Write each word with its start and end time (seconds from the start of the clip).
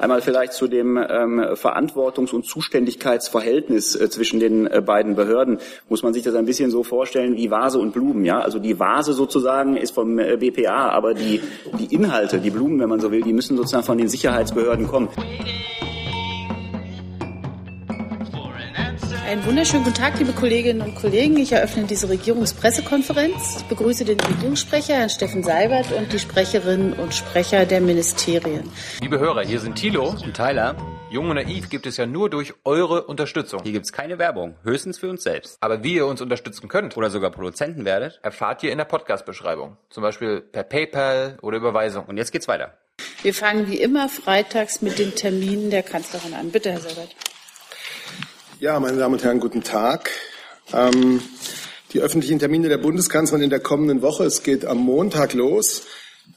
Einmal 0.00 0.22
vielleicht 0.22 0.54
zu 0.54 0.66
dem 0.66 0.96
ähm, 0.96 1.40
Verantwortungs- 1.56 2.32
und 2.32 2.46
Zuständigkeitsverhältnis 2.46 3.94
äh, 3.94 4.08
zwischen 4.08 4.40
den 4.40 4.66
äh, 4.66 4.80
beiden 4.80 5.14
Behörden. 5.14 5.58
Muss 5.90 6.02
man 6.02 6.14
sich 6.14 6.22
das 6.22 6.34
ein 6.34 6.46
bisschen 6.46 6.70
so 6.70 6.82
vorstellen 6.82 7.36
wie 7.36 7.50
Vase 7.50 7.78
und 7.78 7.92
Blumen. 7.92 8.24
Ja, 8.24 8.40
also 8.40 8.58
die 8.58 8.78
Vase 8.78 9.12
sozusagen 9.12 9.76
ist 9.76 9.90
vom 9.90 10.18
äh, 10.18 10.38
BPA, 10.38 10.88
aber 10.88 11.12
die, 11.12 11.42
die 11.78 11.94
Inhalte, 11.94 12.38
die 12.38 12.48
Blumen, 12.48 12.80
wenn 12.80 12.88
man 12.88 13.00
so 13.00 13.12
will, 13.12 13.20
die 13.20 13.34
müssen 13.34 13.58
sozusagen 13.58 13.84
von 13.84 13.98
den 13.98 14.08
Sicherheitsbehörden 14.08 14.88
kommen. 14.88 15.10
Einen 19.30 19.46
wunderschönen 19.46 19.84
guten 19.84 19.94
Tag, 19.94 20.18
liebe 20.18 20.32
Kolleginnen 20.32 20.82
und 20.82 20.96
Kollegen. 20.96 21.36
Ich 21.36 21.52
eröffne 21.52 21.84
diese 21.84 22.08
Regierungspressekonferenz. 22.08 23.58
Ich 23.58 23.64
begrüße 23.66 24.04
den 24.04 24.18
Regierungssprecher, 24.18 24.94
Herrn 24.94 25.08
Steffen 25.08 25.44
Seibert, 25.44 25.92
und 25.92 26.12
die 26.12 26.18
Sprecherinnen 26.18 26.94
und 26.94 27.14
Sprecher 27.14 27.64
der 27.64 27.80
Ministerien. 27.80 28.68
Liebe 29.00 29.20
Hörer, 29.20 29.42
hier 29.42 29.60
sind 29.60 29.76
Thilo 29.76 30.08
und 30.08 30.34
Tyler. 30.34 30.74
Jung 31.12 31.28
und 31.28 31.36
Naiv 31.36 31.70
gibt 31.70 31.86
es 31.86 31.96
ja 31.96 32.06
nur 32.06 32.28
durch 32.28 32.54
eure 32.64 33.04
Unterstützung. 33.04 33.62
Hier 33.62 33.70
gibt 33.70 33.84
es 33.84 33.92
keine 33.92 34.18
Werbung, 34.18 34.56
höchstens 34.64 34.98
für 34.98 35.08
uns 35.08 35.22
selbst. 35.22 35.58
Aber 35.60 35.84
wie 35.84 35.94
ihr 35.94 36.06
uns 36.06 36.20
unterstützen 36.20 36.66
könnt 36.66 36.96
oder 36.96 37.08
sogar 37.08 37.30
Produzenten 37.30 37.84
werdet, 37.84 38.18
erfahrt 38.24 38.64
ihr 38.64 38.72
in 38.72 38.78
der 38.78 38.84
Podcast-Beschreibung. 38.84 39.76
Zum 39.90 40.02
Beispiel 40.02 40.40
per 40.40 40.64
PayPal 40.64 41.38
oder 41.40 41.58
Überweisung. 41.58 42.06
Und 42.06 42.16
jetzt 42.16 42.32
geht's 42.32 42.48
weiter. 42.48 42.76
Wir 43.22 43.32
fangen 43.32 43.68
wie 43.68 43.80
immer 43.80 44.08
freitags 44.08 44.82
mit 44.82 44.98
den 44.98 45.14
Terminen 45.14 45.70
der 45.70 45.84
Kanzlerin 45.84 46.34
an. 46.34 46.50
Bitte, 46.50 46.72
Herr 46.72 46.80
Seibert. 46.80 47.14
Ja, 48.60 48.78
meine 48.78 48.98
Damen 48.98 49.14
und 49.14 49.24
Herren, 49.24 49.40
guten 49.40 49.62
Tag. 49.62 50.10
Ähm, 50.74 51.22
die 51.94 52.00
öffentlichen 52.00 52.38
Termine 52.38 52.68
der 52.68 52.76
Bundeskanzlerin 52.76 53.44
in 53.44 53.48
der 53.48 53.60
kommenden 53.60 54.02
Woche. 54.02 54.24
Es 54.24 54.42
geht 54.42 54.66
am 54.66 54.76
Montag 54.76 55.32
los. 55.32 55.84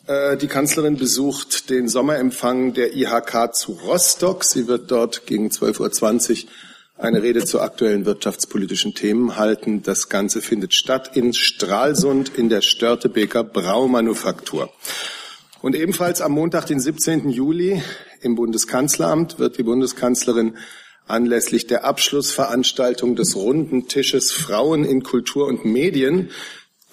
Äh, 0.07 0.37
die 0.37 0.47
Kanzlerin 0.47 0.95
besucht 0.95 1.69
den 1.69 1.89
Sommerempfang 1.89 2.73
der 2.73 2.95
IHK 2.95 3.53
zu 3.53 3.73
Rostock. 3.73 4.45
Sie 4.45 4.69
wird 4.69 4.89
dort 4.89 5.25
gegen 5.25 5.49
12.20 5.49 6.45
Uhr 6.45 6.49
eine 6.97 7.21
Rede 7.21 7.43
zu 7.43 7.59
aktuellen 7.59 8.05
wirtschaftspolitischen 8.05 8.93
Themen 8.93 9.35
halten. 9.35 9.83
Das 9.83 10.07
Ganze 10.07 10.41
findet 10.41 10.73
statt 10.73 11.17
in 11.17 11.33
Stralsund 11.33 12.31
in 12.37 12.47
der 12.47 12.61
Störtebeker 12.61 13.43
Braumanufaktur. 13.43 14.71
Und 15.61 15.75
ebenfalls 15.75 16.21
am 16.21 16.31
Montag, 16.31 16.67
den 16.67 16.79
17. 16.79 17.29
Juli, 17.29 17.83
im 18.21 18.35
Bundeskanzleramt 18.35 19.39
wird 19.39 19.57
die 19.57 19.63
Bundeskanzlerin 19.63 20.55
anlässlich 21.07 21.67
der 21.67 21.85
Abschlussveranstaltung 21.85 23.15
des 23.15 23.35
runden 23.35 23.87
Tisches 23.87 24.31
Frauen 24.31 24.85
in 24.85 25.03
Kultur 25.03 25.47
und 25.47 25.65
Medien 25.65 26.29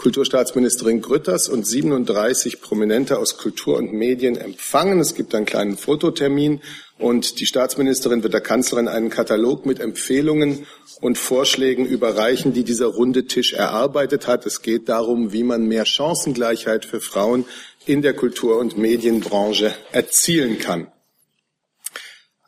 Kulturstaatsministerin 0.00 1.02
Grütters 1.02 1.50
und 1.50 1.66
37 1.66 2.62
Prominente 2.62 3.18
aus 3.18 3.36
Kultur 3.36 3.76
und 3.76 3.92
Medien 3.92 4.34
empfangen. 4.38 4.98
Es 4.98 5.14
gibt 5.14 5.34
einen 5.34 5.44
kleinen 5.44 5.76
Fototermin 5.76 6.62
und 6.98 7.38
die 7.38 7.44
Staatsministerin 7.44 8.22
wird 8.22 8.32
der 8.32 8.40
Kanzlerin 8.40 8.88
einen 8.88 9.10
Katalog 9.10 9.66
mit 9.66 9.78
Empfehlungen 9.78 10.66
und 11.02 11.18
Vorschlägen 11.18 11.84
überreichen, 11.84 12.54
die 12.54 12.64
dieser 12.64 12.86
runde 12.86 13.26
Tisch 13.26 13.52
erarbeitet 13.52 14.26
hat. 14.26 14.46
Es 14.46 14.62
geht 14.62 14.88
darum, 14.88 15.34
wie 15.34 15.42
man 15.42 15.66
mehr 15.66 15.84
Chancengleichheit 15.84 16.86
für 16.86 17.02
Frauen 17.02 17.44
in 17.84 18.00
der 18.00 18.14
Kultur- 18.14 18.58
und 18.58 18.78
Medienbranche 18.78 19.74
erzielen 19.92 20.58
kann. 20.58 20.86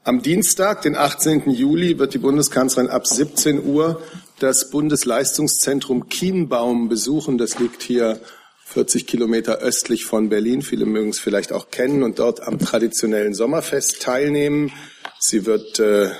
Am 0.04 0.20
Dienstag, 0.20 0.82
den 0.82 0.96
18. 0.96 1.48
Juli, 1.48 1.96
wird 2.00 2.12
die 2.12 2.18
Bundeskanzlerin 2.18 2.90
ab 2.90 3.06
17 3.06 3.64
Uhr 3.64 4.02
das 4.40 4.68
Bundesleistungszentrum 4.70 6.08
Kienbaum 6.08 6.88
besuchen. 6.88 7.38
Das 7.38 7.60
liegt 7.60 7.84
hier 7.84 8.18
40 8.64 9.06
Kilometer 9.06 9.58
östlich 9.58 10.04
von 10.04 10.28
Berlin. 10.28 10.62
Viele 10.62 10.86
mögen 10.86 11.10
es 11.10 11.20
vielleicht 11.20 11.52
auch 11.52 11.70
kennen 11.70 12.02
und 12.02 12.18
dort 12.18 12.42
am 12.42 12.58
traditionellen 12.58 13.32
Sommerfest 13.32 14.02
teilnehmen. 14.02 14.72
Sie 15.20 15.46
wird 15.46 15.78
äh, 15.78 16.10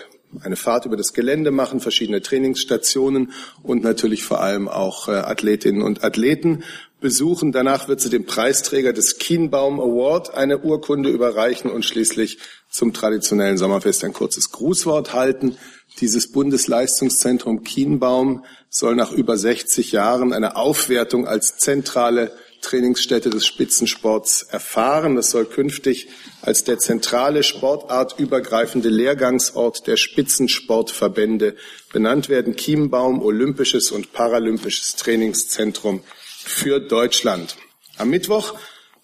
eine 0.43 0.57
Fahrt 0.57 0.87
über 0.87 0.97
das 0.97 1.13
Gelände 1.13 1.51
machen, 1.51 1.81
verschiedene 1.81 2.23
Trainingsstationen 2.23 3.33
und 3.63 3.83
natürlich 3.83 4.25
vor 4.25 4.41
allem 4.41 4.69
auch 4.69 5.09
äh, 5.09 5.13
Athletinnen 5.13 5.83
und 5.83 6.05
Athleten 6.05 6.65
besuchen. 7.01 7.53
Danach 7.53 7.89
wird 7.89 8.01
sie 8.01 8.09
dem 8.09 8.25
Preisträger 8.25 8.93
des 8.93 9.19
Kienbaum 9.19 9.81
Award 9.81 10.35
eine 10.35 10.59
Urkunde 10.59 11.11
überreichen 11.11 11.71
und 11.71 11.85
schließlich 11.85 12.39
zum 12.71 12.95
traditionellen 12.95 13.59
Sommerfest 13.59 14.05
ein 14.05 14.15
kurzes 14.15 14.51
Grußwort 14.53 15.13
halten. 15.13 15.57
Dieses 16.01 16.33
Bundesleistungszentrum 16.33 17.65
Kienbaum 17.65 18.45
soll 18.71 18.97
nach 18.97 19.13
über 19.13 19.37
60 19.37 19.93
Jahren 19.93 20.33
eine 20.33 20.57
Aufwertung 20.57 21.27
als 21.27 21.59
zentrale 21.59 22.33
Trainingsstätte 22.63 23.29
des 23.29 23.47
Spitzensports 23.47 24.45
erfahren. 24.45 25.17
Das 25.17 25.31
soll 25.31 25.45
künftig 25.45 26.09
als 26.41 26.65
der 26.65 26.79
zentrale 26.79 27.43
sportartübergreifende 27.43 28.89
Lehrgangsort 28.89 29.87
der 29.87 29.99
Spitzensportverbände 29.99 31.57
benannt 31.93 32.31
werden. 32.31 32.57
Kienbaum, 32.57 33.21
Olympisches 33.23 33.91
und 33.91 34.13
Paralympisches 34.13 34.97
Trainingszentrum 34.97 36.03
für 36.45 36.81
Deutschland. 36.81 37.57
Am 37.99 38.09
Mittwoch 38.09 38.55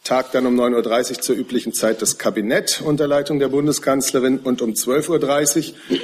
tagt 0.08 0.34
dann 0.34 0.46
um 0.46 0.58
9.30 0.58 1.10
Uhr 1.10 1.20
zur 1.20 1.36
üblichen 1.36 1.74
Zeit 1.74 2.00
das 2.00 2.16
Kabinett 2.16 2.80
unter 2.82 3.06
Leitung 3.06 3.38
der 3.40 3.48
Bundeskanzlerin 3.48 4.38
und 4.38 4.62
um 4.62 4.70
12.30 4.70 5.74
Uhr 5.90 5.98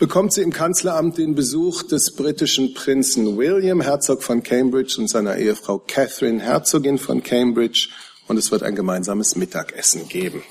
bekommt 0.00 0.32
sie 0.32 0.42
im 0.42 0.52
Kanzleramt 0.52 1.18
den 1.18 1.36
Besuch 1.36 1.84
des 1.84 2.16
britischen 2.16 2.74
Prinzen 2.74 3.38
William, 3.38 3.80
Herzog 3.80 4.24
von 4.24 4.42
Cambridge 4.42 4.96
und 4.98 5.08
seiner 5.08 5.36
Ehefrau 5.36 5.78
Catherine, 5.78 6.42
Herzogin 6.42 6.98
von 6.98 7.22
Cambridge 7.22 7.90
und 8.26 8.38
es 8.38 8.50
wird 8.50 8.64
ein 8.64 8.74
gemeinsames 8.74 9.36
Mittagessen 9.36 10.08
geben. 10.08 10.42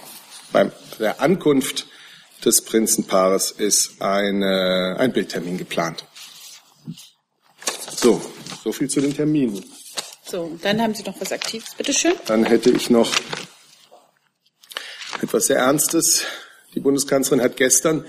Bei 0.54 0.72
der 0.98 1.20
Ankunft 1.20 1.88
des 2.46 2.62
Prinzenpaares 2.62 3.52
ist 3.52 4.02
eine, 4.02 4.96
ein 4.98 5.12
Bildtermin 5.12 5.58
geplant. 5.58 6.06
So, 7.98 8.22
so 8.64 8.72
viel 8.72 8.90
zu 8.90 9.02
den 9.02 9.14
Terminen. 9.14 9.62
So, 10.30 10.58
dann 10.62 10.82
haben 10.82 10.94
Sie 10.94 11.04
noch 11.04 11.20
was 11.22 11.32
Aktives, 11.32 11.74
bitteschön. 11.76 12.12
Dann 12.26 12.44
hätte 12.44 12.70
ich 12.70 12.90
noch 12.90 13.10
etwas 15.22 15.48
sehr 15.48 15.60
Ernstes. 15.60 16.24
Die 16.76 16.82
Bundeskanzlerin 16.82 17.42
hat 17.42 17.56
gestern 17.56 18.04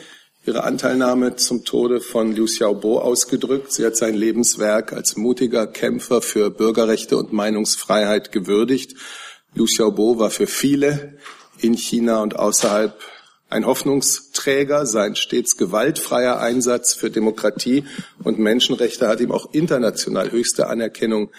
ihre 0.45 0.65
Anteilnahme 0.65 1.37
zum 1.37 1.65
Tode 1.65 2.01
von 2.01 2.35
Liu 2.35 2.47
Xiaobo 2.47 2.99
ausgedrückt. 2.99 3.73
Sie 3.73 3.87
hat 3.87 3.97
sein 3.97 4.15
Lebenswerk 4.15 4.93
als 4.93 5.17
mutiger 5.17 5.69
Kämpfer 5.69 6.21
für 6.21 6.51
Bürgerrechte 6.51 7.17
und 7.17 7.33
Meinungsfreiheit 7.33 8.33
gewürdigt. 8.33 8.97
Liu 9.55 9.67
Xiaobo 9.67 10.19
war 10.19 10.31
für 10.31 10.49
viele 10.49 11.19
in 11.61 11.75
China 11.75 12.21
und 12.21 12.35
außerhalb 12.35 12.99
ein 13.49 13.65
Hoffnungsträger. 13.65 14.87
Sein 14.87 15.15
stets 15.15 15.57
gewaltfreier 15.57 16.41
Einsatz 16.41 16.95
für 16.95 17.11
Demokratie 17.11 17.85
und 18.25 18.41
Menschenrechte 18.41 19.07
hat 19.07 19.21
ihm 19.21 19.31
auch 19.31 19.53
international 19.53 20.33
höchste 20.33 20.67
Anerkennung 20.67 21.31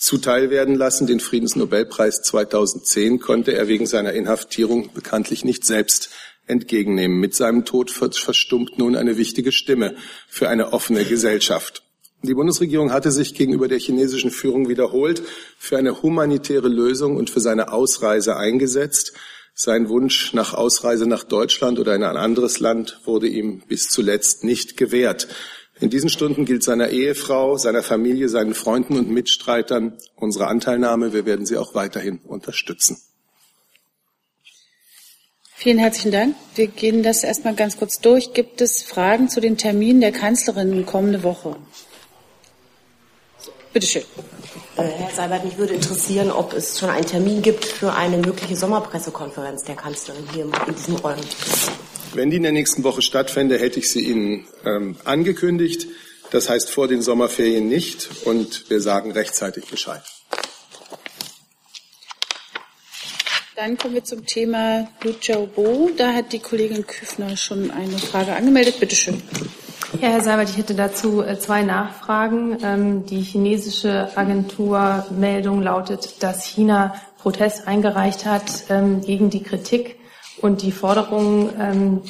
zuteilwerden 0.00 0.74
lassen. 0.74 1.06
Den 1.06 1.20
Friedensnobelpreis 1.20 2.22
2010 2.22 3.20
konnte 3.20 3.52
er 3.52 3.68
wegen 3.68 3.86
seiner 3.86 4.14
Inhaftierung 4.14 4.92
bekanntlich 4.94 5.44
nicht 5.44 5.64
selbst 5.64 6.10
entgegennehmen. 6.46 7.20
Mit 7.20 7.34
seinem 7.34 7.64
Tod 7.64 7.90
verstummt 7.90 8.78
nun 8.78 8.96
eine 8.96 9.18
wichtige 9.18 9.52
Stimme 9.52 9.94
für 10.26 10.48
eine 10.48 10.72
offene 10.72 11.04
Gesellschaft. 11.04 11.82
Die 12.22 12.34
Bundesregierung 12.34 12.92
hatte 12.92 13.12
sich 13.12 13.34
gegenüber 13.34 13.68
der 13.68 13.78
chinesischen 13.78 14.30
Führung 14.30 14.68
wiederholt 14.68 15.22
für 15.58 15.78
eine 15.78 16.02
humanitäre 16.02 16.68
Lösung 16.68 17.16
und 17.16 17.30
für 17.30 17.40
seine 17.40 17.72
Ausreise 17.72 18.36
eingesetzt. 18.36 19.12
Sein 19.54 19.88
Wunsch 19.88 20.32
nach 20.32 20.54
Ausreise 20.54 21.06
nach 21.06 21.24
Deutschland 21.24 21.78
oder 21.78 21.94
in 21.94 22.02
ein 22.02 22.16
anderes 22.16 22.60
Land 22.60 23.00
wurde 23.04 23.26
ihm 23.26 23.62
bis 23.68 23.88
zuletzt 23.88 24.44
nicht 24.44 24.76
gewährt. 24.76 25.28
In 25.80 25.88
diesen 25.88 26.10
Stunden 26.10 26.44
gilt 26.44 26.62
seiner 26.62 26.90
Ehefrau, 26.90 27.56
seiner 27.56 27.82
Familie, 27.82 28.28
seinen 28.28 28.54
Freunden 28.54 28.98
und 28.98 29.08
Mitstreitern 29.10 29.96
unsere 30.14 30.46
Anteilnahme. 30.46 31.14
Wir 31.14 31.24
werden 31.24 31.46
sie 31.46 31.56
auch 31.56 31.74
weiterhin 31.74 32.18
unterstützen. 32.18 32.98
Vielen 35.54 35.78
herzlichen 35.78 36.12
Dank. 36.12 36.36
Wir 36.54 36.68
gehen 36.68 37.02
das 37.02 37.24
erstmal 37.24 37.54
ganz 37.54 37.78
kurz 37.78 38.00
durch. 38.00 38.32
Gibt 38.34 38.60
es 38.60 38.82
Fragen 38.82 39.28
zu 39.28 39.40
den 39.40 39.56
Terminen 39.56 40.00
der 40.00 40.12
Kanzlerin 40.12 40.84
kommende 40.84 41.22
Woche? 41.22 41.56
Bitte 43.72 43.86
schön. 43.86 44.02
Äh, 44.76 44.82
Herr 44.82 45.14
Seibert, 45.14 45.44
mich 45.44 45.56
würde 45.56 45.74
interessieren, 45.74 46.30
ob 46.30 46.52
es 46.54 46.78
schon 46.78 46.90
einen 46.90 47.06
Termin 47.06 47.40
gibt 47.40 47.64
für 47.64 47.94
eine 47.94 48.18
mögliche 48.18 48.56
Sommerpressekonferenz 48.56 49.64
der 49.64 49.76
Kanzlerin 49.76 50.24
hier 50.32 50.44
in 50.44 50.74
diesem 50.74 50.96
Räumen. 50.96 51.24
Wenn 52.12 52.30
die 52.30 52.38
in 52.38 52.42
der 52.42 52.52
nächsten 52.52 52.82
Woche 52.82 53.02
stattfände, 53.02 53.58
hätte 53.58 53.78
ich 53.78 53.90
sie 53.90 54.00
Ihnen 54.00 54.46
ähm, 54.64 54.96
angekündigt. 55.04 55.86
Das 56.32 56.48
heißt 56.48 56.70
vor 56.70 56.88
den 56.88 57.02
Sommerferien 57.02 57.68
nicht 57.68 58.08
und 58.24 58.68
wir 58.68 58.80
sagen 58.80 59.12
rechtzeitig 59.12 59.66
Bescheid. 59.66 60.02
Dann 63.54 63.76
kommen 63.76 63.94
wir 63.94 64.04
zum 64.04 64.26
Thema 64.26 64.88
Luciao 65.02 65.46
Bo. 65.46 65.90
Da 65.96 66.12
hat 66.12 66.32
die 66.32 66.38
Kollegin 66.38 66.86
Küffner 66.86 67.36
schon 67.36 67.70
eine 67.70 67.98
Frage 67.98 68.34
angemeldet. 68.34 68.80
Bitte 68.80 68.96
schön. 68.96 69.22
Ja, 70.00 70.08
Herr 70.08 70.22
Seibert, 70.22 70.50
ich 70.50 70.56
hätte 70.56 70.74
dazu 70.74 71.22
äh, 71.22 71.38
zwei 71.38 71.62
Nachfragen. 71.62 72.58
Ähm, 72.62 73.06
die 73.06 73.20
chinesische 73.20 74.16
Agenturmeldung 74.16 75.62
lautet, 75.62 76.22
dass 76.22 76.44
China 76.44 76.94
Protest 77.18 77.68
eingereicht 77.68 78.24
hat 78.24 78.64
ähm, 78.70 79.00
gegen 79.02 79.30
die 79.30 79.42
Kritik 79.42 79.99
und 80.42 80.62
die 80.62 80.72
Forderungen 80.72 81.50
ähm, 81.58 82.00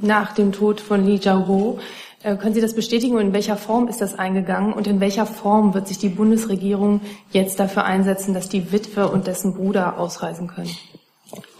nach 0.00 0.34
dem 0.34 0.52
Tod 0.52 0.80
von 0.80 1.04
Li 1.06 1.16
Jiabo. 1.16 1.78
Äh, 2.22 2.36
können 2.36 2.54
Sie 2.54 2.60
das 2.60 2.74
bestätigen 2.74 3.16
und 3.16 3.20
in 3.20 3.32
welcher 3.32 3.56
Form 3.56 3.88
ist 3.88 4.00
das 4.00 4.18
eingegangen 4.18 4.72
und 4.72 4.86
in 4.86 5.00
welcher 5.00 5.26
Form 5.26 5.74
wird 5.74 5.88
sich 5.88 5.98
die 5.98 6.08
Bundesregierung 6.08 7.00
jetzt 7.30 7.60
dafür 7.60 7.84
einsetzen, 7.84 8.34
dass 8.34 8.48
die 8.48 8.72
Witwe 8.72 9.08
und 9.08 9.26
dessen 9.26 9.54
Bruder 9.54 9.98
ausreisen 9.98 10.48
können? 10.48 10.70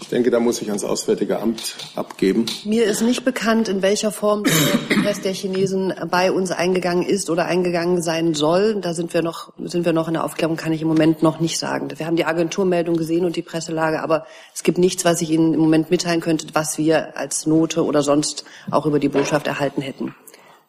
Ich 0.01 0.09
denke, 0.09 0.31
da 0.31 0.41
muss 0.41 0.61
ich 0.61 0.69
ans 0.69 0.85
Auswärtige 0.85 1.41
Amt 1.41 1.77
abgeben. 1.97 2.47
Mir 2.65 2.85
ist 2.85 3.01
nicht 3.01 3.25
bekannt, 3.25 3.69
in 3.69 3.83
welcher 3.83 4.13
Form 4.13 4.45
der 4.45 4.95
Prozess 4.95 5.23
der 5.23 5.33
Chinesen 5.33 5.95
bei 6.11 6.31
uns 6.31 6.51
eingegangen 6.51 7.05
ist 7.05 7.31
oder 7.31 7.47
eingegangen 7.47 8.03
sein 8.03 8.35
soll. 8.35 8.81
Da 8.81 8.95
sind 8.95 9.15
wir 9.15 9.23
noch, 9.23 9.53
sind 9.59 9.85
wir 9.85 9.93
noch 9.93 10.09
in 10.09 10.15
der 10.15 10.25
Aufklärung, 10.25 10.57
kann 10.57 10.73
ich 10.73 10.83
im 10.83 10.89
Moment 10.89 11.23
noch 11.23 11.41
nicht 11.41 11.59
sagen. 11.59 11.89
Wir 11.97 12.07
haben 12.07 12.17
die 12.17 12.27
Agenturmeldung 12.27 12.97
gesehen 12.97 13.25
und 13.25 13.37
die 13.37 13.43
Presselage, 13.43 14.03
aber 14.03 14.27
es 14.55 14.63
gibt 14.63 14.79
nichts, 14.79 15.05
was 15.05 15.21
ich 15.23 15.31
Ihnen 15.31 15.55
im 15.55 15.61
Moment 15.61 15.91
mitteilen 15.91 16.21
könnte, 16.21 16.47
was 16.53 16.79
wir 16.79 17.17
als 17.17 17.47
Note 17.47 17.85
oder 17.85 18.03
sonst 18.03 18.45
auch 18.71 18.87
über 18.87 18.99
die 18.99 19.09
Botschaft 19.09 19.47
erhalten 19.47 19.83
hätten. 19.83 20.15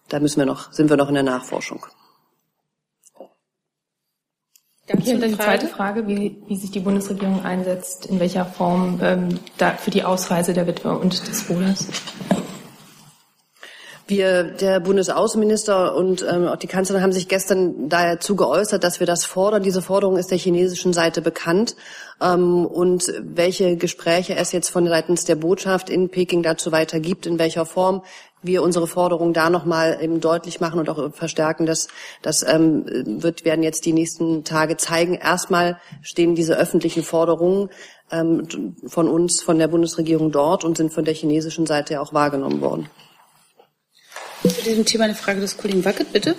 Da 0.10 0.20
müssen 0.20 0.38
wir 0.38 0.46
noch, 0.46 0.72
sind 0.72 0.90
wir 0.90 0.98
noch 0.98 1.10
in 1.10 1.16
der 1.16 1.24
Nachforschung. 1.24 1.86
Danke. 4.88 5.14
Und 5.14 5.22
dann 5.22 5.32
die 5.32 5.38
zweite 5.38 5.68
Frage, 5.68 6.08
wie, 6.08 6.38
wie 6.48 6.56
sich 6.56 6.70
die 6.70 6.80
Bundesregierung 6.80 7.44
einsetzt, 7.44 8.06
in 8.06 8.20
welcher 8.20 8.46
Form 8.46 9.00
ähm, 9.02 9.40
da 9.58 9.72
für 9.72 9.90
die 9.90 10.04
Ausreise 10.04 10.54
der 10.54 10.68
Witwe 10.68 10.98
und 10.98 11.28
des 11.28 11.44
Bruders. 11.44 11.88
Wir, 14.08 14.44
der 14.44 14.82
Bundesaußenminister 14.82 15.96
und 15.96 16.24
ähm, 16.32 16.48
auch 16.48 16.58
die 16.58 16.68
Kanzlerin 16.68 17.02
haben 17.02 17.12
sich 17.12 17.28
gestern 17.28 17.90
dazu 17.90 18.36
geäußert, 18.36 18.84
dass 18.84 19.00
wir 19.00 19.08
das 19.08 19.26
fordern. 19.26 19.64
Diese 19.64 19.82
Forderung 19.82 20.18
ist 20.18 20.30
der 20.30 20.38
chinesischen 20.38 20.94
Seite 20.94 21.24
bekannt. 21.24 21.76
Ähm, 22.22 22.68
und 22.68 23.12
welche 23.20 23.78
Gespräche 23.78 24.36
es 24.36 24.52
jetzt 24.52 24.70
von 24.70 24.88
seitens 24.88 25.26
der 25.26 25.36
Botschaft 25.36 25.90
in 25.90 26.10
Peking 26.10 26.44
dazu 26.44 26.72
weiter 26.72 27.00
gibt, 27.00 27.26
in 27.26 27.40
welcher 27.40 27.66
Form, 27.66 28.04
wir 28.46 28.64
unsere 28.64 28.88
Forderungen 28.88 29.34
da 29.34 29.50
nochmal 29.50 30.00
eben 30.02 30.22
deutlich 30.22 30.60
machen 30.60 30.80
und 30.80 30.90
auch 30.90 31.14
verstärken. 31.14 31.66
Das, 31.66 31.88
das 32.22 32.44
ähm, 32.44 32.86
wird, 33.22 33.46
werden 33.46 33.64
jetzt 33.64 33.86
die 33.86 33.94
nächsten 33.94 34.44
Tage 34.44 34.78
zeigen. 34.78 35.16
Erstmal 35.16 35.80
stehen 36.02 36.36
diese 36.36 36.58
öffentlichen 36.58 37.04
Forderungen 37.04 37.70
ähm, 38.12 38.76
von 38.88 39.08
uns, 39.10 39.42
von 39.42 39.60
der 39.60 39.68
Bundesregierung 39.68 40.32
dort 40.32 40.64
und 40.64 40.78
sind 40.78 40.94
von 40.94 41.06
der 41.06 41.14
chinesischen 41.14 41.66
Seite 41.66 42.02
auch 42.02 42.14
wahrgenommen 42.14 42.62
worden. 42.62 42.90
Zu 44.44 44.62
diesem 44.62 44.86
Thema 44.86 45.06
eine 45.06 45.16
Frage 45.16 45.42
des 45.42 45.58
Kollegen 45.58 45.84
Wackett, 45.84 46.14
bitte. 46.14 46.36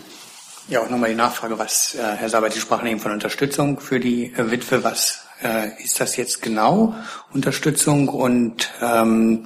Ja, 0.69 0.81
auch 0.81 0.91
nochmal 0.91 1.11
die 1.11 1.17
Nachfrage, 1.17 1.59
was 1.59 1.95
äh, 1.95 2.03
Herr 2.03 2.29
Sabat, 2.29 2.53
Sie 2.53 2.61
sprachen 2.61 2.87
eben 2.89 3.01
von 3.01 3.13
Unterstützung 3.13 3.79
für 3.79 4.01
die 4.01 4.33
äh, 4.33 4.51
Witwe. 4.51 4.83
Was 4.83 5.27
äh, 5.43 5.83
ist 5.83 6.01
das 6.01 6.17
jetzt 6.17 6.43
genau, 6.43 6.95
Unterstützung? 7.33 8.09
Und 8.09 8.69
ähm, 8.81 9.45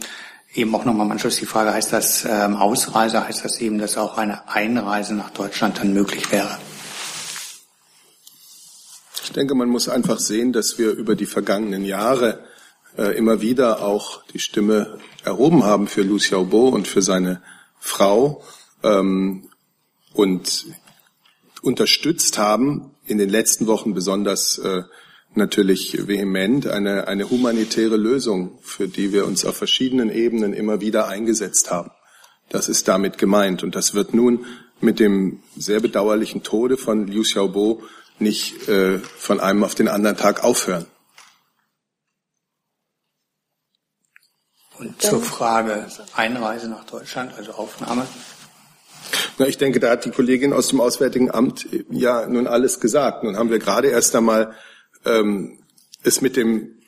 Eben 0.52 0.75
auch 0.75 0.85
nochmal 0.85 1.06
im 1.06 1.12
Anschluss 1.12 1.37
die 1.37 1.47
Frage, 1.47 1.73
heißt 1.73 1.93
das 1.93 2.25
ähm, 2.25 2.56
Ausreise, 2.56 3.25
heißt 3.25 3.44
das 3.44 3.61
eben, 3.61 3.79
dass 3.79 3.97
auch 3.97 4.19
eine 4.19 4.49
Einreise 4.49 5.14
nach 5.14 5.31
Deutschland 5.31 5.79
dann 5.79 5.93
möglich 5.93 6.32
wäre? 6.32 6.58
Ich 9.23 9.32
denke, 9.32 9.55
man 9.55 9.69
muss 9.69 9.88
einfach 9.88 10.19
sehen, 10.19 10.52
dass 10.52 10.76
wir 10.76 10.91
über 10.91 11.14
die 11.14 11.26
vergangenen 11.26 11.85
Jahre 11.85 12.44
äh, 12.99 13.17
immer 13.17 13.41
wieder 13.41 13.82
auch 13.82 14.25
die 14.25 14.41
Stimme 14.41 14.99
erhoben 15.25 15.62
haben 15.62 15.87
für 15.87 16.02
Lu 16.02 16.17
Xiaobo 16.17 16.70
und 16.70 16.88
für 16.88 17.02
seine 17.02 17.41
Frau 17.79 18.43
ähm, 18.82 19.49
und 20.14 20.67
unterstützt 21.62 22.38
haben, 22.38 22.91
in 23.06 23.19
den 23.19 23.29
letzten 23.29 23.69
Wochen 23.69 23.94
besonders 23.94 24.58
äh, 24.58 24.82
natürlich 25.35 26.06
vehement 26.06 26.67
eine, 26.67 27.09
eine 27.09 27.31
humanitäre 27.31 27.97
Lösung, 27.97 28.59
für 28.62 28.88
die 28.88 29.12
wir 29.12 29.27
uns 29.27 29.44
auf 29.44 29.56
verschiedenen 29.56 30.11
Ebenen 30.11 30.53
immer 30.53 30.81
wieder 30.81 31.09
eingesetzt 31.09 31.71
haben. 31.71 31.91
Das 32.49 32.69
ist 32.69 32.88
damit 32.88 33.19
gemeint. 33.19 33.62
Und 33.62 33.75
das 33.75 33.94
wird 33.94 34.12
nun 34.12 34.44
mit 34.81 34.99
dem 34.99 35.43
sehr 35.56 35.81
bedauerlichen 35.81 36.43
Tode 36.43 36.77
von 36.77 37.06
Liu 37.06 37.23
Xiaobo 37.23 37.82
nicht 38.19 38.69
äh, 38.69 38.99
von 38.99 39.41
einem 39.41 39.65
auf 39.65 39.75
den 39.75 39.88
anderen 39.88 40.17
Tag 40.17 40.44
aufhören. 40.44 40.87
Und 44.79 45.00
zur 45.00 45.21
Frage 45.21 45.87
Einreise 46.15 46.69
nach 46.69 46.85
Deutschland, 46.85 47.35
also 47.37 47.53
Aufnahme. 47.53 48.06
Na, 49.38 49.47
ich 49.47 49.59
denke, 49.59 49.79
da 49.79 49.91
hat 49.91 50.05
die 50.05 50.11
Kollegin 50.11 50.53
aus 50.53 50.69
dem 50.69 50.81
Auswärtigen 50.81 51.31
Amt 51.31 51.67
ja 51.91 52.26
nun 52.26 52.47
alles 52.47 52.81
gesagt. 52.81 53.25
Nun 53.25 53.37
haben 53.37 53.50
wir 53.50 53.59
gerade 53.59 53.88
erst 53.88 54.17
einmal 54.17 54.55
ähm, 55.05 55.58
es 56.02 56.20
mit 56.20 56.37
dem 56.37 56.81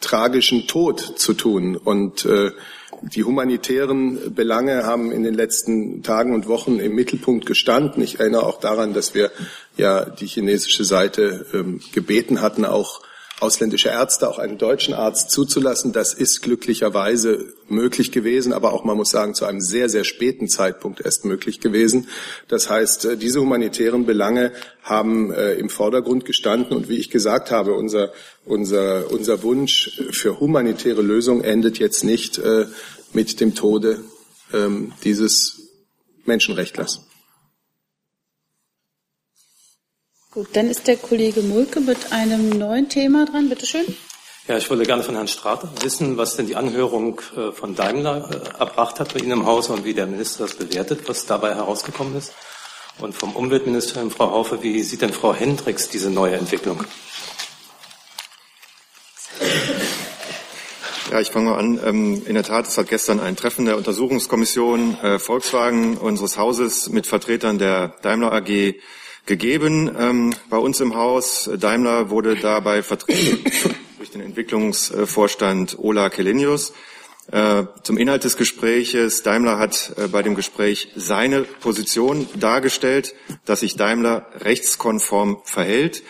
tragischen 0.00 0.66
Tod 0.66 1.00
zu 1.00 1.34
tun. 1.34 1.76
Und 1.76 2.24
äh, 2.24 2.52
die 3.02 3.24
humanitären 3.24 4.34
Belange 4.34 4.84
haben 4.84 5.10
in 5.12 5.22
den 5.22 5.34
letzten 5.34 6.02
Tagen 6.02 6.34
und 6.34 6.46
Wochen 6.48 6.78
im 6.78 6.94
Mittelpunkt 6.94 7.46
gestanden. 7.46 8.02
Ich 8.02 8.20
erinnere 8.20 8.46
auch 8.46 8.60
daran, 8.60 8.94
dass 8.94 9.14
wir 9.14 9.30
ja 9.76 10.04
die 10.04 10.26
chinesische 10.26 10.84
Seite 10.84 11.46
ähm, 11.52 11.80
gebeten 11.92 12.40
hatten, 12.40 12.64
auch 12.64 13.02
ausländische 13.40 13.88
Ärzte, 13.88 14.28
auch 14.28 14.38
einen 14.38 14.58
deutschen 14.58 14.94
Arzt 14.94 15.30
zuzulassen. 15.30 15.92
Das 15.92 16.14
ist 16.14 16.42
glücklicherweise 16.42 17.52
möglich 17.68 18.12
gewesen, 18.12 18.52
aber 18.52 18.72
auch, 18.72 18.84
man 18.84 18.96
muss 18.96 19.10
sagen, 19.10 19.34
zu 19.34 19.44
einem 19.44 19.60
sehr, 19.60 19.88
sehr 19.88 20.04
späten 20.04 20.48
Zeitpunkt 20.48 21.00
erst 21.00 21.24
möglich 21.24 21.60
gewesen. 21.60 22.08
Das 22.48 22.70
heißt, 22.70 23.04
äh, 23.04 23.16
diese 23.16 23.40
humanitären 23.40 24.06
Belange 24.06 24.52
haben 24.82 25.32
äh, 25.32 25.54
im 25.54 25.68
Vordergrund 25.68 26.24
gestanden 26.24 26.76
und 26.76 26.88
wie 26.88 26.98
ich 26.98 27.10
gesagt 27.10 27.50
habe, 27.50 27.74
unser, 27.74 28.12
unser, 28.44 29.10
unser 29.10 29.42
Wunsch 29.42 30.00
für 30.10 30.40
humanitäre 30.40 31.02
Lösung 31.02 31.42
endet 31.42 31.78
jetzt 31.78 32.04
nicht 32.04 32.38
äh, 32.38 32.66
mit 33.12 33.40
dem 33.40 33.54
Tode 33.54 34.00
ähm, 34.52 34.92
dieses 35.02 35.60
Menschenrechtlers. 36.24 37.06
Gut, 40.34 40.48
dann 40.54 40.68
ist 40.68 40.88
der 40.88 40.96
Kollege 40.96 41.42
Mulke 41.42 41.78
mit 41.78 42.10
einem 42.10 42.48
neuen 42.48 42.88
Thema 42.88 43.24
dran. 43.24 43.48
Bitte 43.48 43.66
schön. 43.66 43.84
Ja, 44.48 44.58
ich 44.58 44.68
wollte 44.68 44.82
gerne 44.82 45.04
von 45.04 45.14
Herrn 45.14 45.28
Strater 45.28 45.70
wissen, 45.80 46.16
was 46.16 46.34
denn 46.34 46.48
die 46.48 46.56
Anhörung 46.56 47.20
äh, 47.36 47.52
von 47.52 47.76
Daimler 47.76 48.28
äh, 48.32 48.58
erbracht 48.58 48.98
hat 48.98 49.14
bei 49.14 49.20
Ihnen 49.20 49.30
im 49.30 49.46
Hause 49.46 49.74
und 49.74 49.84
wie 49.84 49.94
der 49.94 50.06
Minister 50.08 50.42
das 50.42 50.56
bewertet, 50.56 51.08
was 51.08 51.26
dabei 51.26 51.54
herausgekommen 51.54 52.16
ist. 52.16 52.32
Und 52.98 53.14
vom 53.14 53.36
Umweltministerium, 53.36 54.10
Frau 54.10 54.32
Haufe, 54.32 54.60
wie 54.64 54.82
sieht 54.82 55.02
denn 55.02 55.12
Frau 55.12 55.32
Hendricks 55.32 55.88
diese 55.88 56.10
neue 56.10 56.34
Entwicklung? 56.34 56.82
Ja, 61.12 61.20
ich 61.20 61.30
fange 61.30 61.50
mal 61.50 61.58
an. 61.60 61.80
Ähm, 61.84 62.22
in 62.26 62.34
der 62.34 62.42
Tat, 62.42 62.66
es 62.66 62.76
hat 62.76 62.88
gestern 62.88 63.20
ein 63.20 63.36
Treffen 63.36 63.66
der 63.66 63.76
Untersuchungskommission 63.76 64.98
äh, 65.00 65.18
Volkswagen 65.20 65.96
unseres 65.96 66.36
Hauses 66.36 66.88
mit 66.88 67.06
Vertretern 67.06 67.58
der 67.58 67.94
Daimler 68.02 68.32
AG 68.32 68.74
gegeben. 69.26 69.94
Ähm, 69.98 70.34
bei 70.50 70.58
uns 70.58 70.80
im 70.80 70.94
Haus 70.94 71.50
Daimler 71.58 72.10
wurde 72.10 72.36
dabei 72.36 72.82
vertreten 72.82 73.44
durch 73.98 74.10
den 74.10 74.20
Entwicklungsvorstand 74.20 75.78
Ola 75.78 76.10
Kelenius. 76.10 76.72
Äh, 77.32 77.64
zum 77.82 77.96
Inhalt 77.96 78.24
des 78.24 78.36
Gespräches. 78.36 79.22
Daimler 79.22 79.58
hat 79.58 79.94
äh, 79.96 80.08
bei 80.08 80.22
dem 80.22 80.34
Gespräch 80.34 80.92
seine 80.94 81.42
Position 81.42 82.28
dargestellt, 82.38 83.14
dass 83.46 83.60
sich 83.60 83.76
Daimler 83.76 84.26
rechtskonform 84.40 85.40
verhält. 85.44 86.02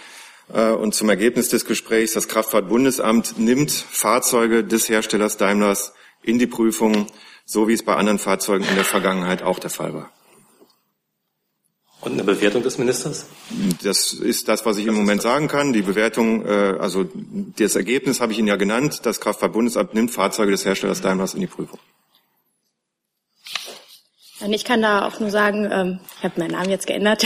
Äh, 0.52 0.70
und 0.70 0.94
zum 0.94 1.08
Ergebnis 1.08 1.48
des 1.48 1.66
Gesprächs, 1.66 2.14
das 2.14 2.26
Kraftfahrtbundesamt 2.26 3.38
nimmt 3.38 3.70
Fahrzeuge 3.70 4.64
des 4.64 4.88
Herstellers 4.88 5.36
Daimlers 5.36 5.92
in 6.22 6.40
die 6.40 6.48
Prüfung, 6.48 7.06
so 7.44 7.68
wie 7.68 7.74
es 7.74 7.84
bei 7.84 7.94
anderen 7.94 8.18
Fahrzeugen 8.18 8.64
in 8.64 8.74
der 8.74 8.84
Vergangenheit 8.84 9.42
auch 9.42 9.60
der 9.60 9.70
Fall 9.70 9.94
war. 9.94 10.10
Und 12.04 12.12
eine 12.12 12.24
Bewertung 12.24 12.62
des 12.62 12.76
Ministers? 12.76 13.26
Das 13.82 14.12
ist 14.12 14.48
das, 14.48 14.66
was 14.66 14.76
ich 14.76 14.84
das 14.84 14.94
im 14.94 15.00
Moment 15.00 15.22
sagen 15.22 15.48
kann. 15.48 15.72
Die 15.72 15.80
Bewertung, 15.80 16.44
äh, 16.44 16.76
also 16.78 17.06
das 17.56 17.76
Ergebnis 17.76 18.20
habe 18.20 18.32
ich 18.32 18.38
Ihnen 18.38 18.48
ja 18.48 18.56
genannt. 18.56 19.00
Das 19.04 19.20
Kraftfahrtbundesamt 19.20 19.94
nimmt 19.94 20.10
Fahrzeuge 20.10 20.50
des 20.50 20.66
Herstellers 20.66 21.00
Daimlers 21.00 21.32
in 21.32 21.40
die 21.40 21.46
Prüfung. 21.46 21.78
Und 24.40 24.52
ich 24.52 24.64
kann 24.64 24.82
da 24.82 25.06
auch 25.06 25.18
nur 25.18 25.30
sagen, 25.30 25.70
ähm, 25.72 26.00
ich 26.18 26.24
habe 26.24 26.40
meinen 26.40 26.52
Namen 26.52 26.68
jetzt 26.68 26.86
geändert. 26.86 27.24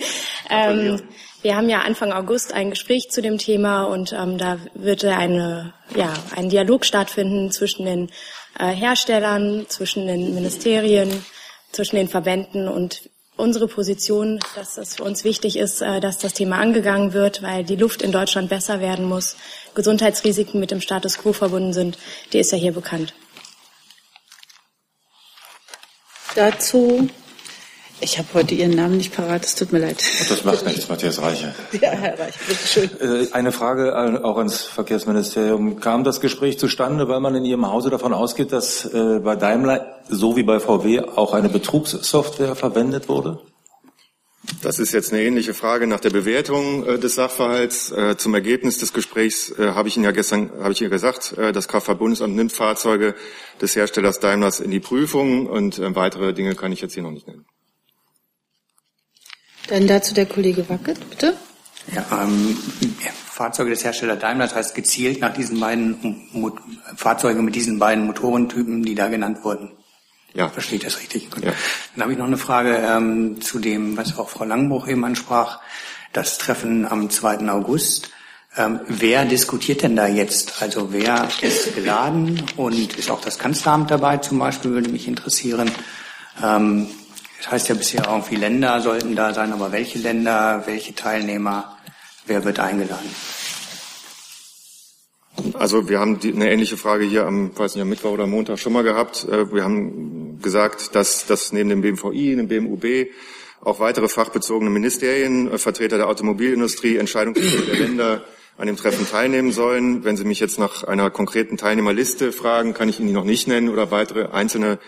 ähm, 0.50 1.02
wir 1.42 1.56
haben 1.56 1.68
ja 1.68 1.80
Anfang 1.80 2.12
August 2.12 2.52
ein 2.52 2.70
Gespräch 2.70 3.10
zu 3.10 3.22
dem 3.22 3.38
Thema 3.38 3.84
und 3.84 4.12
ähm, 4.12 4.38
da 4.38 4.58
wird 4.74 5.04
eine, 5.04 5.74
ja, 5.96 6.12
ein 6.36 6.50
Dialog 6.50 6.84
stattfinden 6.84 7.50
zwischen 7.50 7.84
den 7.84 8.10
äh, 8.58 8.68
Herstellern, 8.68 9.66
zwischen 9.68 10.06
den 10.06 10.34
Ministerien, 10.36 11.24
zwischen 11.72 11.96
den 11.96 12.08
Verbänden 12.08 12.68
und 12.68 13.09
unsere 13.40 13.66
Position, 13.66 14.38
dass 14.54 14.78
es 14.78 14.96
für 14.96 15.04
uns 15.04 15.24
wichtig 15.24 15.56
ist, 15.56 15.80
äh, 15.80 16.00
dass 16.00 16.18
das 16.18 16.34
Thema 16.34 16.58
angegangen 16.58 17.12
wird, 17.12 17.42
weil 17.42 17.64
die 17.64 17.76
Luft 17.76 18.02
in 18.02 18.12
Deutschland 18.12 18.48
besser 18.48 18.80
werden 18.80 19.04
muss. 19.04 19.36
Gesundheitsrisiken 19.74 20.60
mit 20.60 20.70
dem 20.70 20.80
Status 20.80 21.18
quo 21.18 21.32
verbunden 21.32 21.72
sind, 21.72 21.98
die 22.32 22.38
ist 22.38 22.52
ja 22.52 22.58
hier 22.58 22.72
bekannt. 22.72 23.14
Dazu 26.34 27.08
Ich 28.02 28.18
habe 28.18 28.28
heute 28.32 28.54
Ihren 28.54 28.70
Namen 28.70 28.96
nicht 28.96 29.14
parat, 29.14 29.44
es 29.44 29.54
tut 29.54 29.72
mir 29.72 29.78
leid. 29.78 30.02
Das 30.28 30.44
macht 30.44 30.64
nichts, 30.64 30.88
Matthias 30.88 31.20
Reiche. 31.20 31.54
Ja, 31.80 31.90
Herr 31.90 32.18
Reich, 32.18 32.34
bitteschön. 32.48 32.90
Äh, 33.00 33.32
eine 33.32 33.52
Frage 33.52 34.24
auch 34.24 34.38
ans 34.38 34.62
Verkehrsministerium. 34.62 35.80
Kam 35.80 36.04
das 36.04 36.20
Gespräch 36.20 36.58
zustande, 36.58 37.08
weil 37.08 37.20
man 37.20 37.34
in 37.34 37.44
Ihrem 37.44 37.66
Hause 37.70 37.90
davon 37.90 38.14
ausgeht, 38.14 38.52
dass 38.52 38.86
äh, 38.86 39.20
bei 39.22 39.36
Daimler 39.36 40.00
so 40.08 40.36
wie 40.36 40.42
bei 40.42 40.60
VW 40.60 41.00
auch 41.00 41.34
eine 41.34 41.48
Betrugssoftware 41.48 42.56
verwendet 42.56 43.08
wurde? 43.08 43.40
Das 44.62 44.78
ist 44.78 44.92
jetzt 44.92 45.12
eine 45.12 45.22
ähnliche 45.22 45.54
Frage 45.54 45.86
nach 45.86 46.00
der 46.00 46.10
Bewertung 46.10 46.86
äh, 46.86 46.98
des 46.98 47.14
Sachverhalts. 47.14 47.92
Äh, 47.92 48.16
zum 48.16 48.34
Ergebnis 48.34 48.78
des 48.78 48.92
Gesprächs 48.92 49.50
äh, 49.58 49.72
habe 49.72 49.88
ich 49.88 49.96
Ihnen 49.96 50.04
ja 50.04 50.10
gestern 50.10 50.50
habe 50.60 50.72
ich 50.72 50.80
Ihnen 50.80 50.90
gesagt, 50.90 51.36
äh, 51.36 51.52
das 51.52 51.68
Kraftfahrtbundesamt 51.68 52.34
nimmt 52.34 52.52
Fahrzeuge 52.52 53.14
des 53.60 53.76
Herstellers 53.76 54.20
Daimlers 54.20 54.60
in 54.60 54.70
die 54.70 54.80
Prüfung 54.80 55.46
und 55.46 55.78
äh, 55.78 55.94
weitere 55.94 56.32
Dinge 56.32 56.54
kann 56.54 56.72
ich 56.72 56.80
jetzt 56.80 56.94
hier 56.94 57.02
noch 57.02 57.10
nicht 57.10 57.28
nennen. 57.28 57.44
Dann 59.70 59.86
dazu 59.86 60.12
der 60.14 60.26
Kollege 60.26 60.68
Wackert, 60.68 60.98
bitte. 61.08 61.36
Ja, 61.94 62.04
ähm, 62.22 62.58
Fahrzeuge 63.24 63.70
des 63.70 63.84
Herstellers 63.84 64.18
Daimler, 64.18 64.46
das 64.46 64.54
heißt 64.54 64.74
gezielt 64.74 65.20
nach 65.20 65.32
diesen 65.32 65.60
beiden 65.60 66.28
Mo 66.32 66.52
Fahrzeuge 66.96 67.40
mit 67.40 67.54
diesen 67.54 67.78
beiden 67.78 68.04
Motorentypen, 68.04 68.82
die 68.82 68.94
da 68.94 69.08
genannt 69.08 69.44
wurden. 69.44 69.70
Ja. 70.34 70.48
Versteht 70.48 70.84
das 70.84 70.98
richtig? 70.98 71.30
Gut. 71.30 71.44
Ja. 71.44 71.52
Dann 71.94 72.02
habe 72.02 72.12
ich 72.12 72.18
noch 72.18 72.26
eine 72.26 72.36
Frage 72.36 72.76
ähm, 72.76 73.40
zu 73.40 73.58
dem, 73.58 73.96
was 73.96 74.18
auch 74.18 74.28
Frau 74.28 74.44
Langenbruch 74.44 74.88
eben 74.88 75.04
ansprach, 75.04 75.60
das 76.12 76.38
Treffen 76.38 76.86
am 76.86 77.08
2. 77.08 77.48
August. 77.48 78.10
Ähm, 78.56 78.80
wer 78.88 79.24
diskutiert 79.24 79.82
denn 79.82 79.96
da 79.96 80.06
jetzt? 80.06 80.60
Also 80.60 80.92
wer 80.92 81.28
ist 81.40 81.74
geladen 81.74 82.42
und 82.56 82.98
ist 82.98 83.10
auch 83.10 83.20
das 83.20 83.38
Kanzleramt 83.38 83.90
dabei 83.90 84.18
zum 84.18 84.38
Beispiel, 84.40 84.72
würde 84.72 84.90
mich 84.90 85.06
interessieren. 85.06 85.70
Ähm, 86.42 86.88
das 87.40 87.52
heißt 87.52 87.68
ja 87.70 87.74
bisher 87.74 88.06
irgendwie 88.06 88.36
Länder 88.36 88.80
sollten 88.80 89.16
da 89.16 89.32
sein, 89.32 89.52
aber 89.52 89.72
welche 89.72 89.98
Länder, 89.98 90.62
welche 90.66 90.94
Teilnehmer, 90.94 91.78
wer 92.26 92.44
wird 92.44 92.60
eingeladen? 92.60 93.10
Also 95.54 95.88
wir 95.88 96.00
haben 96.00 96.20
die, 96.20 96.34
eine 96.34 96.50
ähnliche 96.52 96.76
Frage 96.76 97.04
hier 97.04 97.26
am, 97.26 97.56
weiß 97.56 97.74
nicht, 97.74 97.82
am 97.82 97.88
Mittwoch 97.88 98.12
oder 98.12 98.26
Montag 98.26 98.58
schon 98.58 98.74
mal 98.74 98.82
gehabt. 98.82 99.24
Äh, 99.24 99.50
Wir 99.52 99.64
haben 99.64 100.38
gesagt, 100.42 100.94
dass, 100.94 101.26
dass 101.26 101.52
neben 101.52 101.70
dem 101.70 101.80
BMVI, 101.80 102.36
dem 102.36 102.48
BMUB 102.48 103.08
auch 103.62 103.80
weitere 103.80 104.08
fachbezogene 104.08 104.70
Ministerien, 104.70 105.50
äh, 105.50 105.56
Vertreter 105.58 105.96
der 105.96 106.08
Automobilindustrie, 106.08 106.98
Entscheidungsträger 106.98 107.62
der 107.64 107.76
Länder 107.76 108.24
an 108.58 108.66
dem 108.66 108.76
Treffen 108.76 109.08
teilnehmen 109.08 109.52
sollen. 109.52 110.04
Wenn 110.04 110.18
Sie 110.18 110.24
mich 110.24 110.40
jetzt 110.40 110.58
nach 110.58 110.84
einer 110.84 111.08
konkreten 111.08 111.56
Teilnehmerliste 111.56 112.32
fragen, 112.32 112.74
kann 112.74 112.90
ich 112.90 112.98
Ihnen 112.98 113.08
die 113.08 113.14
noch 113.14 113.24
nicht 113.24 113.48
nennen 113.48 113.70
oder 113.70 113.90
weitere 113.90 114.32
einzelne 114.32 114.78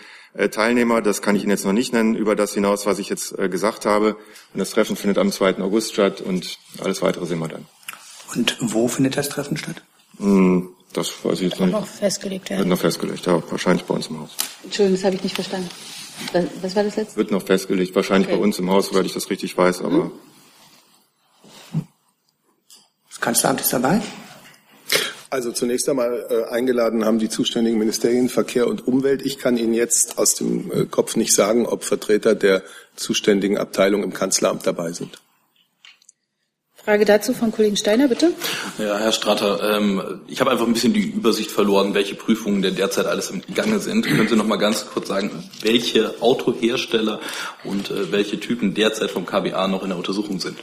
Teilnehmer. 0.51 1.01
Das 1.01 1.21
kann 1.21 1.35
ich 1.35 1.43
Ihnen 1.43 1.51
jetzt 1.51 1.65
noch 1.65 1.73
nicht 1.73 1.93
nennen, 1.93 2.15
über 2.15 2.35
das 2.35 2.53
hinaus, 2.53 2.85
was 2.85 2.99
ich 2.99 3.09
jetzt 3.09 3.37
äh, 3.37 3.49
gesagt 3.49 3.85
habe. 3.85 4.15
Und 4.53 4.59
das 4.59 4.71
Treffen 4.71 4.95
findet 4.95 5.17
am 5.17 5.31
2. 5.31 5.57
August 5.59 5.93
statt 5.93 6.21
und 6.21 6.57
alles 6.81 7.01
weitere 7.01 7.25
sehen 7.25 7.39
wir 7.39 7.47
dann. 7.47 7.65
Und 8.35 8.57
wo 8.59 8.87
findet 8.87 9.15
das 9.17 9.29
Treffen 9.29 9.57
statt? 9.57 9.83
Hm, 10.17 10.69
Das 10.93 11.11
weiß 11.23 11.39
ich 11.41 11.49
jetzt 11.51 11.59
noch 11.59 11.67
Noch 11.67 11.81
nicht. 11.81 11.91
festgelegt 11.93 12.49
Wird 12.49 12.59
werden. 12.59 12.69
noch 12.69 12.79
festgelegt, 12.79 13.25
ja, 13.25 13.41
wahrscheinlich 13.51 13.85
bei 13.85 13.93
uns 13.95 14.07
im 14.07 14.19
Haus. 14.19 14.31
Entschuldigung, 14.63 14.97
das 14.97 15.05
habe 15.05 15.15
ich 15.15 15.23
nicht 15.23 15.35
verstanden. 15.35 15.69
Was, 16.31 16.43
was 16.61 16.75
war 16.75 16.83
das 16.83 16.95
letzte? 16.95 17.15
Wird 17.17 17.31
noch 17.31 17.43
festgelegt, 17.43 17.95
wahrscheinlich 17.95 18.27
Okay. 18.27 18.37
bei 18.37 18.43
uns 18.43 18.59
im 18.59 18.69
Haus, 18.69 18.87
soweit 18.87 19.05
ich 19.05 19.13
das 19.13 19.29
richtig 19.29 19.57
weiß, 19.57 19.81
aber 19.81 20.11
Das 23.09 23.19
Kanzleramt 23.21 23.61
ist 23.61 23.73
dabei? 23.73 24.01
Also 25.33 25.51
zunächst 25.51 25.89
einmal 25.89 26.27
äh, 26.29 26.53
eingeladen 26.53 27.05
haben 27.05 27.17
die 27.17 27.27
zuständigen 27.27 27.79
Ministerien 27.79 28.29
Verkehr 28.29 28.67
und 28.67 28.87
Umwelt. 28.87 29.25
Ich 29.25 29.39
kann 29.39 29.57
Ihnen 29.57 29.73
jetzt 29.73 30.19
aus 30.19 30.35
dem 30.35 30.71
äh, 30.71 30.85
Kopf 30.85 31.15
nicht 31.15 31.33
sagen, 31.33 31.65
ob 31.65 31.85
Vertreter 31.85 32.35
der 32.35 32.61
zuständigen 32.95 33.57
Abteilung 33.57 34.03
im 34.03 34.13
Kanzleramt 34.13 34.67
dabei 34.67 34.91
sind. 34.91 35.23
Frage 36.85 37.05
dazu 37.05 37.33
von 37.33 37.53
Kollegen 37.53 37.77
Steiner, 37.77 38.09
bitte. 38.09 38.33
Ja, 38.77 38.97
Herr 38.97 39.13
Strater, 39.13 39.77
ähm, 39.77 40.19
ich 40.27 40.41
habe 40.41 40.51
einfach 40.51 40.67
ein 40.67 40.73
bisschen 40.73 40.91
die 40.91 41.11
Übersicht 41.11 41.49
verloren, 41.49 41.93
welche 41.93 42.13
Prüfungen 42.13 42.61
denn 42.61 42.75
derzeit 42.75 43.05
alles 43.05 43.31
im 43.31 43.41
Gange 43.55 43.79
sind. 43.79 44.05
Können 44.05 44.27
Sie 44.27 44.35
noch 44.35 44.45
mal 44.45 44.57
ganz 44.57 44.85
kurz 44.87 45.07
sagen, 45.07 45.49
welche 45.61 46.21
Autohersteller 46.21 47.21
und 47.63 47.89
äh, 47.89 48.11
welche 48.11 48.37
Typen 48.37 48.73
derzeit 48.73 49.11
vom 49.11 49.25
KBA 49.25 49.69
noch 49.69 49.83
in 49.83 49.89
der 49.89 49.97
Untersuchung 49.97 50.41
sind? 50.41 50.57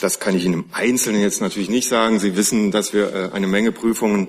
das 0.00 0.20
kann 0.20 0.38
ich 0.38 0.46
Ihnen 0.46 0.54
im 0.54 0.64
Einzelnen 0.72 1.20
jetzt 1.20 1.42
natürlich 1.42 1.68
nicht 1.68 1.86
sagen. 1.86 2.18
Sie 2.18 2.34
wissen, 2.34 2.70
dass 2.70 2.94
wir 2.94 3.14
äh, 3.14 3.30
eine 3.34 3.46
Menge 3.46 3.72
Prüfungen 3.72 4.28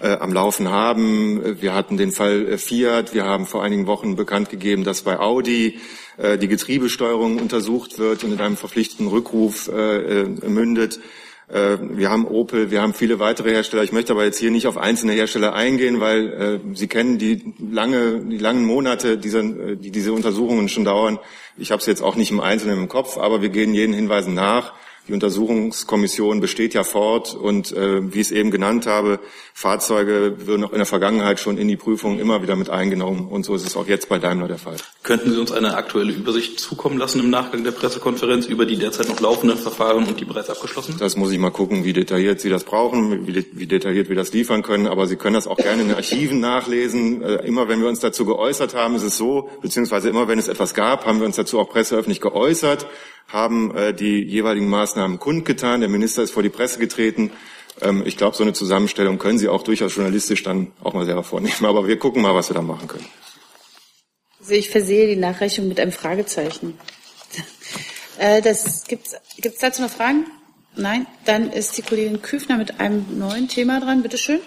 äh, 0.00 0.12
am 0.16 0.32
Laufen 0.32 0.70
haben. 0.70 1.60
Wir 1.60 1.74
hatten 1.74 1.96
den 1.96 2.12
Fall 2.12 2.46
äh, 2.46 2.58
Fiat. 2.58 3.14
Wir 3.14 3.24
haben 3.24 3.46
vor 3.46 3.62
einigen 3.62 3.86
Wochen 3.86 4.16
bekannt 4.16 4.50
gegeben, 4.50 4.84
dass 4.84 5.02
bei 5.02 5.18
Audi 5.18 5.78
äh, 6.16 6.38
die 6.38 6.48
Getriebesteuerung 6.48 7.38
untersucht 7.38 7.98
wird 7.98 8.24
und 8.24 8.32
in 8.32 8.40
einem 8.40 8.56
verpflichtenden 8.56 9.08
Rückruf 9.08 9.68
äh, 9.68 10.22
äh, 10.22 10.48
mündet. 10.48 11.00
Äh, 11.48 11.78
Wir 11.80 12.10
haben 12.10 12.26
Opel, 12.26 12.70
wir 12.70 12.82
haben 12.82 12.94
viele 12.94 13.18
weitere 13.18 13.50
Hersteller. 13.50 13.82
Ich 13.82 13.92
möchte 13.92 14.12
aber 14.12 14.24
jetzt 14.24 14.38
hier 14.38 14.50
nicht 14.50 14.66
auf 14.66 14.76
einzelne 14.76 15.12
Hersteller 15.12 15.54
eingehen, 15.54 16.00
weil 16.00 16.28
äh, 16.28 16.74
Sie 16.74 16.88
kennen 16.88 17.18
die 17.18 17.54
lange, 17.58 18.20
die 18.20 18.38
langen 18.38 18.64
Monate, 18.64 19.18
dieser, 19.18 19.42
die 19.42 19.90
diese 19.90 20.12
Untersuchungen 20.12 20.68
schon 20.68 20.84
dauern. 20.84 21.18
Ich 21.56 21.72
habe 21.72 21.80
es 21.80 21.86
jetzt 21.86 22.02
auch 22.02 22.16
nicht 22.16 22.30
im 22.30 22.40
Einzelnen 22.40 22.78
im 22.78 22.88
Kopf, 22.88 23.16
aber 23.16 23.42
wir 23.42 23.48
gehen 23.48 23.74
jeden 23.74 23.94
Hinweisen 23.94 24.34
nach. 24.34 24.74
Die 25.08 25.14
Untersuchungskommission 25.14 26.40
besteht 26.40 26.74
ja 26.74 26.84
fort 26.84 27.34
und 27.34 27.72
äh, 27.72 28.12
wie 28.12 28.20
ich 28.20 28.26
es 28.26 28.30
eben 28.30 28.50
genannt 28.50 28.86
habe, 28.86 29.20
Fahrzeuge 29.54 30.46
würden 30.46 30.64
auch 30.64 30.72
in 30.72 30.78
der 30.78 30.86
Vergangenheit 30.86 31.40
schon 31.40 31.56
in 31.56 31.66
die 31.66 31.76
Prüfung 31.76 32.18
immer 32.18 32.42
wieder 32.42 32.56
mit 32.56 32.68
eingenommen 32.68 33.26
und 33.28 33.44
so 33.44 33.54
ist 33.54 33.66
es 33.66 33.74
auch 33.74 33.86
jetzt 33.86 34.10
bei 34.10 34.18
Daimler 34.18 34.48
der 34.48 34.58
Fall. 34.58 34.76
Könnten 35.02 35.32
Sie 35.32 35.40
uns 35.40 35.50
eine 35.50 35.76
aktuelle 35.76 36.12
Übersicht 36.12 36.60
zukommen 36.60 36.98
lassen 36.98 37.20
im 37.20 37.30
Nachgang 37.30 37.64
der 37.64 37.70
Pressekonferenz 37.70 38.44
über 38.44 38.66
die 38.66 38.76
derzeit 38.76 39.08
noch 39.08 39.18
laufenden 39.20 39.56
Verfahren 39.56 40.06
und 40.06 40.20
die 40.20 40.26
bereits 40.26 40.50
abgeschlossenen? 40.50 40.98
Das 40.98 41.16
muss 41.16 41.32
ich 41.32 41.38
mal 41.38 41.50
gucken, 41.50 41.84
wie 41.84 41.94
detailliert 41.94 42.40
Sie 42.40 42.50
das 42.50 42.64
brauchen, 42.64 43.26
wie, 43.26 43.46
wie 43.52 43.66
detailliert 43.66 44.10
wir 44.10 44.16
das 44.16 44.34
liefern 44.34 44.62
können. 44.62 44.86
Aber 44.86 45.06
Sie 45.06 45.16
können 45.16 45.34
das 45.34 45.46
auch 45.46 45.56
gerne 45.56 45.80
in 45.80 45.88
den 45.88 45.96
Archiven 45.96 46.40
nachlesen. 46.40 47.22
Äh, 47.22 47.46
immer 47.46 47.68
wenn 47.68 47.80
wir 47.80 47.88
uns 47.88 48.00
dazu 48.00 48.26
geäußert 48.26 48.74
haben, 48.74 48.94
ist 48.96 49.04
es 49.04 49.16
so, 49.16 49.48
beziehungsweise 49.62 50.10
immer 50.10 50.28
wenn 50.28 50.38
es 50.38 50.48
etwas 50.48 50.74
gab, 50.74 51.06
haben 51.06 51.20
wir 51.20 51.26
uns 51.26 51.36
dazu 51.36 51.58
auch 51.58 51.70
presseöffentlich 51.70 52.20
geäußert, 52.20 52.86
haben 53.28 53.76
äh, 53.76 53.94
die 53.94 54.22
jeweiligen 54.22 54.68
Maßnahmen 54.68 55.18
kundgetan. 55.18 55.80
Der 55.80 55.88
Minister 55.88 56.22
ist 56.22 56.32
vor 56.32 56.42
die 56.42 56.48
Presse 56.48 56.78
getreten. 56.78 57.30
Ähm, 57.80 58.02
ich 58.04 58.16
glaube, 58.16 58.36
so 58.36 58.42
eine 58.42 58.54
Zusammenstellung 58.54 59.18
können 59.18 59.38
Sie 59.38 59.48
auch 59.48 59.62
durchaus 59.62 59.94
journalistisch 59.94 60.42
dann 60.42 60.72
auch 60.82 60.94
mal 60.94 61.04
selber 61.04 61.22
vornehmen. 61.22 61.64
Aber 61.64 61.86
wir 61.86 61.98
gucken 61.98 62.22
mal, 62.22 62.34
was 62.34 62.50
wir 62.50 62.54
da 62.54 62.62
machen 62.62 62.88
können. 62.88 63.06
Also 64.40 64.54
ich 64.54 64.70
versehe 64.70 65.06
die 65.06 65.20
Nachreichung 65.20 65.68
mit 65.68 65.78
einem 65.78 65.92
Fragezeichen. 65.92 66.78
Äh, 68.20 68.42
das 68.42 68.82
gibt's, 68.88 69.14
gibt's 69.36 69.60
dazu 69.60 69.80
noch 69.80 69.92
Fragen? 69.92 70.26
Nein? 70.74 71.06
Dann 71.24 71.52
ist 71.52 71.78
die 71.78 71.82
Kollegin 71.82 72.20
Küfner 72.20 72.56
mit 72.56 72.80
einem 72.80 73.16
neuen 73.16 73.46
Thema 73.46 73.78
dran. 73.78 74.02
Bitte 74.02 74.18
schön. 74.18 74.40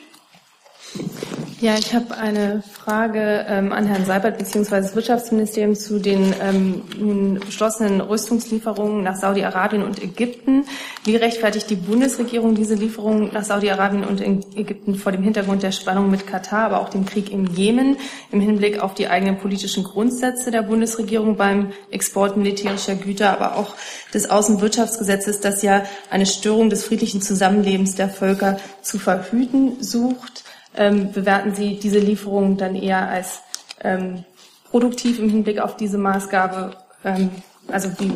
Ja, 1.61 1.75
ich 1.77 1.93
habe 1.93 2.17
eine 2.17 2.63
Frage 2.63 3.45
ähm, 3.47 3.71
an 3.71 3.85
Herrn 3.85 4.03
Seibert 4.03 4.39
bzw. 4.39 4.77
das 4.77 4.95
Wirtschaftsministerium 4.95 5.75
zu 5.75 5.99
den 5.99 6.33
ähm, 6.41 7.39
beschlossenen 7.39 8.01
Rüstungslieferungen 8.01 9.03
nach 9.03 9.15
Saudi-Arabien 9.15 9.83
und 9.83 10.01
Ägypten. 10.01 10.65
Wie 11.03 11.15
rechtfertigt 11.15 11.69
die 11.69 11.75
Bundesregierung 11.75 12.55
diese 12.55 12.73
Lieferungen 12.73 13.31
nach 13.31 13.43
Saudi-Arabien 13.43 14.05
und 14.05 14.21
Ägypten 14.21 14.95
vor 14.95 15.11
dem 15.11 15.21
Hintergrund 15.21 15.61
der 15.61 15.71
Spannung 15.71 16.09
mit 16.09 16.25
Katar, 16.25 16.65
aber 16.65 16.81
auch 16.81 16.89
dem 16.89 17.05
Krieg 17.05 17.31
im 17.31 17.45
Jemen, 17.45 17.97
im 18.31 18.41
Hinblick 18.41 18.79
auf 18.79 18.95
die 18.95 19.07
eigenen 19.07 19.37
politischen 19.37 19.83
Grundsätze 19.83 20.49
der 20.49 20.63
Bundesregierung 20.63 21.37
beim 21.37 21.73
Export 21.91 22.37
militärischer 22.37 22.95
Güter, 22.95 23.39
aber 23.39 23.55
auch 23.55 23.75
des 24.15 24.31
Außenwirtschaftsgesetzes, 24.31 25.41
das 25.41 25.61
ja 25.61 25.83
eine 26.09 26.25
Störung 26.25 26.71
des 26.71 26.85
friedlichen 26.85 27.21
Zusammenlebens 27.21 27.93
der 27.93 28.09
Völker 28.09 28.57
zu 28.81 28.97
verhüten 28.97 29.83
sucht? 29.83 30.40
Ähm, 30.75 31.11
bewerten 31.11 31.53
Sie 31.53 31.79
diese 31.79 31.99
Lieferungen 31.99 32.57
dann 32.57 32.75
eher 32.75 33.09
als 33.09 33.41
ähm, 33.83 34.23
produktiv 34.69 35.19
im 35.19 35.29
Hinblick 35.29 35.59
auf 35.59 35.75
diese 35.75 35.97
Maßgabe? 35.97 36.71
Ähm, 37.03 37.29
also 37.67 37.89
wie, 37.99 38.13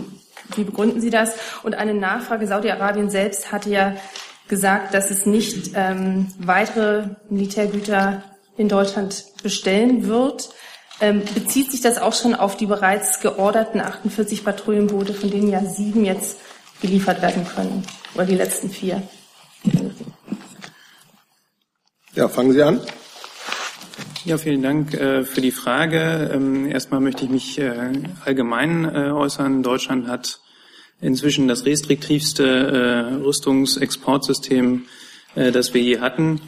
wie 0.56 0.64
begründen 0.64 1.02
Sie 1.02 1.10
das? 1.10 1.36
Und 1.64 1.76
eine 1.76 1.94
Nachfrage, 1.94 2.48
Saudi-Arabien 2.48 3.10
selbst 3.10 3.52
hatte 3.52 3.70
ja 3.70 3.96
gesagt, 4.48 4.94
dass 4.94 5.12
es 5.12 5.26
nicht 5.26 5.72
ähm, 5.76 6.28
weitere 6.38 7.10
Militärgüter 7.30 8.24
in 8.58 8.70
Deutschland 8.70 9.26
bestellen 9.44 10.08
wird. 10.08 10.50
Ähm, 11.02 11.24
bezieht 11.34 11.72
sich 11.72 11.82
das 11.82 11.98
auch 11.98 12.14
schon 12.14 12.36
auf 12.36 12.56
die 12.56 12.68
bereits 12.68 13.20
georderten 13.20 13.82
48 13.82 14.46
Patrouillenboote, 14.46 15.14
von 15.14 15.30
denen 15.30 15.50
ja 15.50 15.66
sieben 15.66 16.06
jetzt 16.06 16.38
geliefert 16.82 17.22
werden 17.22 17.46
können? 17.46 17.84
Oder 18.14 18.26
die 18.26 18.36
letzten 18.36 18.70
vier? 18.70 19.02
Ja, 22.16 22.30
fangen 22.30 22.54
Sie 22.54 22.64
an. 22.64 22.80
Ja, 24.24 24.38
vielen 24.38 24.64
Dank 24.64 24.94
äh, 24.94 25.24
für 25.24 25.42
die 25.42 25.52
Frage. 25.52 26.32
Ähm, 26.34 26.66
erstmal 26.72 27.02
möchte 27.02 27.26
ich 27.26 27.30
mich 27.30 27.60
äh, 27.60 27.92
allgemein 28.24 28.86
äh, 28.86 29.12
äußern. 29.12 29.62
Deutschland 29.64 30.08
hat 30.08 30.40
inzwischen 31.02 31.48
das 31.50 31.66
restriktivste 31.66 32.46
äh, 32.46 33.16
Rüstungsexportsystem, 33.16 34.86
äh, 35.36 35.52
das 35.52 35.74
wir 35.74 35.82
je 35.82 36.00
hatten. 36.00 36.40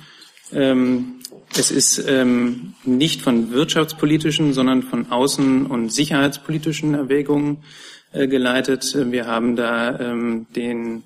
Ähm, 0.53 1.19
Es 1.55 1.71
ist 1.71 2.03
ähm, 2.07 2.73
nicht 2.83 3.21
von 3.21 3.51
wirtschaftspolitischen, 3.51 4.53
sondern 4.53 4.83
von 4.83 5.07
außen- 5.07 5.65
und 5.65 5.91
sicherheitspolitischen 5.91 6.93
Erwägungen 6.93 7.63
äh, 8.11 8.27
geleitet. 8.27 8.95
Wir 8.95 9.27
haben 9.27 9.55
da 9.55 9.99
ähm, 9.99 10.47
den 10.55 11.03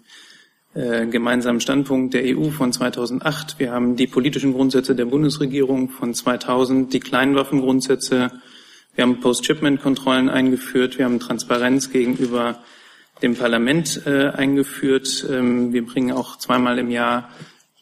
äh, 0.73 1.05
gemeinsamen 1.07 1.59
Standpunkt 1.59 2.13
der 2.13 2.23
EU 2.25 2.49
von 2.49 2.71
2008. 2.71 3.59
Wir 3.59 3.71
haben 3.71 3.95
die 3.95 4.07
politischen 4.07 4.53
Grundsätze 4.53 4.95
der 4.95 5.05
Bundesregierung 5.05 5.89
von 5.89 6.13
2000, 6.13 6.93
die 6.93 6.99
Kleinwaffengrundsätze. 6.99 8.31
Wir 8.95 9.03
haben 9.03 9.19
Post-Shipment-Kontrollen 9.19 10.29
eingeführt. 10.29 10.97
Wir 10.97 11.05
haben 11.05 11.19
Transparenz 11.19 11.91
gegenüber 11.91 12.59
dem 13.21 13.35
Parlament 13.35 14.01
äh, 14.05 14.29
eingeführt. 14.29 15.25
Ähm, 15.29 15.73
wir 15.73 15.85
bringen 15.85 16.11
auch 16.11 16.37
zweimal 16.37 16.79
im 16.79 16.89
Jahr 16.89 17.29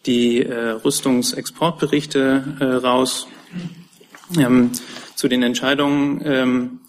die 0.05 0.43
äh, 0.43 0.69
Rüstungsexportberichte 0.71 2.57
äh, 2.59 2.63
raus. 2.63 3.27
Ähm, 4.37 4.71
zu 5.19 5.27
den 5.27 5.43
Entscheidungen. 5.43 6.21
Ähm, 6.23 6.79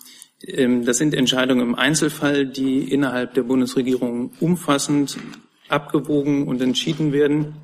ähm, 0.46 0.84
das 0.84 0.98
sind 0.98 1.14
Entscheidungen 1.14 1.62
im 1.62 1.74
Einzelfall, 1.74 2.46
die 2.46 2.92
innerhalb 2.92 3.34
der 3.34 3.42
Bundesregierung 3.42 4.32
umfassend 4.40 5.18
abgewogen 5.70 6.46
und 6.48 6.60
entschieden 6.60 7.12
werden. 7.12 7.54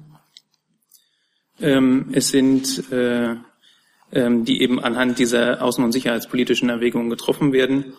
Ähm, 1.61 2.11
es 2.13 2.29
sind 2.29 2.91
äh, 2.93 3.37
ähm, 4.13 4.45
die 4.45 4.63
eben 4.63 4.79
anhand 4.81 5.19
dieser 5.19 5.63
außen- 5.63 5.83
und 5.83 5.93
sicherheitspolitischen 5.93 6.69
Erwägungen 6.69 7.11
getroffen 7.11 7.53
werden. 7.53 7.95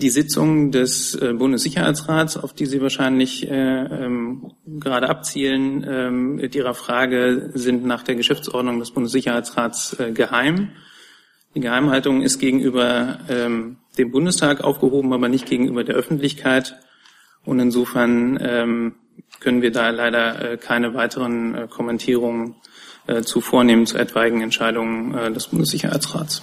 Die 0.00 0.10
Sitzung 0.10 0.70
des 0.70 1.14
äh, 1.14 1.32
Bundessicherheitsrats, 1.32 2.36
auf 2.36 2.52
die 2.52 2.66
Sie 2.66 2.82
wahrscheinlich 2.82 3.48
äh, 3.48 3.54
ähm, 3.54 4.52
gerade 4.66 5.08
abzielen, 5.08 5.86
ähm, 5.88 6.36
mit 6.36 6.54
Ihrer 6.54 6.74
Frage, 6.74 7.50
sind 7.54 7.84
nach 7.86 8.02
der 8.02 8.16
Geschäftsordnung 8.16 8.80
des 8.80 8.90
Bundessicherheitsrats 8.90 9.98
äh, 9.98 10.12
geheim. 10.12 10.72
Die 11.54 11.60
Geheimhaltung 11.60 12.22
ist 12.22 12.38
gegenüber 12.38 13.18
ähm, 13.28 13.78
dem 13.96 14.10
Bundestag 14.10 14.62
aufgehoben, 14.62 15.12
aber 15.12 15.28
nicht 15.28 15.46
gegenüber 15.46 15.84
der 15.84 15.94
Öffentlichkeit. 15.94 16.76
Und 17.48 17.60
insofern 17.60 18.38
ähm, 18.42 18.94
können 19.40 19.62
wir 19.62 19.72
da 19.72 19.88
leider 19.88 20.52
äh, 20.52 20.56
keine 20.58 20.92
weiteren 20.92 21.54
äh, 21.54 21.66
Kommentierungen 21.66 22.56
äh, 23.06 23.22
zu 23.22 23.40
vornehmen 23.40 23.86
zu 23.86 23.96
etwaigen 23.96 24.42
Entscheidungen 24.42 25.14
äh, 25.14 25.32
des 25.32 25.46
Bundessicherheitsrats. 25.46 26.42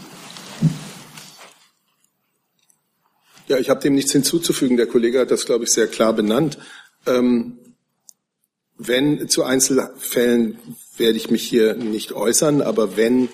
Ja, 3.48 3.60
ich 3.60 3.70
habe 3.70 3.82
dem 3.82 3.94
nichts 3.94 4.14
hinzuzufügen. 4.14 4.78
Der 4.78 4.88
Kollege 4.88 5.20
hat 5.20 5.30
das, 5.30 5.46
glaube 5.46 5.66
ich, 5.66 5.72
sehr 5.72 5.86
klar 5.86 6.12
benannt. 6.12 6.58
Ähm, 7.06 7.60
wenn 8.80 9.30
zu 9.30 9.44
Einzelfällen 9.44 10.58
werde 10.98 11.18
ich 11.18 11.30
mich 11.30 11.44
hier 11.44 11.76
nicht 11.76 12.14
äußern, 12.14 12.64
aber 12.64 12.98
wenn 12.98 13.30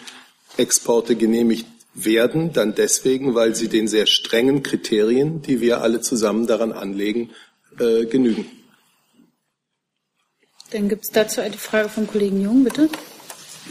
Exporte 0.58 1.16
genehmigt 1.16 1.68
werden, 1.94 2.51
dann 2.51 2.75
deswegen, 2.75 3.34
weil 3.34 3.56
sie 3.56 3.70
den 3.70 3.88
sehr 3.88 4.08
strengen 4.08 4.62
Kriterien, 4.62 5.42
die 5.42 5.62
wir 5.62 5.82
alle 5.82 6.01
zusammen 6.01 6.48
daran 6.48 6.74
anlegen, 6.74 7.30
äh, 7.80 8.06
genügen. 8.06 8.46
Dann 10.72 10.88
gibt 10.88 11.04
es 11.04 11.12
dazu 11.12 11.42
eine 11.42 11.58
Frage 11.58 11.90
vom 11.90 12.08
Kollegen 12.08 12.42
Jung, 12.42 12.63
bitte. 12.63 12.90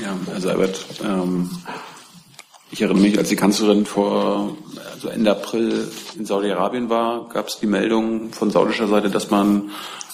Ja, 0.00 0.16
Herr 0.26 0.40
Seibert, 0.40 0.84
ähm, 1.02 1.50
ich 2.70 2.82
erinnere 2.82 3.02
mich, 3.02 3.18
als 3.18 3.30
die 3.30 3.36
Kanzlerin 3.36 3.86
vor 3.86 4.56
also 4.92 5.08
Ende 5.08 5.30
April 5.30 5.90
in 6.16 6.26
Saudi-Arabien 6.26 6.90
war, 6.90 7.28
gab 7.30 7.48
es 7.48 7.58
die 7.58 7.66
Meldung 7.66 8.32
von 8.32 8.50
saudischer 8.50 8.86
Seite, 8.86 9.08
dass 9.08 9.30
man 9.30 9.70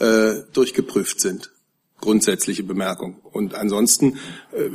äh, 0.00 0.42
durchgeprüft 0.52 1.20
sind. 1.20 1.52
Grundsätzliche 2.00 2.62
Bemerkung. 2.62 3.20
Und 3.32 3.54
ansonsten 3.54 4.18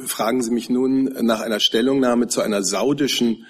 fragen 0.06 0.44
Sie 0.44 0.52
mich 0.52 0.70
nun 0.70 1.06
nach 1.22 1.40
einer 1.40 1.62
Stellungnahme 1.62 2.28
zu 2.28 2.42
einer 2.42 2.64
saudischen 2.64 3.46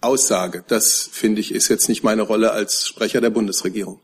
Aussage. 0.00 0.64
Das, 0.66 1.08
finde 1.10 1.40
ich, 1.40 1.52
ist 1.52 1.68
jetzt 1.68 1.88
nicht 1.88 2.04
meine 2.04 2.22
Rolle 2.22 2.52
als 2.52 2.86
Sprecher 2.86 3.20
der 3.20 3.30
Bundesregierung. 3.30 4.00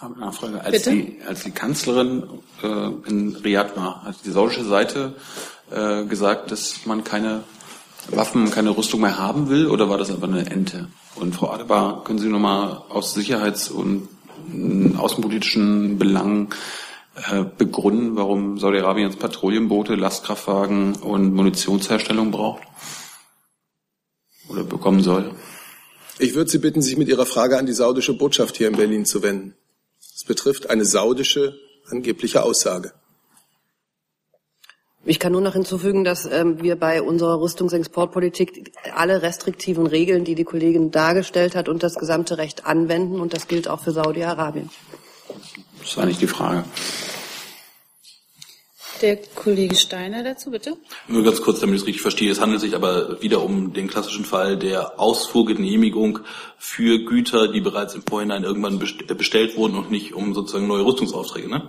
Eine 0.00 0.16
Nachfrage. 0.16 0.62
Als 0.62 0.82
die, 0.82 1.18
als 1.26 1.42
die 1.44 1.52
Kanzlerin 1.52 2.24
äh, 2.62 3.08
in 3.08 3.34
Riyadh 3.36 3.76
war, 3.76 4.04
hat 4.04 4.16
die 4.24 4.30
saudische 4.30 4.64
Seite 4.64 5.14
äh, 5.70 6.04
gesagt, 6.04 6.50
dass 6.50 6.84
man 6.84 7.02
keine 7.02 7.44
Waffen, 8.10 8.50
keine 8.50 8.76
Rüstung 8.76 9.00
mehr 9.00 9.18
haben 9.18 9.48
will, 9.48 9.66
oder 9.66 9.88
war 9.88 9.98
das 9.98 10.10
einfach 10.10 10.28
eine 10.28 10.50
Ente? 10.50 10.88
Und 11.14 11.34
Frau 11.34 11.50
Adebar, 11.50 12.04
können 12.04 12.18
Sie 12.18 12.28
nochmal 12.28 12.82
aus 12.90 13.14
Sicherheits- 13.14 13.70
und 13.70 14.08
äh, 14.52 14.96
außenpolitischen 14.96 15.98
Belangen 15.98 16.50
äh, 17.30 17.44
begründen, 17.56 18.16
warum 18.16 18.58
Saudi-Arabien 18.58 19.08
jetzt 19.08 19.18
Patrouillenboote, 19.18 19.94
Lastkraftwagen 19.94 20.96
und 20.96 21.32
Munitionsherstellung 21.32 22.30
braucht? 22.30 22.62
Oder 24.48 24.64
bekommen 24.64 25.02
soll? 25.02 25.32
Ich 26.18 26.34
würde 26.34 26.50
Sie 26.50 26.58
bitten, 26.58 26.82
sich 26.82 26.96
mit 26.96 27.08
Ihrer 27.08 27.26
Frage 27.26 27.58
an 27.58 27.66
die 27.66 27.72
saudische 27.72 28.14
Botschaft 28.14 28.56
hier 28.56 28.68
in 28.68 28.76
Berlin 28.76 29.04
zu 29.04 29.22
wenden. 29.22 29.54
Es 30.14 30.24
betrifft 30.24 30.70
eine 30.70 30.84
saudische 30.84 31.58
angebliche 31.90 32.42
Aussage. 32.42 32.92
Ich 35.08 35.20
kann 35.20 35.30
nur 35.30 35.40
noch 35.40 35.52
hinzufügen, 35.52 36.02
dass 36.02 36.26
ähm, 36.26 36.60
wir 36.62 36.74
bei 36.74 37.00
unserer 37.00 37.40
Rüstungsexportpolitik 37.40 38.72
alle 38.92 39.22
restriktiven 39.22 39.86
Regeln, 39.86 40.24
die 40.24 40.34
die 40.34 40.42
Kollegin 40.42 40.90
dargestellt 40.90 41.54
hat, 41.54 41.68
und 41.68 41.84
das 41.84 41.94
gesamte 41.94 42.38
Recht 42.38 42.66
anwenden. 42.66 43.20
Und 43.20 43.32
das 43.32 43.46
gilt 43.46 43.68
auch 43.68 43.80
für 43.80 43.92
Saudi-Arabien. 43.92 44.68
Das 45.80 45.96
war 45.96 46.06
nicht 46.06 46.20
die 46.20 46.26
Frage. 46.26 46.64
Der 49.02 49.16
Kollege 49.34 49.74
Steiner 49.74 50.22
dazu, 50.22 50.50
bitte. 50.50 50.76
Nur 51.08 51.22
ganz 51.22 51.42
kurz, 51.42 51.60
damit 51.60 51.76
ich 51.76 51.82
es 51.82 51.86
richtig 51.86 52.02
verstehe. 52.02 52.30
Es 52.30 52.40
handelt 52.40 52.60
sich 52.60 52.74
aber 52.74 53.20
wieder 53.20 53.42
um 53.42 53.72
den 53.72 53.88
klassischen 53.88 54.24
Fall 54.24 54.56
der 54.56 54.98
Ausfuhrgenehmigung 54.98 56.20
für 56.56 57.04
Güter, 57.04 57.48
die 57.48 57.60
bereits 57.60 57.94
im 57.94 58.02
Vorhinein 58.02 58.44
irgendwann 58.44 58.78
bestellt 58.78 59.56
wurden 59.56 59.76
und 59.76 59.90
nicht 59.90 60.14
um 60.14 60.34
sozusagen 60.34 60.66
neue 60.66 60.84
Rüstungsaufträge, 60.84 61.48
ne? 61.48 61.68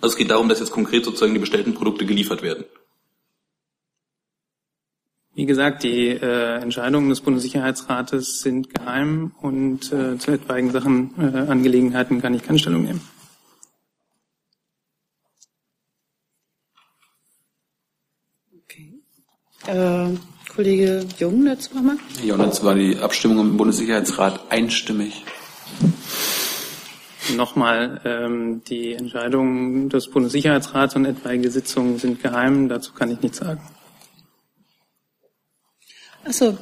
Also 0.00 0.14
es 0.14 0.16
geht 0.16 0.30
darum, 0.30 0.48
dass 0.48 0.60
jetzt 0.60 0.72
konkret 0.72 1.04
sozusagen 1.04 1.32
die 1.32 1.40
bestellten 1.40 1.74
Produkte 1.74 2.06
geliefert 2.06 2.42
werden. 2.42 2.64
Wie 5.34 5.46
gesagt, 5.46 5.82
die 5.82 6.08
äh, 6.08 6.62
Entscheidungen 6.62 7.10
des 7.10 7.20
Bundessicherheitsrates 7.20 8.40
sind 8.40 8.72
geheim 8.72 9.32
und 9.42 9.92
äh, 9.92 10.16
zu 10.16 10.30
etwaigen 10.30 10.70
Sachen, 10.70 11.12
äh, 11.18 11.50
Angelegenheiten 11.50 12.22
kann 12.22 12.32
ich 12.32 12.42
keine 12.42 12.58
Stellung 12.58 12.84
nehmen. 12.84 13.15
Äh, 19.66 20.10
Kollege 20.54 21.04
Jung 21.18 21.44
dazu 21.44 21.74
nochmal. 21.74 21.96
Ja, 22.24 22.34
und 22.34 22.44
jetzt 22.44 22.64
war 22.64 22.74
die 22.74 22.98
Abstimmung 22.98 23.40
im 23.40 23.56
Bundessicherheitsrat 23.56 24.50
einstimmig. 24.50 25.24
Nochmal, 27.36 28.00
ähm, 28.04 28.62
die 28.64 28.94
Entscheidungen 28.94 29.88
des 29.88 30.08
Bundessicherheitsrats 30.08 30.96
und 30.96 31.04
etwaige 31.04 31.50
Sitzungen 31.50 31.98
sind 31.98 32.22
geheim. 32.22 32.68
Dazu 32.68 32.92
kann 32.92 33.10
ich 33.10 33.20
nichts 33.20 33.38
sagen. 33.38 33.60
Achso, 36.24 36.56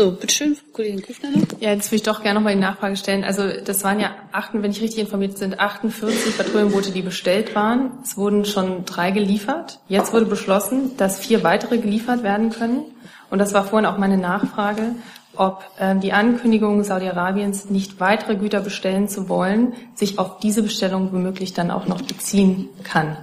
so, 0.00 0.12
bitteschön, 0.12 0.56
Kollegin 0.72 1.02
Küffner 1.02 1.30
noch. 1.30 1.60
Ja, 1.60 1.72
jetzt 1.72 1.88
würde 1.88 1.96
ich 1.96 2.02
doch 2.02 2.22
gerne 2.22 2.38
nochmal 2.38 2.54
die 2.54 2.60
Nachfrage 2.60 2.96
stellen. 2.96 3.22
Also 3.22 3.42
das 3.62 3.84
waren 3.84 4.00
ja, 4.00 4.14
achten, 4.32 4.62
wenn 4.62 4.70
ich 4.70 4.80
richtig 4.80 5.00
informiert 5.00 5.38
bin, 5.38 5.58
48 5.58 6.38
Patrouillenboote, 6.38 6.90
die 6.90 7.02
bestellt 7.02 7.54
waren. 7.54 7.98
Es 8.02 8.16
wurden 8.16 8.46
schon 8.46 8.86
drei 8.86 9.10
geliefert. 9.10 9.78
Jetzt 9.88 10.14
wurde 10.14 10.24
beschlossen, 10.24 10.96
dass 10.96 11.18
vier 11.18 11.44
weitere 11.44 11.76
geliefert 11.76 12.22
werden 12.22 12.48
können. 12.48 12.84
Und 13.28 13.40
das 13.40 13.52
war 13.52 13.64
vorhin 13.64 13.84
auch 13.84 13.98
meine 13.98 14.16
Nachfrage, 14.16 14.94
ob 15.36 15.64
äh, 15.78 15.94
die 15.96 16.14
Ankündigung 16.14 16.82
Saudi-Arabiens, 16.82 17.68
nicht 17.68 18.00
weitere 18.00 18.36
Güter 18.36 18.60
bestellen 18.60 19.06
zu 19.06 19.28
wollen, 19.28 19.74
sich 19.94 20.18
auf 20.18 20.38
diese 20.38 20.62
Bestellung 20.62 21.12
womöglich 21.12 21.52
dann 21.52 21.70
auch 21.70 21.86
noch 21.86 22.00
beziehen 22.00 22.70
kann. 22.84 23.18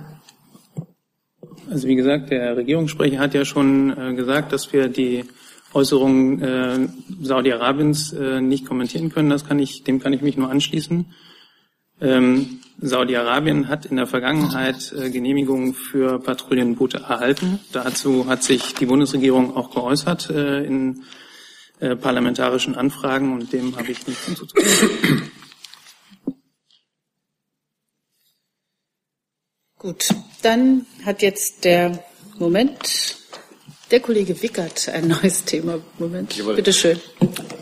Also 1.72 1.88
wie 1.88 1.96
gesagt, 1.96 2.30
der 2.30 2.56
Regierungssprecher 2.56 3.18
hat 3.18 3.34
ja 3.34 3.46
schon 3.46 3.98
äh, 3.98 4.14
gesagt, 4.14 4.54
dass 4.54 4.72
wir 4.72 4.90
die 4.90 5.26
Äußerungen 5.74 6.42
äh, 6.42 6.88
Saudi-Arabiens 7.22 8.14
äh, 8.14 8.42
nicht 8.42 8.66
kommentieren 8.66 9.10
können. 9.12 9.30
Das 9.30 9.46
kann 9.46 9.60
ich, 9.60 9.84
dem 9.84 10.00
kann 10.00 10.14
ich 10.14 10.22
mich 10.22 10.38
nur 10.38 10.50
anschließen. 10.50 11.06
Ähm, 12.00 12.60
Saudi-Arabien 12.80 13.68
hat 13.70 13.88
in 13.88 13.98
der 13.98 14.06
Vergangenheit 14.06 14.94
äh, 14.94 15.10
Genehmigungen 15.10 15.74
für 15.74 16.20
Patrouillenboote 16.20 17.00
erhalten. 17.00 17.60
Dazu 17.72 18.28
hat 18.28 18.44
sich 18.44 18.76
die 18.76 18.86
Bundesregierung 18.86 19.56
auch 19.56 19.72
geäußert 19.72 20.30
äh, 20.30 20.64
in 20.64 21.04
äh, 21.80 21.96
parlamentarischen 21.96 22.76
Anfragen 22.76 23.34
und 23.34 23.52
dem 23.52 23.76
habe 23.76 23.92
ich 23.92 24.06
nichts 24.08 24.26
hinzuzufügen. 24.26 25.32
Gut, 29.80 30.10
dann 30.42 30.86
hat 31.06 31.22
jetzt 31.22 31.64
der 31.64 32.04
Moment 32.40 33.18
der 33.92 34.00
Kollege 34.00 34.42
Wickert 34.42 34.90
ein 34.90 35.08
neues 35.08 35.46
Thema. 35.46 35.80
Moment, 35.98 36.36
bitte 36.56 36.74
schön. 36.74 37.00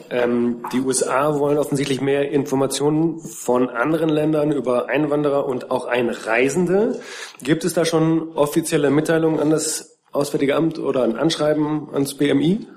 Ähm, 0.10 0.64
die 0.72 0.80
USA 0.80 1.40
wollen 1.40 1.58
offensichtlich 1.58 2.02
mehr 2.02 2.32
Informationen 2.32 3.20
von 3.20 3.70
anderen 3.70 4.10
Ländern 4.10 4.52
über 4.52 4.88
Einwanderer 4.88 5.46
und 5.46 5.72
auch 5.72 5.86
Einreisende. 5.86 7.02
Gibt 7.42 7.66
es 7.66 7.74
da 7.74 7.86
schon 7.86 8.34
offizielle 8.36 8.92
Mitteilungen 8.92 9.40
an 9.40 9.50
das 9.50 10.00
Auswärtige 10.12 10.56
Amt 10.56 10.80
oder 10.80 11.04
ein 11.04 11.16
Anschreiben 11.16 11.90
ans 11.92 12.16
BMI? 12.16 12.68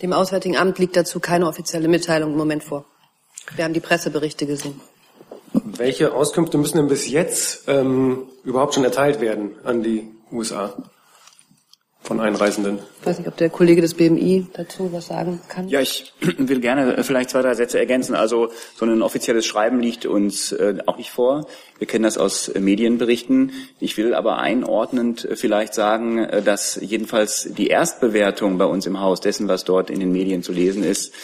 Dem 0.00 0.12
Auswärtigen 0.12 0.56
Amt 0.56 0.78
liegt 0.78 0.96
dazu 0.96 1.20
keine 1.20 1.46
offizielle 1.46 1.88
Mitteilung 1.88 2.32
im 2.32 2.38
Moment 2.38 2.64
vor. 2.64 2.86
Wir 3.54 3.64
haben 3.64 3.74
die 3.74 3.80
Presseberichte 3.80 4.46
gesehen. 4.46 4.80
Welche 5.52 6.14
Auskünfte 6.14 6.58
müssen 6.58 6.78
denn 6.78 6.88
bis 6.88 7.08
jetzt 7.08 7.64
ähm, 7.68 8.28
überhaupt 8.44 8.74
schon 8.74 8.84
erteilt 8.84 9.20
werden 9.20 9.56
an 9.64 9.82
die 9.82 10.08
USA? 10.30 10.74
Von 12.02 12.20
Einreisenden. 12.20 12.80
Ich 13.00 13.06
weiß 13.06 13.18
nicht, 13.18 13.28
ob 13.28 13.36
der 13.36 13.48
Kollege 13.48 13.80
des 13.80 13.94
BMI 13.94 14.46
dazu 14.52 14.92
was 14.92 15.06
sagen 15.06 15.40
kann. 15.48 15.68
Ja, 15.68 15.80
ich 15.80 16.12
will 16.38 16.60
gerne 16.60 17.02
vielleicht 17.04 17.30
zwei, 17.30 17.42
drei 17.42 17.54
Sätze 17.54 17.78
ergänzen. 17.78 18.14
Also 18.14 18.50
so 18.76 18.84
ein 18.84 19.02
offizielles 19.02 19.46
Schreiben 19.46 19.80
liegt 19.80 20.06
uns 20.06 20.52
äh, 20.52 20.78
auch 20.86 20.98
nicht 20.98 21.10
vor. 21.10 21.46
Wir 21.78 21.86
kennen 21.86 22.04
das 22.04 22.18
aus 22.18 22.48
äh, 22.48 22.60
Medienberichten. 22.60 23.52
Ich 23.78 23.96
will 23.96 24.14
aber 24.14 24.38
einordnend 24.38 25.24
äh, 25.24 25.36
vielleicht 25.36 25.74
sagen, 25.74 26.18
äh, 26.18 26.42
dass 26.42 26.78
jedenfalls 26.80 27.48
die 27.56 27.68
Erstbewertung 27.68 28.58
bei 28.58 28.66
uns 28.66 28.86
im 28.86 29.00
Haus 29.00 29.20
dessen, 29.20 29.48
was 29.48 29.64
dort 29.64 29.88
in 29.90 30.00
den 30.00 30.12
Medien 30.12 30.42
zu 30.42 30.52
lesen 30.52 30.82
ist, 30.82 31.14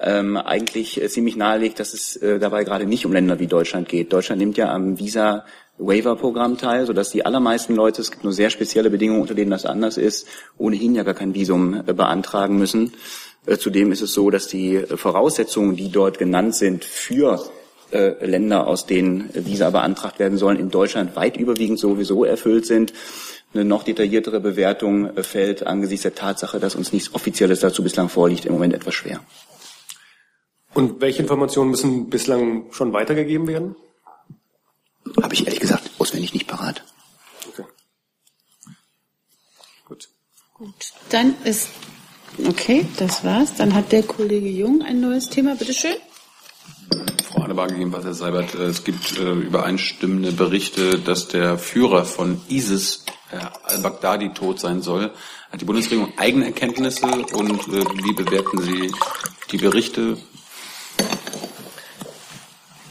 ähm, 0.00 0.36
eigentlich 0.36 1.02
äh, 1.02 1.08
ziemlich 1.08 1.36
nahelegt, 1.36 1.80
dass 1.80 1.94
es 1.94 2.16
äh, 2.16 2.38
dabei 2.38 2.64
gerade 2.64 2.86
nicht 2.86 3.04
um 3.06 3.12
Länder 3.12 3.40
wie 3.40 3.48
Deutschland 3.48 3.88
geht. 3.88 4.12
Deutschland 4.12 4.40
nimmt 4.40 4.56
ja 4.56 4.72
am 4.72 4.98
Visa 4.98 5.44
Waiver-Programm 5.78 6.58
teil, 6.58 6.86
sodass 6.86 7.10
die 7.10 7.24
allermeisten 7.24 7.74
Leute, 7.74 8.00
es 8.00 8.10
gibt 8.10 8.24
nur 8.24 8.32
sehr 8.32 8.50
spezielle 8.50 8.90
Bedingungen, 8.90 9.20
unter 9.20 9.34
denen 9.34 9.50
das 9.50 9.64
anders 9.64 9.96
ist, 9.96 10.26
ohnehin 10.58 10.94
ja 10.94 11.04
gar 11.04 11.14
kein 11.14 11.34
Visum 11.34 11.82
äh, 11.86 11.92
beantragen 11.92 12.58
müssen. 12.58 12.92
Äh, 13.46 13.58
zudem 13.58 13.92
ist 13.92 14.02
es 14.02 14.12
so, 14.12 14.30
dass 14.30 14.48
die 14.48 14.76
äh, 14.76 14.96
Voraussetzungen, 14.96 15.76
die 15.76 15.90
dort 15.90 16.18
genannt 16.18 16.54
sind 16.54 16.84
für 16.84 17.42
Länder, 17.90 18.66
aus 18.66 18.84
denen 18.84 19.30
Visa 19.32 19.70
beantragt 19.70 20.18
werden 20.18 20.36
sollen, 20.36 20.58
in 20.58 20.68
Deutschland 20.68 21.16
weit 21.16 21.38
überwiegend 21.38 21.78
sowieso 21.78 22.22
erfüllt 22.22 22.66
sind. 22.66 22.92
Eine 23.54 23.64
noch 23.64 23.82
detailliertere 23.82 24.40
Bewertung 24.40 25.10
fällt 25.22 25.66
angesichts 25.66 26.02
der 26.02 26.14
Tatsache, 26.14 26.60
dass 26.60 26.74
uns 26.74 26.92
nichts 26.92 27.14
Offizielles 27.14 27.60
dazu 27.60 27.82
bislang 27.82 28.10
vorliegt, 28.10 28.44
im 28.44 28.52
Moment 28.52 28.74
etwas 28.74 28.92
schwer. 28.92 29.20
Und 30.74 31.00
welche 31.00 31.22
Informationen 31.22 31.70
müssen 31.70 32.10
bislang 32.10 32.66
schon 32.72 32.92
weitergegeben 32.92 33.46
werden? 33.48 33.74
Habe 35.22 35.34
ich 35.34 35.44
ehrlich 35.44 35.60
gesagt 35.60 35.90
auswendig 35.98 36.32
nicht 36.32 36.46
parat. 36.46 36.82
Okay. 37.48 37.64
Gut. 39.86 40.08
Gut. 40.54 40.74
Dann 41.10 41.34
ist, 41.44 41.68
okay, 42.46 42.86
das 42.96 43.24
war's. 43.24 43.54
Dann 43.56 43.74
hat 43.74 43.92
der 43.92 44.02
Kollege 44.02 44.48
Jung 44.48 44.82
ein 44.82 45.00
neues 45.00 45.28
Thema. 45.28 45.54
Bitte 45.56 45.74
schön. 45.74 45.96
Frau 47.24 47.42
Adebar 47.42 47.68
gegebenenfalls, 47.68 48.06
Herr 48.06 48.14
Seibert, 48.14 48.54
äh, 48.54 48.64
es 48.64 48.84
gibt 48.84 49.18
äh, 49.18 49.32
übereinstimmende 49.32 50.32
Berichte, 50.32 50.98
dass 50.98 51.28
der 51.28 51.58
Führer 51.58 52.04
von 52.04 52.40
ISIS, 52.48 53.04
Herr 53.28 53.52
al-Baghdadi, 53.64 54.32
tot 54.32 54.58
sein 54.60 54.80
soll. 54.80 55.12
Hat 55.50 55.60
die 55.60 55.66
Bundesregierung 55.66 56.12
eigene 56.16 56.46
Erkenntnisse 56.46 57.06
und 57.06 57.68
äh, 57.68 57.84
wie 58.02 58.14
bewerten 58.14 58.62
Sie 58.62 58.90
die 59.52 59.58
Berichte? 59.58 60.16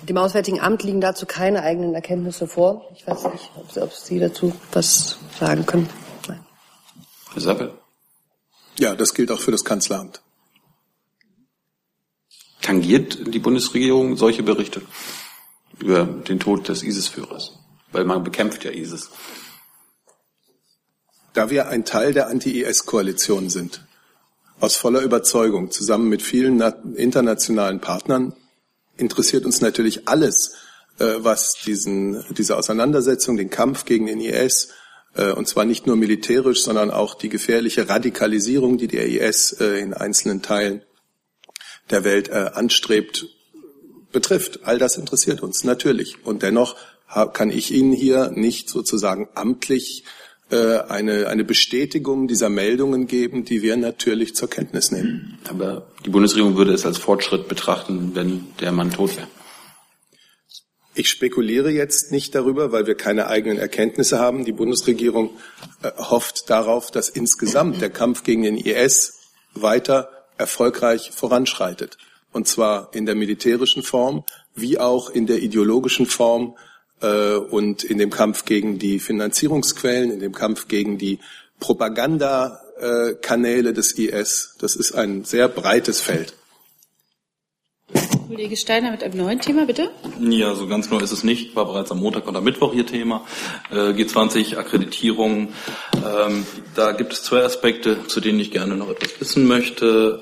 Dem 0.08 0.16
Auswärtigen 0.16 0.62
Amt 0.62 0.84
liegen 0.84 1.02
dazu 1.02 1.26
keine 1.26 1.64
eigenen 1.64 1.94
Erkenntnisse 1.94 2.48
vor. 2.48 2.90
Ich 2.96 3.06
weiß 3.06 3.26
nicht, 3.26 3.52
ob 3.58 3.72
Sie, 3.72 3.82
ob 3.82 3.92
Sie 3.92 4.20
dazu 4.20 4.54
was 4.72 5.18
sagen 5.38 5.66
können. 5.66 5.90
Nein. 6.30 6.46
Herr 7.34 7.42
Sappel? 7.42 7.74
Ja, 8.80 8.96
das 8.96 9.14
gilt 9.14 9.32
auch 9.32 9.40
für 9.42 9.52
das 9.52 9.66
Kanzleramt. 9.66 10.22
Tangiert 12.62 13.34
die 13.34 13.40
Bundesregierung 13.40 14.16
solche 14.16 14.44
Berichte 14.44 14.82
über 15.78 16.06
den 16.06 16.40
Tod 16.40 16.70
des 16.70 16.84
ISIS-Führers? 16.84 17.60
Weil 17.92 18.06
man 18.06 18.24
bekämpft 18.24 18.64
ja 18.64 18.72
ISIS. 18.72 19.10
Da 21.34 21.50
wir 21.50 21.68
ein 21.68 21.84
Teil 21.84 22.14
der 22.14 22.28
Anti-IS-Koalition 22.30 23.50
sind, 23.50 23.86
aus 24.62 24.76
voller 24.78 25.02
Überzeugung, 25.02 25.70
zusammen 25.70 26.08
mit 26.08 26.22
vielen 26.22 26.62
internationalen 26.96 27.82
Partnern, 27.82 28.34
interessiert 28.98 29.46
uns 29.46 29.62
natürlich 29.62 30.08
alles, 30.08 30.56
äh, 31.00 31.16
was 31.20 31.56
diesen, 31.66 32.24
diese 32.32 32.58
Auseinandersetzung, 32.58 33.38
den 33.38 33.50
Kampf 33.50 33.86
gegen 33.86 34.08
den 34.08 34.20
IS, 34.20 34.70
äh, 35.16 35.32
und 35.32 35.48
zwar 35.48 35.66
nicht 35.66 35.88
nur 35.88 35.96
militärisch, 35.96 36.64
sondern 36.64 36.92
auch 36.92 37.16
die 37.16 37.30
gefährliche 37.30 37.88
Radikalisierung, 37.88 38.78
die 38.78 38.88
der 38.88 39.08
IS 39.08 39.54
äh, 39.54 39.80
in 39.80 39.94
einzelnen 39.94 40.42
Teilen 40.42 40.82
der 41.90 42.04
Welt 42.04 42.30
anstrebt, 42.30 43.28
betrifft. 44.12 44.60
All 44.64 44.78
das 44.78 44.98
interessiert 44.98 45.42
uns 45.42 45.64
natürlich. 45.64 46.26
Und 46.26 46.44
dennoch 46.44 46.76
kann 47.32 47.50
ich 47.50 47.72
Ihnen 47.72 47.94
hier 47.94 48.30
nicht 48.32 48.68
sozusagen 48.68 49.30
amtlich 49.36 50.04
eine, 50.56 51.28
eine 51.28 51.44
Bestätigung 51.44 52.28
dieser 52.28 52.50
Meldungen 52.50 53.08
geben, 53.08 53.44
die 53.44 53.62
wir 53.62 53.76
natürlich 53.76 54.36
zur 54.36 54.50
Kenntnis 54.50 54.92
nehmen. 54.92 55.38
Aber 55.50 55.88
die 56.06 56.10
Bundesregierung 56.10 56.56
würde 56.56 56.74
es 56.74 56.86
als 56.86 56.98
Fortschritt 56.98 57.48
betrachten, 57.48 58.12
wenn 58.14 58.48
der 58.62 58.72
Mann 58.72 58.92
tot 58.92 59.18
wäre. 59.18 59.28
Ich 60.96 61.10
spekuliere 61.10 61.70
jetzt 61.70 62.12
nicht 62.12 62.34
darüber, 62.34 62.72
weil 62.72 62.88
wir 62.88 62.96
keine 62.96 63.28
eigenen 63.28 63.60
Erkenntnisse 63.60 64.18
haben. 64.18 64.46
Die 64.46 64.52
Bundesregierung 64.52 65.30
äh, 65.84 65.92
hofft 65.96 66.50
darauf, 66.50 66.90
dass 66.90 67.10
insgesamt 67.10 67.82
der 67.82 67.92
Kampf 67.92 68.24
gegen 68.24 68.42
den 68.42 68.58
IS 68.58 69.20
weiter 69.54 70.10
erfolgreich 70.40 71.12
voranschreitet. 71.12 72.00
Und 72.32 72.48
zwar 72.48 72.90
in 72.96 73.06
der 73.06 73.14
militärischen 73.14 73.84
Form 73.84 74.24
wie 74.56 74.80
auch 74.80 75.12
in 75.12 75.28
der 75.28 75.40
ideologischen 75.40 76.08
Form 76.08 76.56
äh, 76.58 76.67
und 77.00 77.84
in 77.84 77.98
dem 77.98 78.10
Kampf 78.10 78.46
gegen 78.46 78.80
die 78.80 79.00
Finanzierungsquellen, 79.00 80.12
in 80.12 80.20
dem 80.20 80.34
Kampf 80.34 80.68
gegen 80.68 80.98
die 80.98 81.20
Propagandakanäle 81.60 83.74
des 83.74 83.92
IS. 83.94 84.56
Das 84.60 84.76
ist 84.76 84.94
ein 84.94 85.24
sehr 85.24 85.48
breites 85.48 86.02
Feld. 86.02 86.34
Kollege 88.28 88.58
Steiner 88.58 88.92
mit 88.92 89.04
einem 89.04 89.18
neuen 89.18 89.40
Thema, 89.40 89.66
bitte. 89.66 89.90
Ja, 90.20 90.54
so 90.54 90.68
ganz 90.68 90.90
neu 90.90 91.00
ist 91.00 91.14
es 91.14 91.24
nicht. 91.24 91.56
War 91.56 91.66
bereits 91.66 91.92
am 91.92 92.00
Montag 92.00 92.28
oder 92.28 92.42
Mittwoch 92.42 92.74
Ihr 92.74 92.86
Thema. 92.86 93.26
Äh, 93.72 93.94
G20 93.94 94.58
Akkreditierung. 94.58 95.54
Ähm, 95.96 96.46
da 96.76 96.92
gibt 96.92 97.14
es 97.14 97.24
zwei 97.24 97.44
Aspekte, 97.44 98.06
zu 98.08 98.20
denen 98.20 98.42
ich 98.42 98.52
gerne 98.52 98.76
noch 98.76 98.90
etwas 98.90 99.22
wissen 99.22 99.48
möchte. 99.48 100.20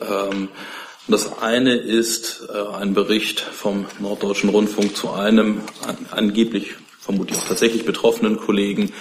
Das 1.08 1.39
eine 1.39 1.76
ist 1.76 2.48
äh, 2.52 2.76
ein 2.78 2.96
Bericht 2.96 3.39
vom 3.39 3.86
Norddeutschen 4.00 4.50
Rundfunk 4.50 4.98
zu 4.98 5.12
einem 5.12 5.62
an, 5.86 5.98
angeblich 6.10 6.74
vermutlich 7.00 7.38
auch 7.38 7.48
tatsächlich 7.48 7.86
betroffenen 7.86 8.38
Kollegen, 8.38 8.91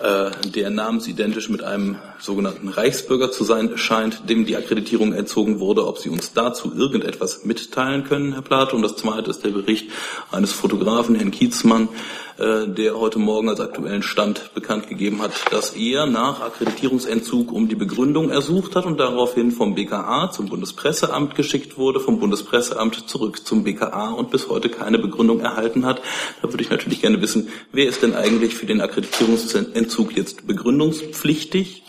äh, 0.00 0.32
der 0.50 0.70
namensidentisch 0.70 1.48
mit 1.50 1.62
einem 1.62 1.98
sogenannten 2.18 2.70
Reichsbürger 2.70 3.30
zu 3.30 3.44
sein 3.44 3.78
scheint, 3.78 4.28
dem 4.28 4.46
die 4.46 4.56
Akkreditierung 4.56 5.12
entzogen 5.12 5.60
wurde, 5.60 5.86
ob 5.86 5.98
Sie 5.98 6.08
uns 6.08 6.32
dazu 6.32 6.74
irgendetwas 6.74 7.44
mitteilen 7.44 8.02
können, 8.02 8.32
Herr 8.32 8.42
Plato. 8.42 8.74
Und 8.74 8.82
das 8.82 8.96
zweite 8.96 9.30
ist 9.30 9.44
der 9.44 9.50
Bericht 9.50 9.92
eines 10.32 10.52
Fotografen, 10.52 11.14
Herrn 11.14 11.30
Kiezmann, 11.30 11.88
äh, 12.36 12.66
der 12.66 12.98
heute 12.98 13.20
Morgen 13.20 13.48
als 13.48 13.60
aktuellen 13.60 14.02
Stand 14.02 14.52
bekannt 14.54 14.88
gegeben 14.88 15.22
hat, 15.22 15.32
dass 15.52 15.70
er 15.70 16.06
nach 16.06 16.40
Akkreditierungsentzug 16.40 17.52
um 17.52 17.68
die 17.68 17.76
Begründung 17.76 18.30
ersucht 18.30 18.74
hat 18.74 18.86
und 18.86 18.98
daraufhin 18.98 19.52
vom 19.52 19.76
BKA 19.76 20.30
zum 20.32 20.48
Bundespresseamt 20.48 21.36
geschickt 21.36 21.78
wurde, 21.78 22.00
vom 22.00 22.18
Bundespresseamt 22.18 23.08
zurück 23.08 23.46
zum 23.46 23.62
BKA 23.62 24.10
und 24.10 24.30
bis 24.30 24.48
heute 24.48 24.68
keine 24.68 24.98
Begründung 24.98 25.40
erhalten 25.40 25.86
hat. 25.86 26.02
Da 26.42 26.52
würde 26.52 26.64
ich 26.64 26.70
natürlich 26.70 27.00
gerne 27.00 27.22
wissen, 27.22 27.50
wer 27.70 27.86
ist 27.86 28.02
denn 28.02 28.14
eigentlich 28.14 28.56
für 28.56 28.66
den 28.66 28.80
Akkreditierungsentzug 28.80 30.16
jetzt 30.16 30.46
begründungspflichtig 30.46 31.84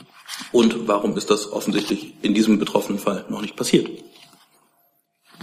und 0.51 0.87
warum 0.87 1.17
ist 1.17 1.31
das 1.31 1.51
offensichtlich 1.51 2.13
in 2.21 2.33
diesem 2.33 2.59
betroffenen 2.59 2.99
Fall 2.99 3.25
noch 3.29 3.41
nicht 3.41 3.55
passiert? 3.55 3.89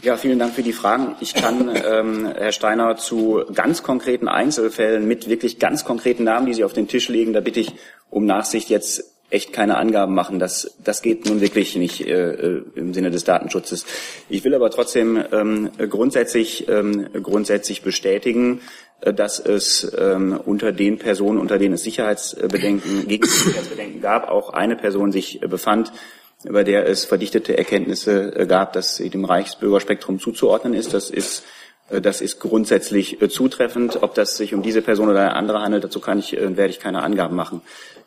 Ja, 0.03 0.17
vielen 0.17 0.41
Dank 0.41 0.53
für 0.53 0.65
die 0.65 0.73
Fragen. 0.73 1.15
Ich 1.21 1.33
kann, 1.33 1.71
ähm, 1.87 2.27
Herr 2.27 2.51
Steiner, 2.51 2.97
zu 2.97 3.45
ganz 3.55 3.85
konkreten 3.85 4.27
Einzelfällen 4.27 5.07
mit 5.07 5.29
wirklich 5.29 5.61
ganz 5.61 5.85
konkreten 5.85 6.25
Namen, 6.25 6.47
die 6.47 6.55
Sie 6.55 6.65
auf 6.65 6.73
den 6.73 6.89
Tisch 6.89 7.09
legen, 7.09 7.33
da 7.33 7.41
bitte 7.41 7.61
ich 7.61 7.73
um 8.11 8.27
Nachsicht 8.27 8.69
jetzt 8.69 9.05
echt 9.31 9.53
keine 9.53 9.77
Angaben 9.77 10.13
machen. 10.13 10.41
Das, 10.41 10.77
das 10.83 11.03
geht 11.03 11.27
nun 11.27 11.41
wirklich 11.41 11.77
nicht 11.77 12.05
äh, 12.05 12.33
äh, 12.33 12.65
im 12.75 12.93
Sinne 12.95 13.13
des 13.13 13.23
Datenschutzes. 13.23 13.87
Ich 14.29 14.43
will 14.43 14.57
aber 14.57 14.71
trotzdem 14.71 15.23
ähm, 15.31 15.71
grundsätzlich, 15.89 16.69
ähm, 16.69 17.07
grundsätzlich 17.23 17.83
bestätigen, 17.83 18.61
äh, 19.03 19.15
dass 19.15 19.39
es 19.39 19.91
ähm, 19.97 20.39
unter 20.45 20.73
den 20.73 20.99
Personen, 20.99 21.39
unter 21.39 21.59
denen 21.59 21.75
es 21.75 21.85
Sicherheitsbedenken, 21.85 23.07
gegen 23.07 23.25
Sicherheitsbedenken 23.25 24.01
gab, 24.01 24.29
auch 24.29 24.53
eine 24.53 24.75
Person 24.75 25.13
sich 25.13 25.39
befand, 25.41 25.93
über 26.45 26.65
der 26.65 26.87
es 26.89 27.05
verdichtete 27.05 27.57
Erkenntnisse 27.57 28.35
äh, 28.35 28.47
gab, 28.47 28.73
dass 28.73 28.97
sie 28.97 29.11
dem 29.11 29.25
Reichsbürgerspektrum 29.25 30.19
zuzuordnen 30.19 30.75
ist. 30.75 30.95
Das 30.95 31.11
ist 31.11 31.45
äh, 31.91 32.01
das 32.01 32.21
ist 32.21 32.41
grundsätzlich 32.41 33.21
äh, 33.23 33.29
zutreffend. 33.29 34.03
Ob 34.03 34.15
das 34.15 34.37
sich 34.37 34.55
um 34.55 34.63
diese 34.63 34.83
Person 34.83 35.09
oder 35.09 35.21
eine 35.21 35.37
andere 35.37 35.61
handelt, 35.61 35.85
dazu 35.85 36.01
kann 36.01 36.19
ich, 36.19 36.33
werde 36.33 36.69
ich 36.69 36.81
keine 36.81 37.03
Angaben 37.03 37.37
machen. 37.37 37.63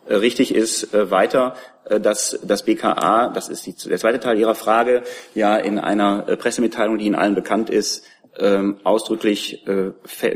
Richtig 0.08 0.54
ist 0.54 0.90
weiter, 0.94 1.56
dass 1.90 2.40
das 2.44 2.62
BKA, 2.62 3.30
das 3.30 3.50
ist 3.50 3.66
die, 3.66 3.74
der 3.90 3.98
zweite 3.98 4.20
Teil 4.20 4.38
Ihrer 4.38 4.54
Frage, 4.54 5.02
ja 5.34 5.58
in 5.58 5.80
einer 5.80 6.22
Pressemitteilung, 6.38 7.00
die 7.00 7.06
Ihnen 7.08 7.16
allen 7.16 7.34
bekannt 7.34 7.72
ist, 7.72 8.06
ähm, 8.38 8.78
ausdrücklich 8.84 9.66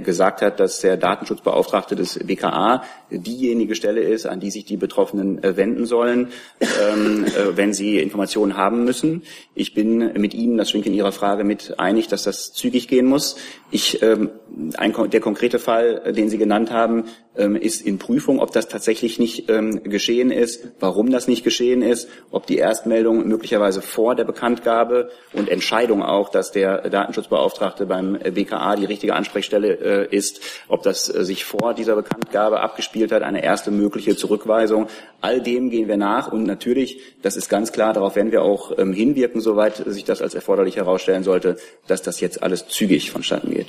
gesagt 0.03 0.41
hat, 0.41 0.59
dass 0.59 0.79
der 0.79 0.97
Datenschutzbeauftragte 0.97 1.95
des 1.95 2.17
BKA 2.17 2.81
diejenige 3.11 3.75
Stelle 3.75 4.01
ist, 4.01 4.25
an 4.25 4.39
die 4.39 4.51
sich 4.51 4.65
die 4.65 4.77
Betroffenen 4.77 5.43
äh, 5.43 5.57
wenden 5.57 5.85
sollen, 5.85 6.29
ähm, 6.61 7.25
äh, 7.25 7.57
wenn 7.57 7.73
sie 7.73 7.99
Informationen 7.99 8.57
haben 8.57 8.83
müssen. 8.85 9.23
Ich 9.55 9.73
bin 9.73 10.13
mit 10.13 10.33
Ihnen, 10.33 10.57
das 10.57 10.69
schwingt 10.69 10.85
in 10.85 10.93
Ihrer 10.93 11.11
Frage 11.11 11.43
mit, 11.43 11.79
einig, 11.79 12.07
dass 12.07 12.23
das 12.23 12.53
zügig 12.53 12.87
gehen 12.87 13.05
muss. 13.05 13.37
Ich, 13.71 14.01
ähm, 14.01 14.29
ein, 14.77 14.93
der 15.09 15.21
konkrete 15.21 15.59
Fall, 15.59 16.01
äh, 16.05 16.13
den 16.13 16.29
Sie 16.29 16.37
genannt 16.37 16.71
haben, 16.71 17.05
ähm, 17.35 17.55
ist 17.55 17.81
in 17.81 17.99
Prüfung, 17.99 18.39
ob 18.39 18.51
das 18.51 18.67
tatsächlich 18.67 19.19
nicht 19.19 19.47
geschehen 19.47 20.31
ist, 20.31 20.67
warum 20.79 21.09
das 21.09 21.27
nicht 21.27 21.43
geschehen 21.43 21.81
ist, 21.81 22.09
ob 22.31 22.45
die 22.45 22.57
Erstmeldung 22.57 23.27
möglicherweise 23.27 23.81
vor 23.81 24.15
der 24.15 24.23
Bekanntgabe 24.23 25.09
und 25.33 25.49
Entscheidung 25.49 26.03
auch, 26.03 26.29
dass 26.29 26.51
der 26.51 26.89
Datenschutzbeauftragte 26.89 27.85
beim 27.85 28.17
BKA 28.17 28.75
die 28.75 28.85
richtige 28.85 29.15
Ansprechstelle 29.15 29.73
ist, 30.05 30.41
ob 30.67 30.83
das 30.83 31.05
sich 31.05 31.45
vor 31.45 31.73
dieser 31.73 31.95
Bekanntgabe 31.95 32.59
abgespielt 32.61 32.98
hat, 33.07 33.23
eine 33.23 33.43
erste 33.43 33.71
mögliche 33.71 34.15
Zurückweisung. 34.15 34.87
All 35.21 35.41
dem 35.41 35.69
gehen 35.69 35.87
wir 35.87 35.97
nach 35.97 36.31
und 36.31 36.43
natürlich, 36.43 36.99
das 37.21 37.35
ist 37.35 37.49
ganz 37.49 37.71
klar, 37.71 37.93
darauf 37.93 38.15
werden 38.15 38.31
wir 38.31 38.41
auch 38.41 38.77
ähm, 38.77 38.93
hinwirken, 38.93 39.41
soweit 39.41 39.77
sich 39.85 40.03
das 40.03 40.21
als 40.21 40.35
erforderlich 40.35 40.75
herausstellen 40.75 41.23
sollte, 41.23 41.57
dass 41.87 42.01
das 42.01 42.19
jetzt 42.19 42.43
alles 42.43 42.67
zügig 42.67 43.11
vonstatten 43.11 43.51
geht. 43.51 43.67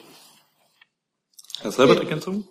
Herr 1.63 1.71
Seibert, 1.71 2.01
Ergänzung? 2.01 2.45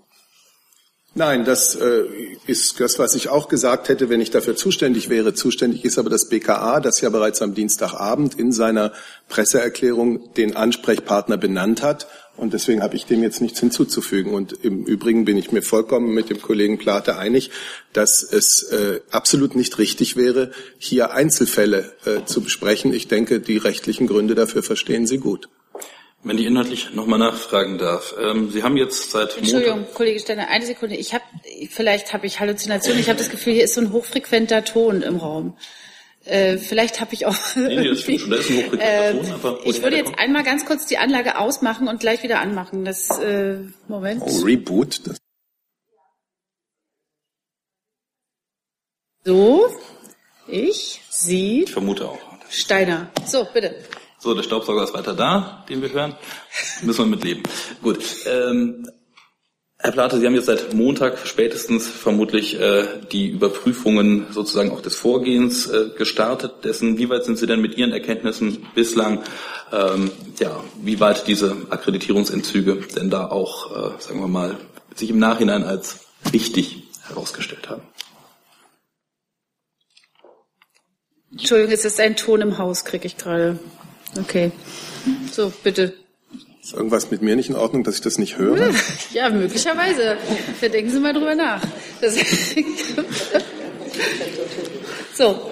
Nein, 1.16 1.44
das 1.44 1.76
äh, 1.76 2.06
ist 2.46 2.80
das, 2.80 3.00
was 3.00 3.16
ich 3.16 3.30
auch 3.30 3.50
gesagt 3.50 3.90
hätte, 3.90 4.10
wenn 4.10 4.22
ich 4.22 4.30
dafür 4.30 4.56
zuständig 4.56 5.10
wäre. 5.10 5.34
Zuständig 5.34 5.84
ist 5.84 5.98
aber 5.98 6.10
das 6.10 6.30
BKA, 6.30 6.80
das 6.80 7.02
ja 7.02 7.10
bereits 7.10 7.42
am 7.42 7.56
Dienstagabend 7.56 8.36
in 8.36 8.52
seiner 8.52 8.94
Presseerklärung 9.28 10.34
den 10.36 10.56
Ansprechpartner 10.56 11.38
benannt 11.38 11.82
hat. 11.82 12.08
Und 12.40 12.54
deswegen 12.54 12.82
habe 12.82 12.96
ich 12.96 13.06
dem 13.06 13.22
jetzt 13.22 13.42
nichts 13.42 13.60
hinzuzufügen. 13.60 14.34
Und 14.34 14.54
im 14.64 14.86
Übrigen 14.86 15.26
bin 15.26 15.38
ich 15.38 15.52
mir 15.52 15.62
vollkommen 15.62 16.14
mit 16.14 16.30
dem 16.30 16.42
Kollegen 16.42 16.78
Plate 16.78 17.18
einig, 17.18 17.52
dass 17.94 18.24
es 18.24 18.64
äh, 18.64 19.02
absolut 19.12 19.56
nicht 19.56 19.78
richtig 19.78 20.16
wäre, 20.16 20.52
hier 20.78 21.12
Einzelfälle 21.12 21.94
äh, 22.06 22.26
zu 22.26 22.42
besprechen. 22.42 22.94
Ich 22.94 23.08
denke, 23.08 23.40
die 23.40 23.58
rechtlichen 23.58 24.08
Gründe 24.08 24.36
dafür 24.36 24.64
verstehen 24.64 25.06
Sie 25.06 25.18
gut. 25.18 25.50
Wenn 26.22 26.38
ich 26.38 26.46
inhaltlich 26.46 26.94
nochmal 26.94 27.20
nachfragen 27.20 27.78
darf. 27.78 28.14
Ähm, 28.22 28.52
Sie 28.52 28.64
haben 28.64 28.76
jetzt 28.76 29.12
seit 29.12 29.38
Entschuldigung, 29.38 29.80
Montag 29.80 29.94
Kollege 29.96 30.20
Steiner, 30.20 30.50
eine 30.50 30.66
Sekunde. 30.66 30.96
Ich 30.96 31.14
habe, 31.14 31.24
vielleicht 31.70 32.12
habe 32.12 32.28
ich 32.28 32.40
Halluzinationen. 32.40 33.00
Ich 33.00 33.08
habe 33.08 33.20
das 33.20 33.30
Gefühl, 33.30 33.54
hier 33.54 33.64
ist 33.64 33.76
so 33.76 33.82
ein 33.82 33.94
hochfrequenter 33.94 34.66
Ton 34.66 35.02
im 35.02 35.16
Raum. 35.16 35.56
Äh, 36.30 36.58
vielleicht 36.58 37.02
habe 37.02 37.14
ich 37.14 37.26
auch. 37.26 37.36
Nee, 37.56 37.76
nee, 37.76 37.90
das 37.90 38.02
stimmt 38.02 38.22
schon. 38.22 38.30
Da 38.30 38.38
ist 38.38 38.50
ein 38.50 38.58
hochfrequenter 38.58 39.24
äh. 39.24 39.32
Aber 39.32 39.60
ich 39.66 39.82
würde 39.82 39.98
jetzt 39.98 40.18
einmal 40.18 40.44
ganz 40.44 40.66
kurz 40.66 40.86
die 40.86 40.98
Anlage 40.98 41.38
ausmachen 41.38 41.88
und 41.88 42.00
gleich 42.00 42.22
wieder 42.24 42.40
anmachen. 42.40 42.86
Das 42.86 43.10
äh, 43.20 43.58
Moment. 43.88 44.22
Oh, 44.24 44.42
Reboot. 44.44 45.08
Das 45.08 45.18
so, 49.26 49.70
ich, 50.48 51.02
Sie. 51.10 51.64
Ich 51.64 51.72
vermute 51.72 52.08
auch. 52.08 52.20
Steiner. 52.50 53.12
So, 53.26 53.46
bitte. 53.54 53.76
So, 54.18 54.34
der 54.34 54.44
Staubsauger 54.44 54.84
ist 54.84 54.94
weiter 54.94 55.14
da, 55.14 55.66
den 55.70 55.82
wir 55.82 55.92
hören. 55.92 56.16
Müssen 56.82 57.06
wir 57.06 57.06
mit 57.06 57.24
leben. 57.24 57.44
Gut. 57.82 58.00
Ähm, 58.26 58.90
Herr 59.82 59.94
Plate, 59.94 60.20
Sie 60.20 60.26
haben 60.26 60.36
jetzt 60.36 60.48
seit 60.48 60.74
Montag 60.74 61.26
spätestens 61.26 61.88
vermutlich 61.88 62.60
äh, 62.60 62.84
die 63.14 63.30
Überprüfungen 63.30 64.28
sozusagen 64.30 64.72
auch 64.72 64.82
des 64.82 64.96
Vorgehens 64.96 65.68
äh, 65.68 65.92
gestartet. 65.98 66.66
Dessen, 66.66 66.98
wie 66.98 67.10
weit 67.10 67.24
sind 67.24 67.38
Sie 67.38 67.48
denn 67.48 67.62
mit 67.62 67.78
Ihren 67.78 67.94
Erkenntnissen 67.94 68.68
bislang, 68.76 69.24
ähm, 69.72 70.12
ja, 70.38 70.62
wie 70.82 71.00
weit 71.00 71.28
diese 71.28 71.56
Akkreditierungsentzüge 71.70 72.76
denn 72.94 73.10
da 73.10 73.28
auch, 73.28 73.72
äh, 73.72 74.02
sagen 74.02 74.20
wir 74.20 74.28
mal, 74.28 74.58
sich 74.96 75.12
im 75.12 75.20
Nachhinein 75.20 75.64
als 75.64 76.08
wichtig 76.30 76.84
herausgestellt 77.08 77.70
haben? 77.70 77.84
Entschuldigung, 81.32 81.72
es 81.72 81.86
ist 81.86 82.02
ein 82.02 82.18
Ton 82.18 82.42
im 82.42 82.58
Haus, 82.58 82.84
kriege 82.84 83.08
ich 83.08 83.16
gerade. 83.16 83.58
Okay. 84.18 84.52
So, 85.32 85.54
bitte. 85.64 85.94
Ist 86.70 86.76
irgendwas 86.76 87.10
mit 87.10 87.24
mir 87.24 87.36
nicht 87.36 87.50
in 87.50 87.56
Ordnung, 87.56 87.84
dass 87.84 87.96
ich 87.96 88.02
das 88.02 88.20
nicht 88.20 88.38
höre? 88.38 88.70
Ja, 89.12 89.32
möglicherweise. 89.32 90.18
Da 90.62 90.68
denken 90.68 90.92
Sie 90.92 91.00
mal 91.00 91.14
drüber 91.14 91.34
nach. 91.34 91.64
So. 95.16 95.50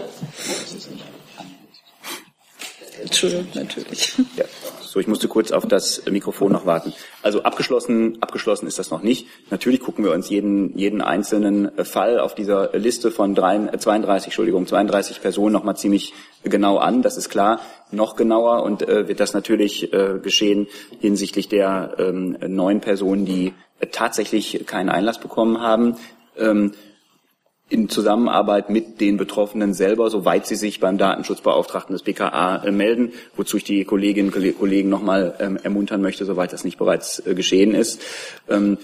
Entschuldigung, 3.01 3.47
natürlich. 3.53 4.13
Ja. 4.35 4.45
So, 4.81 5.01
ich 5.01 5.07
musste 5.07 5.27
kurz 5.27 5.51
auf 5.51 5.65
das 5.67 6.03
Mikrofon 6.09 6.51
noch 6.51 6.65
warten. 6.65 6.93
Also 7.21 7.43
abgeschlossen, 7.43 8.17
abgeschlossen 8.21 8.67
ist 8.67 8.79
das 8.79 8.89
noch 8.89 9.03
nicht. 9.03 9.27
Natürlich 9.51 9.81
gucken 9.81 10.03
wir 10.05 10.11
uns 10.11 10.29
jeden, 10.29 10.77
jeden 10.77 11.01
einzelnen 11.01 11.69
Fall 11.83 12.19
auf 12.19 12.35
dieser 12.35 12.75
Liste 12.77 13.11
von 13.11 13.35
32, 13.35 14.27
Entschuldigung, 14.27 14.65
32 14.65 15.21
Personen 15.21 15.53
noch 15.53 15.63
mal 15.63 15.75
ziemlich 15.75 16.13
genau 16.43 16.77
an. 16.77 17.01
Das 17.01 17.17
ist 17.17 17.29
klar. 17.29 17.59
Noch 17.91 18.15
genauer 18.15 18.63
und 18.63 18.81
äh, 18.81 19.07
wird 19.07 19.19
das 19.19 19.33
natürlich 19.33 19.93
äh, 19.93 20.19
geschehen 20.23 20.67
hinsichtlich 20.99 21.49
der 21.49 21.95
ähm, 21.99 22.37
neun 22.47 22.79
Personen, 22.79 23.25
die 23.25 23.53
äh, 23.79 23.87
tatsächlich 23.87 24.65
keinen 24.65 24.89
Einlass 24.89 25.19
bekommen 25.19 25.61
haben. 25.61 25.97
Ähm, 26.37 26.71
in 27.69 27.89
Zusammenarbeit 27.89 28.69
mit 28.69 29.01
den 29.01 29.17
Betroffenen 29.17 29.73
selber, 29.73 30.09
soweit 30.09 30.47
sie 30.47 30.55
sich 30.55 30.79
beim 30.79 30.97
Datenschutzbeauftragten 30.97 31.93
des 31.93 32.03
BKA 32.03 32.63
äh, 32.63 32.71
melden, 32.71 33.11
wozu 33.35 33.57
ich 33.57 33.63
die 33.63 33.83
Kolleginnen 33.83 34.31
und 34.31 34.57
Kollegen 34.57 34.89
nochmal 34.89 35.35
ähm, 35.39 35.57
ermuntern 35.61 36.01
möchte, 36.01 36.25
soweit 36.25 36.53
das 36.53 36.63
nicht 36.63 36.77
bereits 36.77 37.25
äh, 37.25 37.35
geschehen 37.35 37.73
ist. 37.73 38.01
Ähm, 38.49 38.77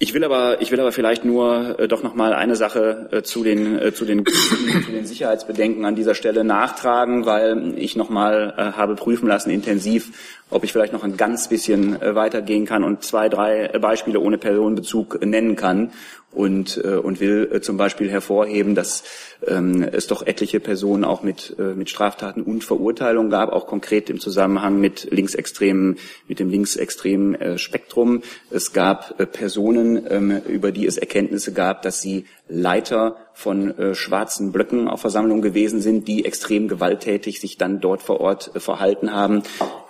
ich 0.00 0.14
will 0.14 0.22
aber, 0.22 0.62
ich 0.62 0.70
will 0.70 0.78
aber 0.78 0.92
vielleicht 0.92 1.24
nur 1.24 1.76
äh, 1.80 1.88
doch 1.88 2.04
noch 2.04 2.14
mal 2.14 2.32
eine 2.32 2.54
Sache 2.54 3.08
äh, 3.10 3.22
zu 3.22 3.42
den 3.42 3.76
äh, 3.76 3.92
zu 3.92 4.04
den 4.04 4.24
zu 4.24 4.92
den 4.92 5.06
Sicherheitsbedenken 5.06 5.84
an 5.84 5.96
dieser 5.96 6.14
Stelle 6.14 6.44
nachtragen, 6.44 7.26
weil 7.26 7.74
ich 7.76 7.96
noch 7.96 8.08
mal 8.08 8.54
äh, 8.56 8.62
habe 8.76 8.94
prüfen 8.94 9.26
lassen 9.26 9.50
intensiv, 9.50 10.12
ob 10.50 10.64
ich 10.64 10.72
vielleicht 10.72 10.92
noch 10.92 11.04
ein 11.04 11.16
ganz 11.16 11.48
bisschen 11.48 12.00
äh, 12.00 12.14
weitergehen 12.14 12.66
kann 12.66 12.84
und 12.84 13.02
zwei, 13.02 13.28
drei 13.28 13.68
Beispiele 13.78 14.20
ohne 14.20 14.38
Personenbezug 14.38 15.24
nennen 15.24 15.56
kann 15.56 15.92
und, 16.30 16.80
äh, 16.84 16.96
und 16.96 17.20
will 17.20 17.50
äh, 17.52 17.60
zum 17.60 17.76
Beispiel 17.76 18.10
hervorheben, 18.10 18.74
dass 18.74 19.02
ähm, 19.46 19.82
es 19.82 20.06
doch 20.06 20.26
etliche 20.26 20.60
Personen 20.60 21.04
auch 21.04 21.22
mit, 21.22 21.56
äh, 21.58 21.74
mit 21.74 21.88
Straftaten 21.88 22.42
und 22.42 22.64
Verurteilungen 22.64 23.30
gab, 23.30 23.52
auch 23.52 23.66
konkret 23.66 24.10
im 24.10 24.20
Zusammenhang 24.20 24.78
mit 24.78 25.08
linksextremen, 25.10 25.96
mit 26.28 26.38
dem 26.38 26.50
linksextremen 26.50 27.34
äh, 27.34 27.58
Spektrum. 27.58 28.22
Es 28.50 28.72
gab 28.72 29.18
äh, 29.18 29.26
Personen, 29.26 30.06
ähm, 30.10 30.42
über 30.46 30.70
die 30.70 30.86
es 30.86 30.98
Erkenntnisse 30.98 31.52
gab, 31.52 31.82
dass 31.82 32.00
sie 32.00 32.26
Leiter 32.48 33.16
von 33.34 33.76
äh, 33.78 33.94
schwarzen 33.94 34.52
Blöcken 34.52 34.88
auf 34.88 35.00
Versammlungen 35.00 35.42
gewesen 35.42 35.80
sind, 35.80 36.08
die 36.08 36.24
extrem 36.24 36.66
gewalttätig 36.66 37.40
sich 37.40 37.56
dann 37.56 37.80
dort 37.80 38.02
vor 38.02 38.20
Ort 38.20 38.50
äh, 38.54 38.60
verhalten 38.60 39.12
haben. 39.12 39.42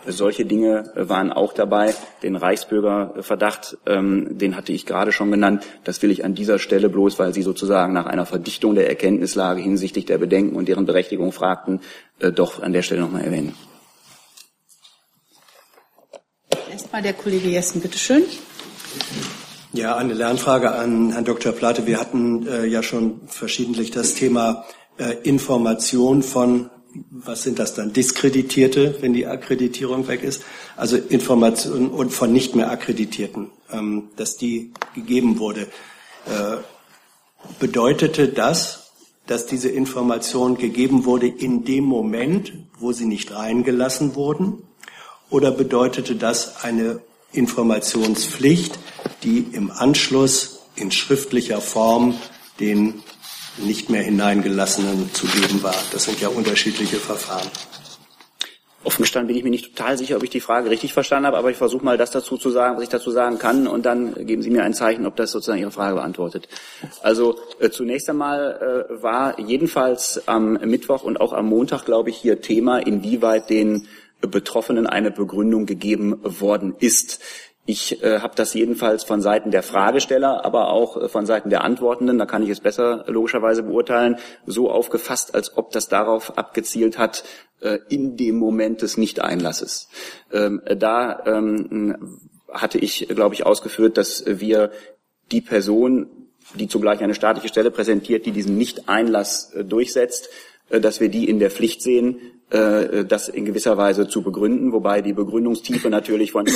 Solche 0.06 0.44
Dinge 0.44 0.92
äh, 0.94 1.08
waren 1.08 1.32
auch 1.32 1.52
dabei. 1.52 1.94
Den 2.22 2.36
Reichsbürgerverdacht, 2.36 3.78
ähm, 3.86 4.38
den 4.38 4.56
hatte 4.56 4.72
ich 4.72 4.86
gerade 4.86 5.12
schon 5.12 5.30
genannt. 5.30 5.64
Das 5.84 6.02
will 6.02 6.10
ich 6.10 6.24
an 6.24 6.34
dieser 6.34 6.58
Stelle 6.58 6.88
bloß, 6.88 7.18
weil 7.18 7.32
Sie 7.32 7.42
sozusagen 7.42 7.92
nach 7.92 8.06
einer 8.06 8.26
Verdichtung 8.26 8.74
der 8.74 8.88
Erkenntnislage 8.88 9.60
hinsichtlich 9.60 10.04
der 10.04 10.18
Bedenken 10.18 10.56
und 10.56 10.68
deren 10.68 10.86
Berechtigung 10.86 11.32
fragten, 11.32 11.80
äh, 12.18 12.32
doch 12.32 12.62
an 12.62 12.72
der 12.72 12.82
Stelle 12.82 13.02
nochmal 13.02 13.24
erwähnen. 13.24 13.54
Erstmal 16.70 17.02
der 17.02 17.12
Kollege 17.12 17.48
Jessen, 17.48 17.80
bitteschön. 17.80 18.24
Ja, 19.74 19.96
eine 19.96 20.14
Lernfrage 20.14 20.70
an 20.72 21.12
Herrn 21.12 21.26
Dr. 21.26 21.52
Plate. 21.52 21.86
Wir 21.86 22.00
hatten 22.00 22.46
äh, 22.46 22.64
ja 22.64 22.82
schon 22.82 23.20
verschiedentlich 23.26 23.90
das 23.90 24.14
Thema 24.14 24.64
äh, 24.96 25.12
Information 25.24 26.22
von, 26.22 26.70
was 27.10 27.42
sind 27.42 27.58
das 27.58 27.74
dann, 27.74 27.92
Diskreditierte, 27.92 28.96
wenn 29.02 29.12
die 29.12 29.26
Akkreditierung 29.26 30.08
weg 30.08 30.22
ist, 30.22 30.42
also 30.78 30.96
Information 30.96 31.90
und 31.90 32.14
von 32.14 32.32
nicht 32.32 32.56
mehr 32.56 32.70
Akkreditierten, 32.70 33.50
ähm, 33.70 34.08
dass 34.16 34.38
die 34.38 34.72
gegeben 34.94 35.38
wurde. 35.38 35.66
Äh, 36.24 36.56
bedeutete 37.60 38.28
das, 38.28 38.90
dass 39.26 39.44
diese 39.44 39.68
Information 39.68 40.56
gegeben 40.56 41.04
wurde 41.04 41.28
in 41.28 41.66
dem 41.66 41.84
Moment, 41.84 42.54
wo 42.78 42.92
sie 42.92 43.04
nicht 43.04 43.34
reingelassen 43.34 44.14
wurden? 44.14 44.62
Oder 45.28 45.50
bedeutete 45.50 46.16
das 46.16 46.64
eine 46.64 47.02
Informationspflicht, 47.32 48.78
die 49.22 49.46
im 49.52 49.70
Anschluss 49.70 50.60
in 50.76 50.90
schriftlicher 50.90 51.60
Form 51.60 52.16
den 52.60 53.02
nicht 53.58 53.90
mehr 53.90 54.02
hineingelassenen 54.02 55.12
zu 55.12 55.26
geben 55.26 55.62
war? 55.62 55.74
Das 55.92 56.04
sind 56.04 56.20
ja 56.20 56.28
unterschiedliche 56.28 56.96
Verfahren. 56.96 57.48
Offen 58.84 59.02
gestanden 59.02 59.26
bin 59.26 59.36
ich 59.36 59.42
mir 59.42 59.50
nicht 59.50 59.76
total 59.76 59.98
sicher, 59.98 60.16
ob 60.16 60.22
ich 60.22 60.30
die 60.30 60.40
Frage 60.40 60.70
richtig 60.70 60.92
verstanden 60.92 61.26
habe, 61.26 61.36
aber 61.36 61.50
ich 61.50 61.56
versuche 61.56 61.84
mal 61.84 61.98
das 61.98 62.12
dazu 62.12 62.38
zu 62.38 62.50
sagen, 62.50 62.76
was 62.76 62.84
ich 62.84 62.88
dazu 62.88 63.10
sagen 63.10 63.38
kann, 63.38 63.66
und 63.66 63.84
dann 63.84 64.14
geben 64.24 64.40
Sie 64.40 64.50
mir 64.50 64.62
ein 64.62 64.72
Zeichen, 64.72 65.04
ob 65.04 65.16
das 65.16 65.32
sozusagen 65.32 65.60
Ihre 65.60 65.72
Frage 65.72 65.96
beantwortet. 65.96 66.48
Also 67.02 67.36
äh, 67.58 67.70
zunächst 67.70 68.08
einmal 68.08 68.86
äh, 68.88 69.02
war 69.02 69.38
jedenfalls 69.40 70.26
am 70.26 70.52
Mittwoch 70.54 71.02
und 71.02 71.20
auch 71.20 71.32
am 71.32 71.46
Montag, 71.46 71.84
glaube 71.84 72.10
ich, 72.10 72.16
hier 72.16 72.40
Thema, 72.40 72.78
inwieweit 72.78 73.50
den 73.50 73.88
Betroffenen 74.20 74.86
eine 74.86 75.10
Begründung 75.10 75.66
gegeben 75.66 76.18
worden 76.22 76.74
ist. 76.78 77.20
Ich 77.66 78.02
äh, 78.02 78.20
habe 78.20 78.34
das 78.34 78.54
jedenfalls 78.54 79.04
von 79.04 79.20
Seiten 79.20 79.50
der 79.50 79.62
Fragesteller, 79.62 80.44
aber 80.44 80.70
auch 80.70 80.96
äh, 80.96 81.08
von 81.08 81.26
Seiten 81.26 81.50
der 81.50 81.64
Antwortenden, 81.64 82.18
da 82.18 82.24
kann 82.24 82.42
ich 82.42 82.48
es 82.48 82.60
besser 82.60 83.04
logischerweise 83.08 83.62
beurteilen, 83.62 84.16
so 84.46 84.70
aufgefasst, 84.70 85.34
als 85.34 85.56
ob 85.58 85.70
das 85.70 85.88
darauf 85.88 86.38
abgezielt 86.38 86.96
hat, 86.96 87.24
äh, 87.60 87.78
in 87.90 88.16
dem 88.16 88.38
Moment 88.38 88.80
des 88.80 88.96
Nichteinlasses. 88.96 89.88
Ähm, 90.32 90.62
da 90.64 91.22
ähm, 91.26 92.20
hatte 92.50 92.78
ich, 92.78 93.06
glaube 93.08 93.34
ich, 93.34 93.44
ausgeführt, 93.44 93.98
dass 93.98 94.24
wir 94.26 94.70
die 95.30 95.42
Person, 95.42 96.06
die 96.54 96.68
zugleich 96.68 97.00
eine 97.00 97.14
staatliche 97.14 97.48
Stelle 97.48 97.70
präsentiert, 97.70 98.24
die 98.26 98.32
diesen 98.32 98.56
Nichteinlass 98.56 99.52
äh, 99.52 99.64
durchsetzt, 99.64 100.30
äh, 100.70 100.80
dass 100.80 101.00
wir 101.00 101.10
die 101.10 101.28
in 101.28 101.38
der 101.38 101.50
Pflicht 101.50 101.82
sehen, 101.82 102.16
äh, 102.16 102.37
das 102.50 103.28
in 103.28 103.44
gewisser 103.44 103.76
Weise 103.76 104.08
zu 104.08 104.22
begründen, 104.22 104.72
wobei 104.72 105.02
die 105.02 105.12
Begründungstiefe 105.12 105.90
natürlich 105.90 106.32
von 106.32 106.46
der 106.46 106.54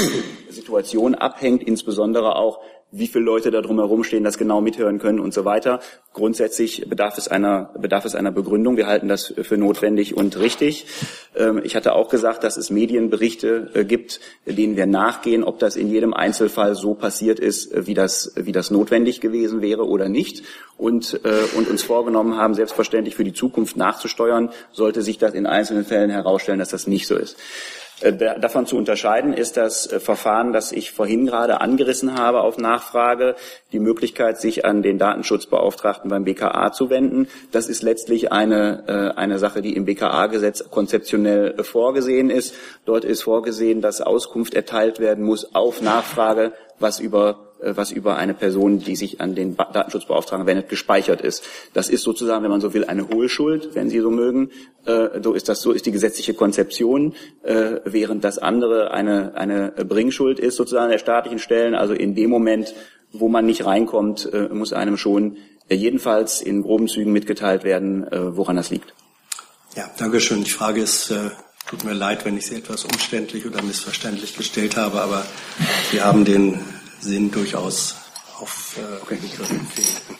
Situation 0.48 1.14
abhängt, 1.14 1.62
insbesondere 1.62 2.36
auch, 2.36 2.60
wie 2.92 3.06
viele 3.06 3.24
Leute 3.24 3.50
da 3.50 3.62
drumherum 3.62 4.04
stehen, 4.04 4.22
das 4.22 4.36
genau 4.36 4.60
mithören 4.60 4.98
können 4.98 5.18
und 5.18 5.32
so 5.32 5.46
weiter. 5.46 5.80
Grundsätzlich 6.12 6.88
bedarf 6.88 7.16
es 7.16 7.26
einer, 7.26 7.70
bedarf 7.76 8.04
es 8.04 8.14
einer 8.14 8.30
Begründung. 8.30 8.76
Wir 8.76 8.86
halten 8.86 9.08
das 9.08 9.32
für 9.42 9.56
notwendig 9.56 10.14
und 10.14 10.38
richtig. 10.38 10.86
Ähm, 11.34 11.62
ich 11.64 11.74
hatte 11.74 11.94
auch 11.94 12.10
gesagt, 12.10 12.44
dass 12.44 12.58
es 12.58 12.70
Medienberichte 12.70 13.70
äh, 13.72 13.84
gibt, 13.86 14.20
denen 14.44 14.76
wir 14.76 14.86
nachgehen, 14.86 15.42
ob 15.42 15.58
das 15.58 15.76
in 15.76 15.90
jedem 15.90 16.12
Einzelfall 16.12 16.74
so 16.74 16.92
passiert 16.94 17.40
ist, 17.40 17.86
wie 17.86 17.94
das, 17.94 18.32
wie 18.36 18.52
das 18.52 18.70
notwendig 18.70 19.22
gewesen 19.22 19.62
wäre 19.62 19.86
oder 19.86 20.10
nicht. 20.10 20.42
Und, 20.76 21.20
äh, 21.24 21.56
und 21.56 21.68
uns 21.68 21.82
vorgenommen 21.82 22.36
haben, 22.36 22.54
selbstverständlich 22.54 23.14
für 23.14 23.24
die 23.24 23.32
Zukunft 23.32 23.76
nachzusteuern, 23.76 24.50
sollte 24.70 25.00
sich 25.00 25.16
das 25.16 25.32
in 25.32 25.46
einzelnen 25.46 25.84
Fällen 25.84 26.10
herausstellen, 26.10 26.58
dass 26.58 26.70
das 26.70 26.86
nicht 26.86 27.06
so 27.06 27.16
ist. 27.16 27.38
Äh, 28.02 28.40
davon 28.40 28.66
zu 28.66 28.76
unterscheiden 28.76 29.32
ist 29.32 29.56
das 29.56 29.90
äh, 29.90 30.00
Verfahren, 30.00 30.52
das 30.52 30.72
ich 30.72 30.90
vorhin 30.90 31.26
gerade 31.26 31.60
angerissen 31.60 32.18
habe 32.18 32.40
auf 32.40 32.58
Nachfrage, 32.58 33.36
die 33.72 33.78
Möglichkeit, 33.78 34.40
sich 34.40 34.64
an 34.64 34.82
den 34.82 34.98
Datenschutzbeauftragten 34.98 36.10
beim 36.10 36.24
BKA 36.24 36.72
zu 36.72 36.90
wenden. 36.90 37.28
Das 37.52 37.68
ist 37.68 37.82
letztlich 37.82 38.32
eine, 38.32 38.84
äh, 38.88 39.18
eine 39.18 39.38
Sache, 39.38 39.62
die 39.62 39.76
im 39.76 39.84
BKA-Gesetz 39.84 40.70
konzeptionell 40.70 41.62
vorgesehen 41.62 42.30
ist. 42.30 42.54
Dort 42.84 43.04
ist 43.04 43.22
vorgesehen, 43.22 43.80
dass 43.80 44.00
Auskunft 44.00 44.54
erteilt 44.54 44.98
werden 44.98 45.24
muss 45.24 45.54
auf 45.54 45.80
Nachfrage, 45.80 46.52
was 46.78 46.98
über 46.98 47.51
was 47.64 47.90
über 47.90 48.16
eine 48.16 48.34
Person, 48.34 48.78
die 48.80 48.96
sich 48.96 49.20
an 49.20 49.34
den 49.34 49.56
Datenschutzbeauftragten 49.56 50.46
wendet, 50.46 50.68
gespeichert 50.68 51.20
ist. 51.20 51.44
Das 51.72 51.88
ist 51.88 52.02
sozusagen, 52.02 52.42
wenn 52.42 52.50
man 52.50 52.60
so 52.60 52.74
will, 52.74 52.84
eine 52.84 53.08
Hohlschuld, 53.08 53.74
wenn 53.74 53.88
Sie 53.88 54.00
so 54.00 54.10
mögen. 54.10 54.50
Äh, 54.84 55.20
so 55.22 55.32
ist 55.32 55.48
das, 55.48 55.62
so 55.62 55.72
ist 55.72 55.86
die 55.86 55.92
gesetzliche 55.92 56.34
Konzeption, 56.34 57.14
äh, 57.42 57.80
während 57.84 58.24
das 58.24 58.38
andere 58.38 58.90
eine, 58.92 59.34
eine 59.34 59.70
Bringschuld 59.70 60.38
ist 60.38 60.56
sozusagen 60.56 60.90
der 60.90 60.98
staatlichen 60.98 61.38
Stellen. 61.38 61.74
Also 61.74 61.94
in 61.94 62.14
dem 62.14 62.30
Moment, 62.30 62.74
wo 63.12 63.28
man 63.28 63.46
nicht 63.46 63.64
reinkommt, 63.66 64.30
muss 64.52 64.72
einem 64.72 64.96
schon 64.96 65.36
jedenfalls 65.68 66.40
in 66.40 66.62
groben 66.62 66.88
Zügen 66.88 67.12
mitgeteilt 67.12 67.62
werden, 67.62 68.06
woran 68.10 68.56
das 68.56 68.70
liegt. 68.70 68.94
Ja, 69.76 69.90
danke 69.96 70.20
schön. 70.20 70.44
Die 70.44 70.50
Frage 70.50 70.82
ist, 70.82 71.10
äh, 71.10 71.30
tut 71.66 71.84
mir 71.84 71.94
leid, 71.94 72.26
wenn 72.26 72.36
ich 72.36 72.46
sie 72.46 72.56
etwas 72.56 72.84
umständlich 72.84 73.46
oder 73.46 73.62
missverständlich 73.62 74.36
gestellt 74.36 74.76
habe, 74.76 75.00
aber 75.00 75.24
Sie 75.90 76.02
haben 76.02 76.26
den 76.26 76.60
Sinn 77.02 77.30
durchaus 77.30 77.96
aufgegriffen. 78.38 79.66
Äh, 79.76 80.14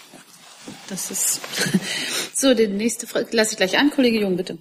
das 0.89 1.11
ist 1.11 1.41
so. 2.35 2.55
Die 2.55 2.67
nächste 2.67 3.07
Frage 3.07 3.29
lasse 3.31 3.53
ich 3.53 3.57
gleich 3.57 3.79
an, 3.79 3.91
Kollege 3.91 4.21
Jung, 4.21 4.37
bitte. 4.37 4.59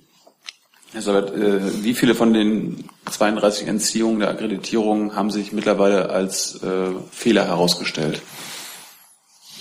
Herr 0.93 1.01
Sabat, 1.01 1.33
äh, 1.33 1.83
wie 1.83 1.93
viele 1.93 2.15
von 2.15 2.33
den 2.33 2.89
32 3.09 3.67
Entziehungen 3.67 4.19
der 4.19 4.29
Akkreditierung 4.29 5.15
haben 5.15 5.31
sich 5.31 5.51
mittlerweile 5.51 6.09
als 6.09 6.61
äh, 6.63 6.91
Fehler 7.11 7.45
herausgestellt? 7.45 8.21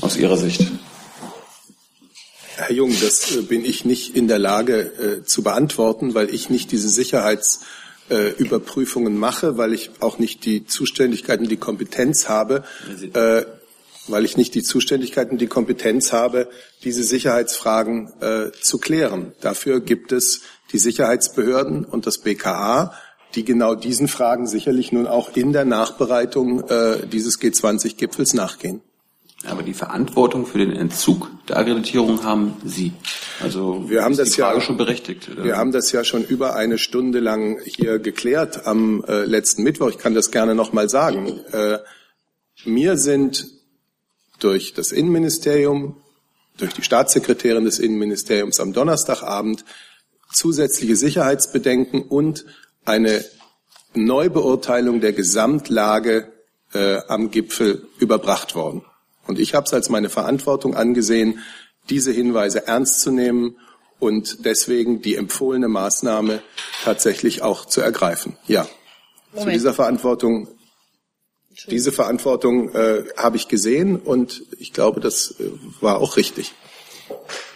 Aus 0.01 0.17
Ihrer 0.17 0.37
Sicht? 0.37 0.67
Herr 2.57 2.73
Jung, 2.73 2.95
das 3.01 3.37
äh, 3.37 3.43
bin 3.43 3.65
ich 3.65 3.85
nicht 3.85 4.17
in 4.17 4.29
der 4.29 4.39
Lage 4.39 4.81
äh, 4.81 5.25
zu 5.25 5.43
beantworten, 5.43 6.15
weil 6.15 6.35
ich 6.35 6.51
nicht 6.51 6.73
diese 6.73 6.89
Sicherheits 6.89 7.61
äh, 8.11 8.31
Überprüfungen 8.31 9.17
mache, 9.17 9.57
weil 9.57 9.73
ich 9.73 9.91
auch 10.01 10.19
nicht 10.19 10.45
die 10.45 10.67
Zuständigkeit 10.67 11.41
und 11.41 11.51
die 11.51 11.57
Kompetenz 11.57 12.29
habe, 12.29 12.65
äh, 13.15 13.43
weil 14.09 14.25
ich 14.25 14.37
nicht 14.37 14.55
die 14.55 14.63
Zuständigkeit 14.63 15.31
und 15.31 15.41
die 15.41 15.47
Kompetenz 15.47 16.13
habe, 16.13 16.49
diese 16.85 17.03
Sicherheitsfragen 17.03 18.13
äh, 18.21 18.51
zu 18.61 18.79
klären. 18.79 19.33
Dafür 19.41 19.81
gibt 19.81 20.13
es 20.13 20.43
die 20.73 20.79
Sicherheitsbehörden 20.79 21.85
und 21.85 22.07
das 22.07 22.19
BKA, 22.19 22.95
die 23.35 23.45
genau 23.45 23.75
diesen 23.75 24.09
Fragen 24.09 24.47
sicherlich 24.47 24.93
nun 24.93 25.07
auch 25.07 25.37
in 25.37 25.53
der 25.53 25.65
Nachbereitung 25.65 26.69
äh, 26.69 27.07
dieses 27.07 27.41
G20-Gipfels 27.41 28.35
nachgehen. 28.35 28.83
Aber 29.47 29.63
die 29.63 29.73
Verantwortung 29.73 30.45
für 30.45 30.59
den 30.59 30.73
Entzug 30.73 31.31
der 31.49 31.57
Akkreditierung 31.57 32.25
haben 32.25 32.57
Sie. 32.65 32.93
Also 33.41 33.89
wir 33.89 34.05
haben 34.05 34.17
das 34.17 34.37
ja 34.37 34.61
schon 34.61 34.77
berechtigt. 34.77 35.31
Wir 35.43 35.57
haben 35.57 35.73
das 35.73 35.93
ja 35.93 36.05
schon 36.05 36.25
über 36.25 36.57
eine 36.57 36.77
Stunde 36.77 37.21
lang 37.21 37.59
hier 37.65 37.99
geklärt 37.99 38.67
am 38.67 39.03
äh, 39.05 39.25
letzten 39.25 39.63
Mittwoch. 39.63 39.89
Ich 39.89 39.99
kann 39.99 40.15
das 40.15 40.31
gerne 40.31 40.55
noch 40.55 40.75
mal 40.75 40.91
sagen. 40.91 41.41
Äh, 41.53 41.79
mir 42.67 42.99
sind 42.99 43.47
durch 44.41 44.75
das 44.75 44.93
Innenministerium, 44.93 45.97
durch 46.59 46.75
die 46.75 46.83
Staatssekretärin 46.83 47.65
des 47.65 47.79
Innenministeriums 47.79 48.61
am 48.61 48.75
Donnerstagabend 48.75 49.65
zusätzliche 50.31 50.97
Sicherheitsbedenken 50.97 52.03
und 52.03 52.45
eine 52.85 53.25
Neubeurteilung 53.95 55.01
der 55.01 55.15
Gesamtlage 55.15 56.31
äh, 56.73 56.99
am 57.09 57.31
Gipfel 57.31 57.87
überbracht 57.99 58.55
worden. 58.55 58.85
Und 59.31 59.39
ich 59.39 59.55
habe 59.55 59.65
es 59.65 59.73
als 59.73 59.89
meine 59.89 60.09
Verantwortung 60.11 60.75
angesehen, 60.75 61.39
diese 61.89 62.11
Hinweise 62.11 62.67
ernst 62.67 63.01
zu 63.01 63.13
nehmen 63.13 63.57
und 64.01 64.45
deswegen 64.45 65.03
die 65.03 65.15
empfohlene 65.15 65.69
Maßnahme 65.69 66.43
tatsächlich 66.83 67.41
auch 67.41 67.65
zu 67.65 67.81
ergreifen. 67.81 68.37
Ja, 68.49 68.67
Moment. 69.31 69.45
zu 69.45 69.53
dieser 69.53 69.73
Verantwortung, 69.73 70.49
diese 71.69 71.93
Verantwortung 71.93 72.75
äh, 72.75 73.05
habe 73.17 73.37
ich 73.37 73.47
gesehen 73.47 74.01
und 74.01 74.43
ich 74.59 74.73
glaube, 74.73 75.01
das 75.01 75.37
äh, 75.39 75.45
war 75.81 76.01
auch 76.01 76.17
richtig. 76.17 76.53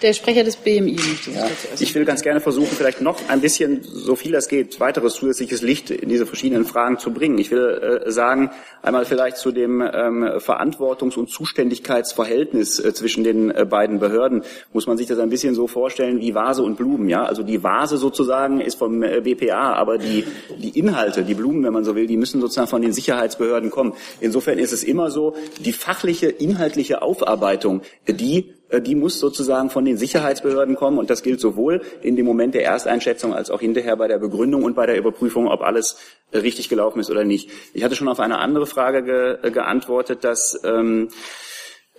Der 0.02 0.12
Sprecher 0.12 0.44
des 0.44 0.56
BMI 0.56 0.92
möchte 0.92 1.30
ja, 1.30 1.46
Ich 1.78 1.94
will 1.94 2.04
ganz 2.04 2.22
gerne 2.22 2.40
versuchen, 2.40 2.76
vielleicht 2.76 3.00
noch 3.00 3.18
ein 3.28 3.40
bisschen, 3.40 3.82
so 3.82 4.16
viel 4.16 4.34
es 4.34 4.48
geht, 4.48 4.80
weiteres 4.80 5.14
zusätzliches 5.14 5.62
Licht 5.62 5.90
in 5.90 6.08
diese 6.08 6.26
verschiedenen 6.26 6.64
Fragen 6.64 6.98
zu 6.98 7.12
bringen. 7.12 7.38
Ich 7.38 7.50
will 7.50 8.02
äh, 8.04 8.10
sagen, 8.10 8.50
einmal 8.82 9.04
vielleicht 9.04 9.36
zu 9.36 9.52
dem 9.52 9.80
ähm, 9.80 10.24
Verantwortungs- 10.38 11.16
und 11.16 11.30
Zuständigkeitsverhältnis 11.30 12.78
äh, 12.78 12.92
zwischen 12.94 13.24
den 13.24 13.50
äh, 13.50 13.64
beiden 13.64 13.98
Behörden. 13.98 14.44
Muss 14.72 14.86
man 14.86 14.96
sich 14.96 15.06
das 15.06 15.18
ein 15.18 15.30
bisschen 15.30 15.54
so 15.54 15.66
vorstellen 15.66 16.20
wie 16.20 16.34
Vase 16.34 16.62
und 16.62 16.76
Blumen. 16.76 17.08
Ja, 17.08 17.24
also 17.24 17.42
die 17.42 17.62
Vase 17.62 17.96
sozusagen 17.96 18.60
ist 18.60 18.76
vom 18.76 19.02
äh, 19.02 19.20
BPA, 19.20 19.74
aber 19.74 19.98
die, 19.98 20.24
die 20.58 20.78
Inhalte, 20.78 21.22
die 21.22 21.34
Blumen, 21.34 21.64
wenn 21.64 21.72
man 21.72 21.84
so 21.84 21.94
will, 21.94 22.06
die 22.06 22.16
müssen 22.16 22.40
sozusagen 22.40 22.68
von 22.68 22.82
den 22.82 22.92
Sicherheitsbehörden 22.92 23.70
kommen. 23.70 23.94
Insofern 24.20 24.58
ist 24.58 24.72
es 24.72 24.84
immer 24.84 25.10
so, 25.10 25.34
die 25.60 25.72
fachliche, 25.72 26.28
inhaltliche 26.28 27.02
Aufarbeitung, 27.02 27.82
die 28.08 28.38
äh, 28.38 28.63
die 28.80 28.94
muss 28.94 29.18
sozusagen 29.20 29.70
von 29.70 29.84
den 29.84 29.96
Sicherheitsbehörden 29.96 30.76
kommen 30.76 30.98
und 30.98 31.10
das 31.10 31.22
gilt 31.22 31.40
sowohl 31.40 31.82
in 32.02 32.16
dem 32.16 32.26
Moment 32.26 32.54
der 32.54 32.64
Ersteinschätzung 32.64 33.34
als 33.34 33.50
auch 33.50 33.60
hinterher 33.60 33.96
bei 33.96 34.08
der 34.08 34.18
Begründung 34.18 34.62
und 34.62 34.74
bei 34.74 34.86
der 34.86 34.96
Überprüfung, 34.96 35.48
ob 35.48 35.62
alles 35.62 35.98
äh, 36.30 36.38
richtig 36.38 36.68
gelaufen 36.68 37.00
ist 37.00 37.10
oder 37.10 37.24
nicht. 37.24 37.50
Ich 37.72 37.84
hatte 37.84 37.96
schon 37.96 38.08
auf 38.08 38.20
eine 38.20 38.38
andere 38.38 38.66
Frage 38.66 39.02
ge 39.02 39.38
äh, 39.42 39.50
geantwortet, 39.50 40.24
dass 40.24 40.60
ähm, 40.64 41.08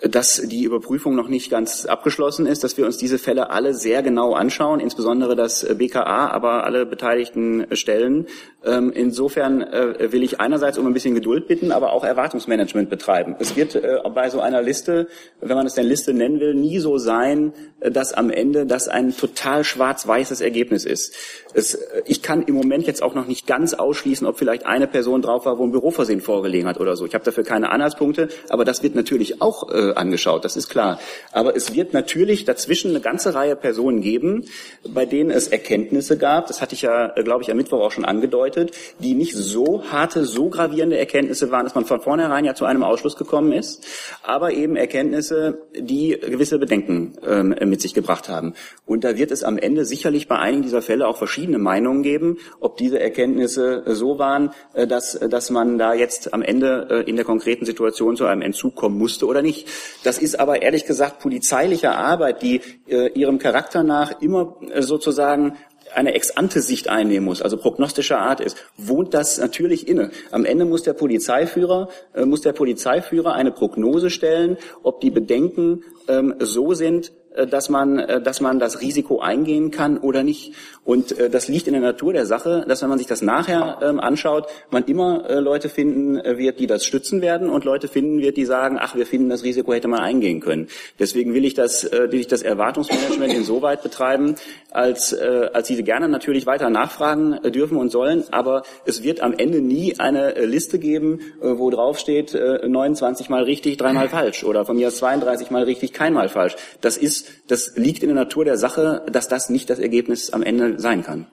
dass 0.01 0.41
die 0.41 0.63
Überprüfung 0.63 1.15
noch 1.15 1.29
nicht 1.29 1.49
ganz 1.49 1.85
abgeschlossen 1.85 2.45
ist, 2.45 2.65
dass 2.65 2.77
wir 2.77 2.85
uns 2.85 2.97
diese 2.97 3.17
Fälle 3.17 3.49
alle 3.49 3.73
sehr 3.73 4.03
genau 4.03 4.33
anschauen, 4.33 4.81
insbesondere 4.81 5.37
das 5.37 5.65
BKA, 5.77 6.27
aber 6.27 6.65
alle 6.65 6.85
beteiligten 6.85 7.65
Stellen, 7.71 8.27
Ähm, 8.65 8.91
insofern 8.93 9.61
äh, 9.61 10.11
will 10.11 10.23
ich 10.23 10.39
einerseits 10.39 10.77
um 10.77 10.87
ein 10.87 10.93
bisschen 10.93 11.13
Geduld 11.13 11.47
bitten, 11.47 11.71
aber 11.71 11.93
auch 11.93 12.03
Erwartungsmanagement 12.03 12.89
betreiben. 12.89 13.35
Es 13.39 13.55
wird 13.55 13.75
äh, 13.75 13.99
bei 14.13 14.29
so 14.29 14.39
einer 14.39 14.61
Liste, 14.61 15.07
wenn 15.39 15.55
man 15.55 15.67
es 15.67 15.75
denn 15.75 15.85
Liste 15.85 16.13
nennen 16.13 16.39
will, 16.39 16.55
nie 16.55 16.79
so 16.79 16.97
sein, 16.97 17.53
äh, 17.79 17.91
dass 17.91 18.13
am 18.13 18.29
Ende 18.29 18.65
das 18.65 18.87
ein 18.87 19.15
total 19.15 19.63
schwarz-weißes 19.63 20.41
Ergebnis 20.41 20.85
ist. 20.85 21.15
Es, 21.53 21.75
äh, 21.75 22.01
ich 22.05 22.21
kann 22.21 22.41
im 22.41 22.55
Moment 22.55 22.87
jetzt 22.87 23.03
auch 23.03 23.13
noch 23.13 23.27
nicht 23.27 23.45
ganz 23.45 23.73
ausschließen, 23.73 24.25
ob 24.25 24.39
vielleicht 24.39 24.65
eine 24.65 24.87
Person 24.87 25.21
drauf 25.21 25.45
war, 25.45 25.59
wo 25.59 25.63
ein 25.63 25.71
Büroversehen 25.71 26.21
vorgelegen 26.21 26.67
hat 26.67 26.79
oder 26.79 26.95
so. 26.95 27.05
Ich 27.05 27.13
habe 27.13 27.23
dafür 27.23 27.43
keine 27.43 27.71
Anhaltspunkte, 27.71 28.29
aber 28.49 28.65
das 28.65 28.81
wird 28.81 28.95
natürlich 28.95 29.41
auch 29.41 29.71
äh, 29.71 29.93
angeschaut, 29.93 30.43
das 30.43 30.55
ist 30.55 30.69
klar. 30.69 30.99
Aber 31.31 31.55
es 31.55 31.75
wird 31.75 31.93
natürlich 31.93 32.45
dazwischen 32.45 32.89
eine 32.91 33.01
ganze 33.01 33.35
Reihe 33.35 33.55
Personen 33.55 34.01
geben, 34.01 34.45
bei 34.87 35.05
denen 35.05 35.29
es 35.29 35.47
Erkenntnisse 35.47 36.17
gab, 36.17 36.47
das 36.47 36.61
hatte 36.61 36.73
ich 36.73 36.81
ja, 36.81 37.15
äh, 37.15 37.23
glaube 37.23 37.43
ich, 37.43 37.51
am 37.51 37.57
Mittwoch 37.57 37.81
auch 37.81 37.91
schon 37.91 38.05
angedeutet, 38.05 38.54
die 38.99 39.13
nicht 39.13 39.35
so 39.35 39.83
harte, 39.91 40.25
so 40.25 40.49
gravierende 40.49 40.97
Erkenntnisse 40.97 41.51
waren, 41.51 41.65
dass 41.65 41.75
man 41.75 41.85
von 41.85 42.01
vornherein 42.01 42.45
ja 42.45 42.55
zu 42.55 42.65
einem 42.65 42.83
Ausschluss 42.83 43.15
gekommen 43.15 43.51
ist, 43.51 43.85
aber 44.23 44.51
eben 44.51 44.75
Erkenntnisse, 44.75 45.59
die 45.77 46.17
gewisse 46.19 46.59
Bedenken 46.59 47.13
ähm, 47.25 47.55
mit 47.65 47.81
sich 47.81 47.93
gebracht 47.93 48.29
haben. 48.29 48.53
Und 48.85 49.03
da 49.03 49.17
wird 49.17 49.31
es 49.31 49.43
am 49.43 49.57
Ende 49.57 49.85
sicherlich 49.85 50.27
bei 50.27 50.37
einigen 50.37 50.63
dieser 50.63 50.81
Fälle 50.81 51.07
auch 51.07 51.17
verschiedene 51.17 51.57
Meinungen 51.57 52.03
geben, 52.03 52.37
ob 52.59 52.77
diese 52.77 52.99
Erkenntnisse 52.99 53.83
so 53.87 54.19
waren, 54.19 54.51
äh, 54.73 54.87
dass, 54.87 55.19
dass 55.19 55.49
man 55.49 55.77
da 55.77 55.93
jetzt 55.93 56.33
am 56.33 56.41
Ende 56.41 56.87
äh, 56.89 57.09
in 57.09 57.15
der 57.15 57.25
konkreten 57.25 57.65
Situation 57.65 58.15
zu 58.15 58.25
einem 58.25 58.41
Entzug 58.41 58.75
kommen 58.75 58.97
musste 58.97 59.25
oder 59.25 59.41
nicht. 59.41 59.67
Das 60.03 60.17
ist 60.17 60.39
aber 60.39 60.61
ehrlich 60.61 60.85
gesagt 60.85 61.19
polizeiliche 61.19 61.91
Arbeit, 61.91 62.41
die 62.41 62.61
äh, 62.87 63.09
ihrem 63.13 63.39
Charakter 63.39 63.83
nach 63.83 64.21
immer 64.21 64.57
sozusagen 64.79 65.57
eine 65.95 66.13
Ex-ante-Sicht 66.13 66.89
einnehmen 66.89 67.25
muss, 67.25 67.41
also 67.41 67.57
prognostischer 67.57 68.19
Art 68.19 68.39
ist, 68.39 68.57
wohnt 68.77 69.13
das 69.13 69.37
natürlich 69.37 69.87
inne. 69.87 70.11
Am 70.31 70.45
Ende 70.45 70.65
muss 70.65 70.83
der 70.83 70.93
Polizeiführer, 70.93 71.89
äh, 72.13 72.25
muss 72.25 72.41
der 72.41 72.53
Polizeiführer 72.53 73.33
eine 73.33 73.51
Prognose 73.51 74.09
stellen, 74.09 74.57
ob 74.83 75.01
die 75.01 75.11
Bedenken 75.11 75.83
ähm, 76.07 76.35
so 76.39 76.73
sind, 76.73 77.11
dass 77.47 77.69
man, 77.69 77.99
äh, 77.99 78.21
dass 78.21 78.41
man 78.41 78.59
das 78.59 78.81
Risiko 78.81 79.19
eingehen 79.19 79.71
kann 79.71 79.97
oder 79.97 80.23
nicht. 80.23 80.53
Und 80.83 81.17
äh, 81.17 81.29
das 81.29 81.47
liegt 81.47 81.67
in 81.67 81.73
der 81.73 81.81
Natur 81.81 82.13
der 82.13 82.25
Sache, 82.25 82.65
dass 82.67 82.81
wenn 82.81 82.89
man 82.89 82.97
sich 82.97 83.07
das 83.07 83.21
nachher 83.21 83.79
ähm, 83.81 83.99
anschaut, 83.99 84.47
man 84.69 84.83
immer 84.85 85.29
äh, 85.29 85.39
Leute 85.39 85.69
finden 85.69 86.17
äh, 86.17 86.37
wird, 86.37 86.59
die 86.59 86.67
das 86.67 86.85
stützen 86.85 87.21
werden 87.21 87.49
und 87.49 87.65
Leute 87.65 87.87
finden 87.87 88.19
wird, 88.19 88.37
die 88.37 88.45
sagen, 88.45 88.77
ach, 88.79 88.95
wir 88.95 89.05
finden, 89.05 89.29
das 89.29 89.43
Risiko 89.43 89.73
hätte 89.73 89.87
man 89.87 89.99
eingehen 89.99 90.39
können. 90.39 90.67
Deswegen 90.99 91.33
will 91.33 91.45
ich 91.45 91.53
das, 91.53 91.83
äh, 91.83 92.11
will 92.11 92.19
ich 92.19 92.27
das 92.27 92.41
Erwartungsmanagement 92.41 93.33
insoweit 93.33 93.83
betreiben, 93.83 94.35
als, 94.71 95.13
äh, 95.13 95.49
als 95.53 95.67
sie 95.67 95.83
gerne 95.83 96.07
natürlich 96.07 96.45
weiter 96.45 96.69
nachfragen 96.69 97.33
äh, 97.33 97.51
dürfen 97.51 97.77
und 97.77 97.89
sollen, 97.89 98.23
aber 98.31 98.63
es 98.85 99.03
wird 99.03 99.21
am 99.21 99.33
Ende 99.33 99.61
nie 99.61 99.99
eine 99.99 100.35
äh, 100.35 100.45
Liste 100.45 100.79
geben, 100.79 101.19
äh, 101.41 101.57
wo 101.57 101.69
drauf 101.69 101.97
steht, 101.97 102.33
äh, 102.33 102.67
29 102.67 103.29
mal 103.29 103.43
richtig, 103.43 103.77
dreimal 103.77 104.09
falsch 104.09 104.43
oder 104.43 104.65
von 104.65 104.75
mir 104.75 104.87
aus 104.87 104.97
32 104.97 105.51
mal 105.51 105.63
richtig, 105.63 105.93
keinmal 105.93 106.29
falsch. 106.29 106.55
Das 106.81 106.97
ist 106.97 107.24
das 107.47 107.73
liegt 107.75 108.03
in 108.03 108.09
der 108.09 108.15
Natur 108.15 108.45
der 108.45 108.57
Sache, 108.57 109.05
dass 109.11 109.27
das 109.27 109.49
nicht 109.49 109.69
das 109.69 109.79
Ergebnis 109.79 110.31
am 110.31 110.43
Ende 110.43 110.79
sein 110.79 111.03
kann. 111.03 111.27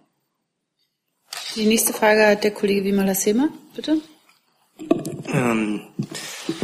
Die 1.55 1.67
nächste 1.67 1.93
Frage 1.93 2.27
hat 2.27 2.45
der 2.45 2.53
Kollege 2.53 2.85
Wimala-Sema, 2.85 3.49
bitte. 3.75 3.99
Ähm, 5.33 5.81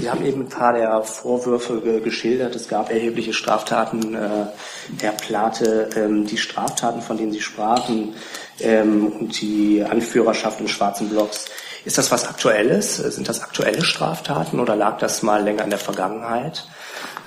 Sie 0.01 0.11
haben 0.11 0.25
eben 0.25 0.43
ein 0.43 0.49
paar 0.49 0.73
der 0.73 1.03
Vorwürfe 1.03 1.81
ge 1.81 2.01
geschildert. 2.01 2.55
Es 2.57 2.69
gab 2.69 2.91
erhebliche 2.91 3.33
Straftaten. 3.33 4.15
Äh, 4.15 4.47
Herr 5.01 5.13
Plate, 5.13 5.91
ähm, 5.97 6.27
die 6.27 6.39
Straftaten, 6.39 7.01
von 7.01 7.17
denen 7.17 7.33
Sie 7.33 7.41
sprachen, 7.41 8.15
ähm, 8.61 9.07
und 9.07 9.41
die 9.41 9.85
Anführerschaft 9.89 10.61
in 10.61 10.69
schwarzen 10.69 11.09
Blocks. 11.09 11.47
Ist 11.85 11.99
das 11.99 12.11
was 12.11 12.27
Aktuelles? 12.27 12.97
Sind 12.97 13.29
das 13.29 13.41
aktuelle 13.41 13.83
Straftaten 13.83 14.61
oder 14.61 14.77
lag 14.77 14.99
das 14.99 15.23
mal 15.23 15.43
länger 15.43 15.65
in 15.65 15.71
der 15.71 15.79
Vergangenheit? 15.79 16.67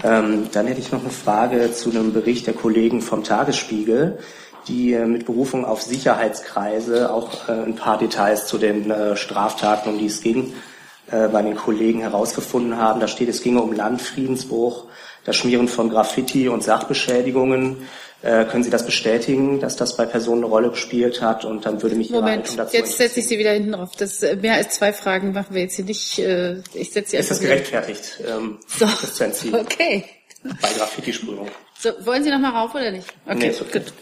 Ähm, 0.04 0.50
dann 0.52 0.68
hätte 0.68 0.80
ich 0.80 0.92
noch 0.92 1.02
eine 1.02 1.12
Frage 1.12 1.72
zu 1.72 1.92
einem 1.92 2.14
Bericht 2.14 2.48
der 2.48 2.54
Kollegen 2.54 3.02
vom 3.02 3.24
Tagesspiegel, 3.24 4.20
die 4.68 4.94
äh, 4.94 5.06
mit 5.06 5.26
Berufung 5.26 5.66
auf 5.66 5.82
Sicherheitskreise 5.82 7.14
auch 7.14 7.50
äh, 7.50 7.52
ein 7.52 7.76
paar 7.76 7.98
Details 7.98 8.48
zu 8.48 8.58
den 8.58 8.90
äh, 8.90 9.16
Straftaten, 9.16 9.90
um 9.90 10.00
die 10.00 10.08
es 10.08 10.22
ging, 10.22 10.54
äh, 11.12 11.28
bei 11.28 11.42
den 11.42 11.56
Kollegen 11.56 12.02
herausgefunden 12.02 12.78
haben. 12.78 13.00
Da 13.00 13.08
steht, 13.08 13.30
es 13.30 13.44
ginge 13.44 13.62
um 13.62 13.74
Landfriedensbruch, 13.74 14.86
das 15.24 15.36
Schmieren 15.36 15.68
von 15.68 15.90
Graffiti 15.90 16.48
und 16.48 16.64
Sachbeschädigungen. 16.64 17.78
Äh, 18.24 18.46
können 18.46 18.64
Sie 18.64 18.70
das 18.70 18.86
bestätigen, 18.86 19.60
dass 19.60 19.76
das 19.76 19.98
bei 19.98 20.06
Personen 20.06 20.44
eine 20.44 20.52
Rolle 20.52 20.70
gespielt 20.70 21.22
hat? 21.22 21.44
Und 21.44 21.66
dann 21.66 21.82
würde 21.82 21.96
mich 21.96 22.12
Moment, 22.12 22.48
Ihre 22.50 22.58
dazu 22.58 22.78
jetzt 22.78 22.98
setze 22.98 23.20
ich 23.20 23.28
Sie 23.28 23.40
wieder 23.40 23.52
hinten 23.52 23.72
drauf. 23.72 23.92
Das, 23.98 24.22
äh, 24.22 24.36
mehr 24.36 24.56
als 24.56 24.76
zwei 24.76 24.94
Fragen 24.94 25.34
machen 25.34 25.56
wir 25.56 25.64
jetzt 25.64 25.76
hier 25.76 25.86
nicht. 25.86 26.20
Äh, 26.20 26.62
ich 26.74 26.92
setze 26.92 27.12
Sie 27.12 27.18
Ist 27.18 27.32
das 27.32 27.40
gerechtfertigt, 27.40 28.22
ähm, 28.28 28.60
so. 28.68 28.86
das 28.86 29.16
zu 29.16 29.24
entziehen? 29.24 29.56
Okay. 29.56 30.06
Bei 30.44 30.70
Graffiti-Sprühung. 30.76 31.48
So, 31.80 31.90
wollen 32.06 32.24
Sie 32.24 32.30
noch 32.30 32.40
mal 32.40 32.52
rauf 32.52 32.76
oder 32.76 32.92
nicht? 32.92 33.08
Okay, 33.26 33.38
nee, 33.38 33.56
okay. 33.60 33.80
gut. 33.80 33.94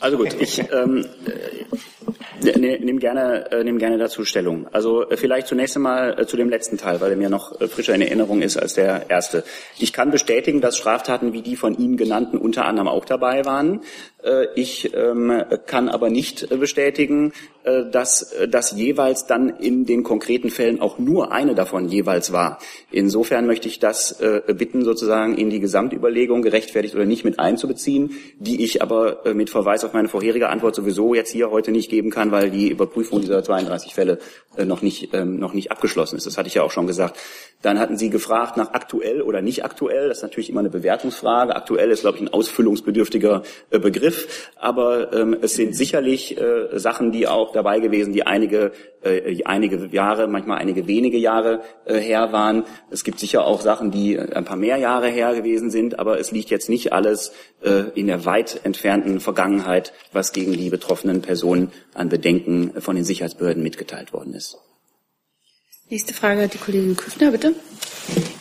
Also 0.00 0.18
gut, 0.18 0.36
ich 0.38 0.58
ähm, 0.70 1.06
äh, 1.26 2.58
ne, 2.58 2.78
nehme 2.78 2.98
gerne, 2.98 3.50
äh, 3.50 3.64
nehm 3.64 3.78
gerne 3.78 3.98
dazu 3.98 4.24
Stellung. 4.24 4.66
Also 4.72 5.08
äh, 5.08 5.16
vielleicht 5.16 5.46
zunächst 5.46 5.76
einmal 5.76 6.20
äh, 6.20 6.26
zu 6.26 6.36
dem 6.36 6.48
letzten 6.48 6.78
Teil, 6.78 7.00
weil 7.00 7.12
er 7.12 7.16
mir 7.16 7.30
noch 7.30 7.58
frischer 7.68 7.94
in 7.94 8.02
Erinnerung 8.02 8.42
ist 8.42 8.56
als 8.56 8.74
der 8.74 9.08
erste. 9.08 9.44
Ich 9.78 9.92
kann 9.92 10.10
bestätigen, 10.10 10.60
dass 10.60 10.76
Straftaten 10.76 11.32
wie 11.32 11.42
die 11.42 11.56
von 11.56 11.76
Ihnen 11.78 11.96
genannten 11.96 12.38
unter 12.38 12.66
anderem 12.66 12.88
auch 12.88 13.04
dabei 13.04 13.44
waren. 13.44 13.80
Äh, 14.24 14.48
ich 14.54 14.94
ähm, 14.94 15.44
kann 15.66 15.88
aber 15.88 16.10
nicht 16.10 16.48
bestätigen, 16.48 17.32
äh, 17.64 17.84
dass 17.90 18.34
das 18.48 18.72
jeweils 18.72 19.26
dann 19.26 19.50
in 19.50 19.84
den 19.84 20.02
konkreten 20.02 20.50
Fällen 20.50 20.80
auch 20.80 20.98
nur 20.98 21.32
eine 21.32 21.54
davon 21.54 21.88
jeweils 21.88 22.32
war. 22.32 22.58
Insofern 22.90 23.46
möchte 23.46 23.68
ich 23.68 23.78
das 23.78 24.20
äh, 24.20 24.42
bitten, 24.56 24.84
sozusagen 24.84 25.36
in 25.36 25.50
die 25.50 25.60
Gesamtüberlegung 25.60 26.42
gerechtfertigt 26.42 26.94
oder 26.94 27.04
nicht 27.04 27.24
mit 27.24 27.38
einzubeziehen, 27.38 28.12
die 28.38 28.64
ich 28.64 28.82
aber 28.82 29.34
mit 29.34 29.50
Verweis 29.50 29.84
auf 29.84 29.92
meine 29.92 30.08
vorherige 30.08 30.48
Antwort 30.48 30.74
sowieso 30.74 31.14
jetzt 31.14 31.30
hier 31.30 31.50
heute 31.50 31.70
nicht 31.70 31.90
geben 31.90 32.10
kann, 32.10 32.30
weil 32.30 32.50
die 32.50 32.70
Überprüfung 32.70 33.20
dieser 33.20 33.42
32 33.42 33.94
Fälle 33.94 34.18
noch 34.56 34.82
nicht, 34.82 35.12
ähm, 35.12 35.38
noch 35.38 35.52
nicht 35.52 35.70
abgeschlossen 35.70 36.16
ist. 36.16 36.26
Das 36.26 36.38
hatte 36.38 36.48
ich 36.48 36.54
ja 36.54 36.62
auch 36.62 36.70
schon 36.70 36.86
gesagt. 36.86 37.18
Dann 37.62 37.78
hatten 37.78 37.96
Sie 37.96 38.10
gefragt 38.10 38.56
nach 38.56 38.72
aktuell 38.72 39.22
oder 39.22 39.42
nicht 39.42 39.64
aktuell. 39.64 40.08
Das 40.08 40.18
ist 40.18 40.22
natürlich 40.22 40.50
immer 40.50 40.60
eine 40.60 40.70
Bewertungsfrage. 40.70 41.56
Aktuell 41.56 41.90
ist, 41.90 42.02
glaube 42.02 42.18
ich, 42.18 42.22
ein 42.22 42.32
ausfüllungsbedürftiger 42.32 43.42
Begriff. 43.70 44.13
Aber 44.56 45.12
ähm, 45.12 45.36
es 45.40 45.54
sind 45.54 45.76
sicherlich 45.76 46.38
äh, 46.38 46.78
Sachen, 46.78 47.12
die 47.12 47.26
auch 47.26 47.52
dabei 47.52 47.80
gewesen, 47.80 48.12
die 48.12 48.26
einige, 48.26 48.72
äh, 49.02 49.42
einige 49.44 49.86
Jahre, 49.86 50.26
manchmal 50.26 50.58
einige 50.58 50.86
wenige 50.86 51.18
Jahre 51.18 51.60
äh, 51.84 51.98
her 51.98 52.32
waren. 52.32 52.64
Es 52.90 53.04
gibt 53.04 53.18
sicher 53.18 53.46
auch 53.46 53.60
Sachen, 53.60 53.90
die 53.90 54.18
ein 54.18 54.44
paar 54.44 54.56
mehr 54.56 54.78
Jahre 54.78 55.08
her 55.08 55.34
gewesen 55.34 55.70
sind, 55.70 55.98
aber 55.98 56.18
es 56.18 56.30
liegt 56.32 56.50
jetzt 56.50 56.68
nicht 56.68 56.92
alles 56.92 57.32
äh, 57.62 57.84
in 57.94 58.06
der 58.06 58.24
weit 58.24 58.60
entfernten 58.64 59.20
Vergangenheit, 59.20 59.92
was 60.12 60.32
gegen 60.32 60.52
die 60.52 60.70
betroffenen 60.70 61.22
Personen 61.22 61.72
an 61.94 62.08
Bedenken 62.08 62.80
von 62.80 62.96
den 62.96 63.04
Sicherheitsbehörden 63.04 63.62
mitgeteilt 63.62 64.12
worden 64.12 64.34
ist. 64.34 64.58
Nächste 65.94 66.12
Frage 66.12 66.42
hat 66.42 66.54
die 66.54 66.58
Kollegin 66.58 66.96
Küffner, 66.96 67.30
bitte. 67.30 67.54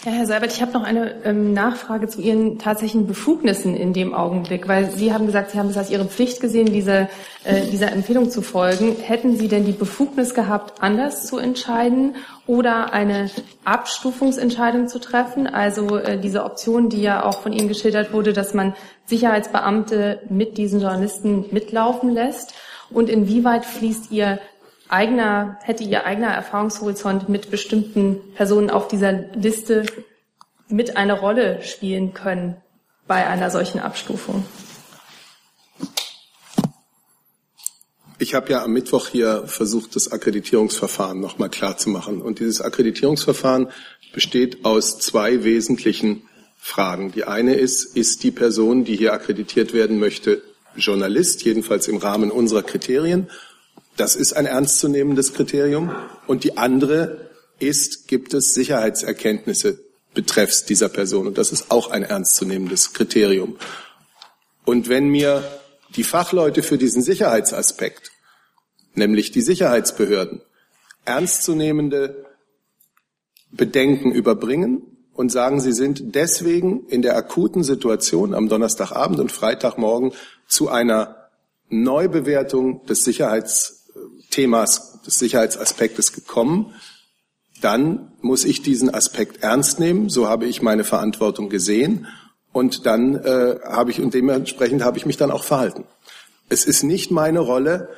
Ja, 0.04 0.12
Herr 0.12 0.26
Seibert, 0.26 0.52
ich 0.54 0.64
habe 0.64 0.72
noch 0.72 0.82
eine 0.82 1.24
ähm, 1.24 1.54
Nachfrage 1.54 2.08
zu 2.08 2.20
Ihren 2.20 2.58
tatsächlichen 2.58 3.06
Befugnissen 3.06 3.76
in 3.76 3.94
dem 3.94 4.16
Augenblick, 4.16 4.68
weil 4.68 4.90
Sie 4.90 5.14
haben 5.14 5.28
gesagt, 5.28 5.52
Sie 5.52 5.60
haben 5.60 5.70
es 5.70 5.78
als 5.78 5.92
Ihre 5.92 6.06
Pflicht 6.06 6.42
gesehen, 6.42 6.74
diese, 6.74 7.10
äh, 7.44 7.62
dieser 7.72 7.92
Empfehlung 7.92 8.32
zu 8.32 8.42
folgen. 8.42 8.96
Hätten 9.00 9.38
Sie 9.38 9.50
denn 9.50 9.66
die 9.66 9.72
Befugnis 9.72 10.34
gehabt, 10.34 10.82
anders 10.82 11.28
zu 11.28 11.38
entscheiden 11.38 12.16
oder 12.48 12.92
eine 12.92 13.30
Abstufungsentscheidung 13.66 14.88
zu 14.88 14.98
treffen? 14.98 15.46
Also 15.46 15.98
äh, 15.98 16.20
diese 16.20 16.46
Option, 16.46 16.90
die 16.90 17.04
ja 17.04 17.24
auch 17.24 17.44
von 17.44 17.54
Ihnen 17.54 17.68
geschildert 17.68 18.14
wurde, 18.14 18.34
dass 18.34 18.56
man 18.56 18.74
Sicherheitsbeamte 19.06 20.22
mit 20.28 20.58
diesen 20.58 20.82
Journalisten 20.82 21.46
mitlaufen 21.52 22.10
lässt. 22.10 22.56
Und 22.90 23.10
inwieweit 23.10 23.66
fließt 23.66 24.12
Ihr 24.12 24.40
eigener, 24.94 25.58
hätte 25.64 25.84
Ihr 25.84 26.06
eigener 26.06 26.30
Erfahrungshorizont 26.30 27.28
mit 27.28 27.52
bestimmten 27.52 28.22
Personen 28.36 28.70
auf 28.70 28.88
dieser 28.88 29.12
Liste 29.34 29.86
mit 30.70 30.96
eine 30.96 31.20
Rolle 31.20 31.62
spielen 31.64 32.14
können 32.14 32.58
bei 33.08 33.28
einer 33.28 33.50
solchen 33.50 33.80
Abstufung? 33.80 34.46
Ich 38.20 38.36
habe 38.36 38.52
ja 38.52 38.64
am 38.64 38.72
Mittwoch 38.72 39.08
hier 39.08 39.48
versucht, 39.48 39.96
das 39.96 40.12
Akkreditierungsverfahren 40.12 41.20
nochmal 41.20 41.50
klar 41.50 41.76
zu 41.76 41.90
machen. 41.90 42.22
Und 42.22 42.40
dieses 42.40 42.62
Akkreditierungsverfahren 42.62 43.70
besteht 44.14 44.64
aus 44.64 45.00
zwei 45.00 45.44
wesentlichen 45.44 46.22
Fragen. 46.58 47.12
Die 47.12 47.26
eine 47.26 47.56
ist, 47.56 47.98
ist 47.98 48.24
die 48.24 48.32
Person, 48.32 48.86
die 48.86 48.96
hier 48.96 49.12
akkreditiert 49.12 49.74
werden 49.74 50.00
möchte, 50.00 50.42
Journalist, 50.76 51.44
jedenfalls 51.44 51.88
im 51.88 51.98
Rahmen 51.98 52.32
unserer 52.32 52.64
Kriterien? 52.64 53.30
Das 53.98 54.16
ist 54.16 54.34
ein 54.34 54.46
ernstzunehmendes 54.46 55.34
Kriterium. 55.34 55.96
Und 56.28 56.44
die 56.44 56.58
andere 56.58 57.30
ist, 57.60 58.08
gibt 58.08 58.34
es 58.34 58.54
Sicherheitserkenntnisse 58.54 59.80
betreffs 60.14 60.66
dieser 60.66 60.90
Person? 60.90 61.28
Und 61.28 61.38
das 61.38 61.52
ist 61.52 61.72
auch 61.72 61.92
ein 61.92 62.04
ernstzunehmendes 62.04 62.94
Kriterium. 62.94 63.58
Und 64.66 64.90
wenn 64.90 65.10
mir 65.10 65.44
die 65.96 66.04
Fachleute 66.04 66.64
für 66.64 66.78
diesen 66.78 67.04
Sicherheitsaspekt 67.04 68.12
nämlich 68.96 69.32
die 69.32 69.42
Sicherheitsbehörden, 69.42 70.42
ernstzunehmende 71.06 72.26
Bedenken 73.52 74.12
überbringen 74.12 74.82
und 75.14 75.32
sagen, 75.32 75.60
sie 75.60 75.74
sind 75.74 76.16
deswegen 76.16 76.88
in 76.88 77.02
der 77.02 77.16
akuten 77.16 77.64
Situation 77.64 78.34
am 78.34 78.50
Donnerstagabend 78.50 79.20
und 79.20 79.32
Freitagmorgen 79.32 80.14
zu 80.48 80.70
einer 80.70 81.30
Neubewertung 81.70 82.86
des 82.86 83.04
Sicherheitsthemas, 84.34 85.02
des 85.06 85.20
Sicherheitsaspektes 85.20 86.14
gekommen, 86.14 86.74
dann 87.62 88.12
muss 88.22 88.46
ich 88.46 88.62
diesen 88.62 88.94
Aspekt 88.94 89.44
ernst 89.44 89.80
nehmen. 89.80 90.10
So 90.10 90.28
habe 90.28 90.46
ich 90.46 90.62
meine 90.62 90.84
Verantwortung 90.84 91.50
gesehen 91.50 92.08
und 92.52 92.86
dann 92.86 93.16
äh, 93.16 93.60
habe 93.66 93.92
ich 93.92 94.02
und 94.02 94.14
dementsprechend 94.14 94.84
habe 94.84 94.98
ich 94.98 95.06
mich 95.06 95.18
dann 95.18 95.32
auch 95.32 95.44
verhalten. 95.44 95.86
Es 96.50 96.66
ist 96.66 96.84
nicht 96.84 97.12
meine 97.12 97.40
Rolle, 97.40 97.90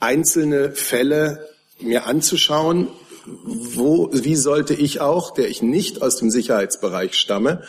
einzelne 0.00 0.72
Fälle 0.72 1.46
mir 1.80 2.06
anzuschauen. 2.06 2.88
Wo, 3.24 4.10
wie 4.12 4.34
sollte 4.34 4.74
ich 4.74 5.00
auch, 5.00 5.32
der 5.32 5.48
ich 5.48 5.62
nicht 5.62 6.02
aus 6.02 6.16
dem 6.16 6.28
Sicherheitsbereich 6.28 7.14
stamme, 7.14 7.62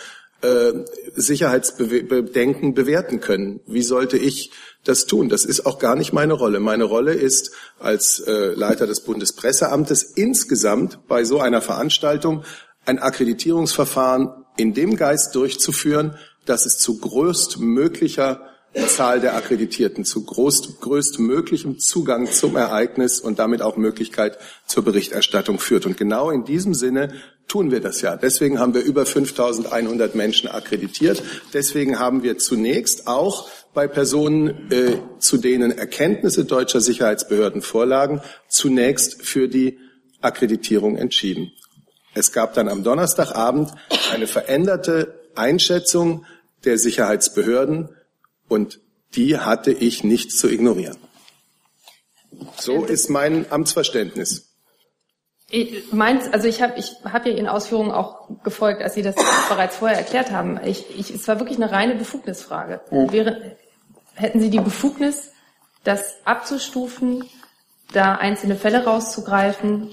äh, 0.44 0.74
Sicherheitsbedenken 1.16 2.74
bewerten 2.74 3.20
können? 3.20 3.62
Wie 3.66 3.82
sollte 3.82 4.18
ich 4.18 4.52
das 4.84 5.06
tun? 5.06 5.30
Das 5.30 5.46
ist 5.46 5.66
auch 5.66 5.80
gar 5.80 5.96
nicht 5.96 6.14
meine 6.14 6.34
Rolle. 6.34 6.60
Meine 6.60 6.84
Rolle 6.84 7.14
ist 7.14 7.52
als 7.80 8.20
äh, 8.20 8.54
Leiter 8.54 8.86
des 8.86 9.02
Bundespresseamtes 9.02 10.04
insgesamt 10.04 11.08
bei 11.08 11.24
so 11.24 11.40
einer 11.40 11.62
Veranstaltung 11.62 12.44
ein 12.86 13.00
Akkreditierungsverfahren 13.00 14.30
in 14.58 14.74
dem 14.74 14.98
Geist 14.98 15.34
durchzuführen, 15.36 16.18
dass 16.46 16.66
es 16.66 16.78
zu 16.78 17.00
größtmöglicher 17.00 18.42
Zahl 18.88 19.20
der 19.20 19.36
Akkreditierten, 19.36 20.04
zu 20.04 20.26
groß, 20.26 20.80
größtmöglichem 20.82 21.80
Zugang 21.80 22.32
zum 22.32 22.56
Ereignis 22.56 23.20
und 23.20 23.40
damit 23.40 23.62
auch 23.62 23.78
Möglichkeit 23.78 24.38
zur 24.66 24.84
Berichterstattung 24.84 25.60
führt. 25.60 25.86
Und 25.86 25.96
genau 25.96 26.32
in 26.32 26.44
diesem 26.44 26.74
Sinne 26.74 27.14
tun 27.48 27.72
wir 27.72 27.80
das 27.80 28.02
ja. 28.02 28.16
Deswegen 28.16 28.60
haben 28.60 28.74
wir 28.74 28.82
über 28.82 29.06
5100 29.06 30.16
Menschen 30.16 30.50
akkreditiert. 30.50 31.22
Deswegen 31.54 32.00
haben 32.00 32.24
wir 32.24 32.38
zunächst 32.38 33.08
auch 33.08 33.50
bei 33.74 33.88
Personen, 33.88 34.72
äh, 34.72 34.98
zu 35.20 35.38
denen 35.38 35.72
Erkenntnisse 35.72 36.46
deutscher 36.46 36.82
Sicherheitsbehörden 36.82 37.62
vorlagen, 37.62 38.22
zunächst 38.48 39.24
für 39.24 39.48
die 39.48 39.80
Akkreditierung 40.22 40.96
entschieden. 40.98 41.52
Es 42.14 42.32
gab 42.32 42.54
dann 42.54 42.70
am 42.70 42.84
Donnerstagabend 42.84 43.72
eine 44.12 44.28
veränderte 44.28 45.20
Einschätzung 45.36 46.26
der 46.64 46.78
Sicherheitsbehörden 46.78 47.90
und 48.48 48.80
die 49.16 49.38
hatte 49.38 49.72
ich 49.72 50.04
nicht 50.04 50.32
zu 50.32 50.50
ignorieren. 50.50 50.98
So 52.58 52.86
ist 52.86 53.10
mein 53.10 53.52
Amtsverständnis. 53.52 54.53
Ich, 55.50 55.92
meins, 55.92 56.32
also 56.32 56.48
ich 56.48 56.62
habe 56.62 56.74
ich 56.78 56.96
hab 57.04 57.26
ja 57.26 57.32
Ihren 57.32 57.48
Ausführungen 57.48 57.92
auch 57.92 58.28
gefolgt, 58.44 58.82
als 58.82 58.96
Sie 58.96 59.02
das 59.02 59.16
bereits 59.50 59.76
vorher 59.76 59.98
erklärt 59.98 60.32
haben. 60.32 60.60
Ich, 60.66 60.86
ich, 60.98 61.14
es 61.14 61.28
war 61.28 61.40
wirklich 61.40 61.58
eine 61.62 61.72
reine 61.72 61.96
Befugnisfrage. 61.96 62.82
Mhm. 62.90 63.12
Wäre, 63.12 63.58
hätten 64.16 64.40
Sie 64.40 64.50
die 64.50 64.60
Befugnis, 64.60 65.32
das 65.84 66.16
abzustufen, 66.26 67.26
da 67.92 68.16
einzelne 68.16 68.56
Fälle 68.56 68.84
rauszugreifen? 68.86 69.90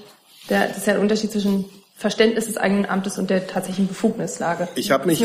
Der, 0.49 0.67
das 0.67 0.77
ist 0.77 0.87
ja 0.87 0.95
ein 0.95 0.99
Unterschied 0.99 1.31
zwischen 1.31 1.65
Verständnis 1.95 2.47
des 2.47 2.57
eigenen 2.57 2.87
Amtes 2.87 3.19
und 3.19 3.29
der 3.29 3.45
tatsächlichen 3.45 3.87
Befugnislage. 3.87 4.67
Ich 4.73 4.89
habe 4.89 5.05
mich 5.05 5.23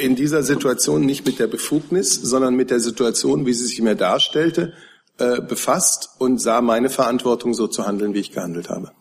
in 0.00 0.16
dieser 0.16 0.42
Situation 0.42 1.04
nicht 1.04 1.26
mit 1.26 1.38
der 1.38 1.46
Befugnis, 1.46 2.14
sondern 2.14 2.54
mit 2.54 2.70
der 2.70 2.80
Situation, 2.80 3.44
wie 3.44 3.52
sie 3.52 3.66
sich 3.66 3.82
mir 3.82 3.94
darstellte, 3.94 4.72
äh, 5.18 5.42
befasst 5.42 6.08
und 6.18 6.40
sah 6.40 6.62
meine 6.62 6.88
Verantwortung 6.88 7.52
so 7.52 7.66
zu 7.66 7.86
handeln, 7.86 8.14
wie 8.14 8.20
ich 8.20 8.32
gehandelt 8.32 8.70
habe. 8.70 8.92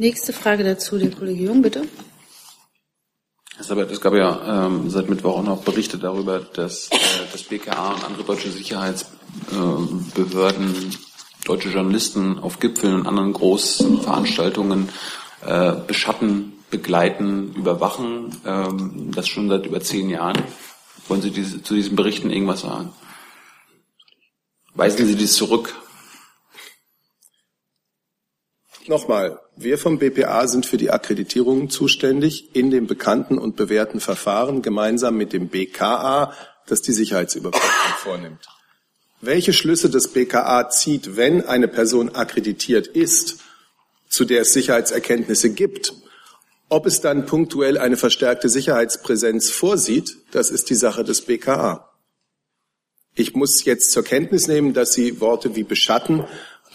Nächste 0.00 0.32
Frage 0.32 0.62
dazu, 0.62 0.96
der 0.96 1.10
Kollege 1.10 1.42
Jung, 1.44 1.60
bitte. 1.60 1.82
Es 3.58 3.66
gab 4.00 4.14
ja 4.14 4.66
ähm, 4.66 4.88
seit 4.88 5.10
Mittwoch 5.10 5.38
auch 5.38 5.42
noch 5.42 5.64
Berichte 5.64 5.98
darüber, 5.98 6.38
dass 6.38 6.86
äh, 6.92 6.96
das 7.32 7.42
BKA 7.42 7.94
und 7.94 8.04
andere 8.04 8.22
deutsche 8.22 8.52
Sicherheitsbehörden 8.52 10.96
deutsche 11.44 11.70
Journalisten 11.70 12.38
auf 12.38 12.60
Gipfeln 12.60 12.94
und 12.94 13.08
anderen 13.08 13.32
großen 13.32 14.00
Veranstaltungen 14.00 14.88
äh, 15.44 15.72
beschatten, 15.84 16.52
begleiten, 16.70 17.54
überwachen. 17.54 18.36
Ähm, 18.46 19.10
das 19.12 19.26
schon 19.26 19.48
seit 19.48 19.66
über 19.66 19.80
zehn 19.80 20.10
Jahren. 20.10 20.40
Wollen 21.08 21.22
Sie 21.22 21.32
diese, 21.32 21.60
zu 21.60 21.74
diesen 21.74 21.96
Berichten 21.96 22.30
irgendwas 22.30 22.60
sagen? 22.60 22.92
Weisen 24.74 25.06
Sie 25.06 25.16
dies 25.16 25.34
zurück? 25.34 25.74
Nochmal, 28.88 29.38
wir 29.56 29.78
vom 29.78 29.98
BPA 29.98 30.48
sind 30.48 30.66
für 30.66 30.78
die 30.78 30.90
Akkreditierung 30.90 31.70
zuständig 31.70 32.56
in 32.56 32.70
dem 32.70 32.86
bekannten 32.86 33.38
und 33.38 33.54
bewährten 33.56 34.00
Verfahren 34.00 34.62
gemeinsam 34.62 35.16
mit 35.16 35.32
dem 35.32 35.48
BKA, 35.48 36.32
das 36.66 36.82
die 36.82 36.92
Sicherheitsüberprüfung 36.92 37.70
vornimmt 38.02 38.48
welche 39.20 39.52
Schlüsse 39.52 39.90
das 39.90 40.08
BKA 40.08 40.70
zieht, 40.70 41.16
wenn 41.16 41.44
eine 41.44 41.68
Person 41.68 42.14
akkreditiert 42.14 42.86
ist, 42.86 43.38
zu 44.08 44.24
der 44.24 44.42
es 44.42 44.52
Sicherheitserkenntnisse 44.52 45.50
gibt, 45.50 45.92
ob 46.68 46.86
es 46.86 47.00
dann 47.00 47.26
punktuell 47.26 47.78
eine 47.78 47.96
verstärkte 47.96 48.48
Sicherheitspräsenz 48.48 49.50
vorsieht, 49.50 50.16
das 50.30 50.50
ist 50.50 50.70
die 50.70 50.74
Sache 50.74 51.02
des 51.02 51.22
BKA. 51.22 51.88
Ich 53.14 53.34
muss 53.34 53.64
jetzt 53.64 53.90
zur 53.90 54.04
Kenntnis 54.04 54.46
nehmen, 54.46 54.74
dass 54.74 54.92
Sie 54.92 55.20
Worte 55.20 55.56
wie 55.56 55.64
beschatten 55.64 56.24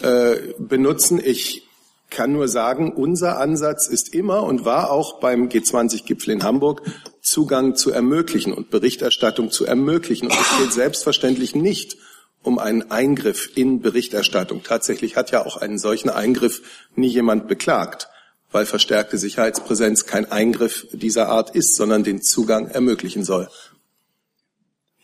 äh, 0.00 0.36
benutzen. 0.58 1.20
Ich 1.24 1.63
kann 2.10 2.32
nur 2.32 2.48
sagen, 2.48 2.92
unser 2.92 3.38
Ansatz 3.38 3.88
ist 3.88 4.14
immer 4.14 4.44
und 4.44 4.64
war 4.64 4.90
auch 4.90 5.20
beim 5.20 5.48
G20-Gipfel 5.48 6.32
in 6.32 6.42
Hamburg, 6.44 6.82
Zugang 7.20 7.74
zu 7.74 7.90
ermöglichen 7.90 8.52
und 8.52 8.70
Berichterstattung 8.70 9.50
zu 9.50 9.64
ermöglichen. 9.64 10.26
Und 10.26 10.38
es 10.40 10.58
geht 10.58 10.72
selbstverständlich 10.72 11.54
nicht 11.54 11.96
um 12.42 12.58
einen 12.58 12.90
Eingriff 12.90 13.50
in 13.56 13.80
Berichterstattung. 13.80 14.62
Tatsächlich 14.62 15.16
hat 15.16 15.30
ja 15.30 15.44
auch 15.44 15.56
einen 15.56 15.78
solchen 15.78 16.10
Eingriff 16.10 16.62
nie 16.94 17.08
jemand 17.08 17.48
beklagt, 17.48 18.08
weil 18.52 18.66
verstärkte 18.66 19.18
Sicherheitspräsenz 19.18 20.06
kein 20.06 20.30
Eingriff 20.30 20.86
dieser 20.92 21.28
Art 21.28 21.56
ist, 21.56 21.74
sondern 21.74 22.04
den 22.04 22.22
Zugang 22.22 22.68
ermöglichen 22.68 23.24
soll. 23.24 23.48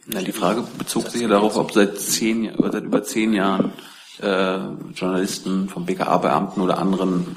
Na, 0.07 0.21
die 0.23 0.33
Frage 0.33 0.65
bezog 0.79 1.09
sich 1.09 1.23
ja 1.23 1.29
darauf, 1.29 1.57
ob 1.57 1.73
seit 1.73 1.99
zehn, 1.99 2.53
seit 2.59 2.85
über 2.85 3.03
zehn 3.03 3.33
Jahren 3.33 3.73
äh, 4.21 4.59
Journalisten 4.95 5.69
vom 5.69 5.87
BKA-Beamten 5.87 6.61
oder 6.61 6.79
anderen 6.79 7.37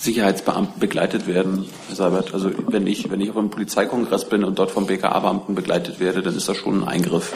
Sicherheitsbeamten 0.00 0.80
begleitet 0.80 1.26
werden, 1.26 1.66
Herr 1.88 1.96
Seibert. 1.96 2.32
Also 2.32 2.50
wenn 2.68 2.86
ich, 2.86 3.10
wenn 3.10 3.20
ich 3.20 3.30
auf 3.30 3.36
einem 3.36 3.50
Polizeikongress 3.50 4.28
bin 4.28 4.44
und 4.44 4.58
dort 4.58 4.70
vom 4.70 4.86
BKA-Beamten 4.86 5.54
begleitet 5.54 6.00
werde, 6.00 6.22
dann 6.22 6.34
ist 6.34 6.48
das 6.48 6.56
schon 6.56 6.82
ein 6.82 6.88
Eingriff. 6.88 7.34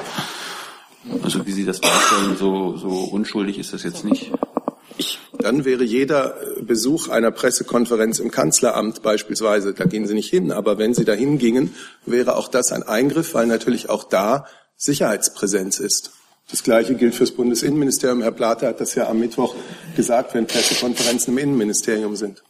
Also 1.23 1.47
wie 1.47 1.53
Sie 1.53 1.67
das 1.67 1.81
darstellen, 1.81 2.37
so, 2.39 2.77
so 2.79 2.89
unschuldig 2.89 3.59
ist 3.59 3.75
das 3.75 3.83
jetzt 3.83 4.05
nicht. 4.05 4.33
Ich, 4.97 5.19
dann 5.39 5.67
wäre 5.67 5.85
jeder 5.85 6.37
Besuch 6.63 7.09
einer 7.09 7.31
Pressekonferenz 7.31 8.19
im 8.19 8.31
Kanzleramt 8.31 9.03
beispielsweise, 9.03 9.75
da 9.75 9.85
gehen 9.85 10.07
Sie 10.07 10.15
nicht 10.15 10.31
hin, 10.31 10.51
aber 10.51 10.79
wenn 10.79 10.95
Sie 10.95 11.05
dahin 11.05 11.39
gingen, 11.39 11.75
wäre 12.07 12.37
auch 12.37 12.49
das 12.49 12.73
ein 12.73 12.83
Eingriff, 12.83 13.35
weil 13.35 13.47
natürlich 13.47 13.91
auch 13.91 14.05
da 14.05 14.47
Sicherheitspräsenz 14.77 15.79
ist. 15.79 16.13
Das 16.51 16.63
Gleiche 16.63 16.95
gilt 16.95 17.15
fürs 17.15 17.33
Bundesinnenministerium. 17.33 18.23
Herr 18.23 18.33
Plate 18.33 18.67
hat 18.67 18.81
das 18.81 18.95
ja 18.95 19.09
am 19.09 19.19
Mittwoch 19.19 19.55
gesagt, 19.97 20.35
wenn 20.35 20.47
Pressekonferenzen 20.47 21.33
im 21.33 21.39
Innenministerium 21.39 22.17
sind. 22.17 22.43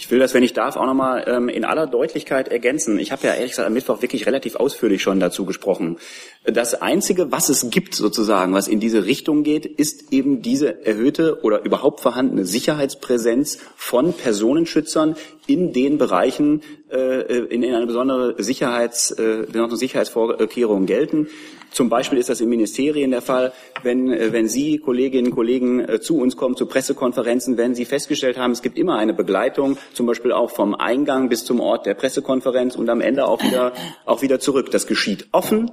Ich 0.00 0.10
will 0.10 0.18
das, 0.18 0.32
wenn 0.32 0.42
ich 0.42 0.54
darf, 0.54 0.76
auch 0.76 0.86
nochmal 0.86 1.24
ähm, 1.26 1.50
in 1.50 1.62
aller 1.64 1.86
Deutlichkeit 1.86 2.48
ergänzen. 2.48 2.98
Ich 2.98 3.12
habe 3.12 3.26
ja 3.26 3.34
ehrlich 3.34 3.50
gesagt 3.50 3.66
am 3.66 3.74
Mittwoch 3.74 4.00
wirklich 4.00 4.24
relativ 4.24 4.56
ausführlich 4.56 5.02
schon 5.02 5.20
dazu 5.20 5.44
gesprochen. 5.44 5.98
Das 6.44 6.80
Einzige, 6.80 7.30
was 7.30 7.50
es 7.50 7.68
gibt 7.68 7.94
sozusagen, 7.94 8.54
was 8.54 8.66
in 8.66 8.80
diese 8.80 9.04
Richtung 9.04 9.42
geht, 9.42 9.66
ist 9.66 10.10
eben 10.10 10.40
diese 10.40 10.86
erhöhte 10.86 11.42
oder 11.42 11.64
überhaupt 11.66 12.00
vorhandene 12.00 12.46
Sicherheitspräsenz 12.46 13.58
von 13.76 14.14
Personenschützern 14.14 15.16
in 15.46 15.74
den 15.74 15.98
Bereichen, 15.98 16.62
äh, 16.90 17.20
in 17.48 17.60
denen 17.60 17.74
eine 17.74 17.86
besondere 17.86 18.42
Sicherheits, 18.42 19.10
äh, 19.10 19.44
besondere 19.46 19.76
Sicherheitsvorkehrungen 19.76 20.86
gelten. 20.86 21.28
Zum 21.72 21.88
Beispiel 21.88 22.18
ist 22.18 22.28
das 22.28 22.40
in 22.40 22.48
Ministerien 22.48 23.10
der 23.10 23.22
Fall, 23.22 23.52
wenn, 23.82 24.12
äh, 24.12 24.32
wenn 24.32 24.48
Sie, 24.48 24.78
Kolleginnen 24.78 25.28
und 25.28 25.34
Kollegen, 25.34 25.80
äh, 25.80 26.00
zu 26.00 26.18
uns 26.18 26.36
kommen, 26.36 26.56
zu 26.56 26.66
Pressekonferenzen, 26.66 27.56
wenn 27.56 27.74
Sie 27.74 27.84
festgestellt 27.84 28.38
haben, 28.38 28.52
es 28.52 28.62
gibt 28.62 28.76
immer 28.76 28.98
eine 28.98 29.14
Begleitung, 29.14 29.78
zum 29.94 30.06
Beispiel 30.06 30.32
auch 30.32 30.50
vom 30.50 30.74
Eingang 30.74 31.28
bis 31.28 31.44
zum 31.44 31.60
Ort 31.60 31.86
der 31.86 31.94
Pressekonferenz 31.94 32.74
und 32.76 32.88
am 32.88 33.00
Ende 33.00 33.26
auch 33.26 33.42
wieder, 33.42 33.72
auch 34.04 34.22
wieder 34.22 34.40
zurück. 34.40 34.70
Das 34.70 34.86
geschieht 34.86 35.28
offen. 35.32 35.70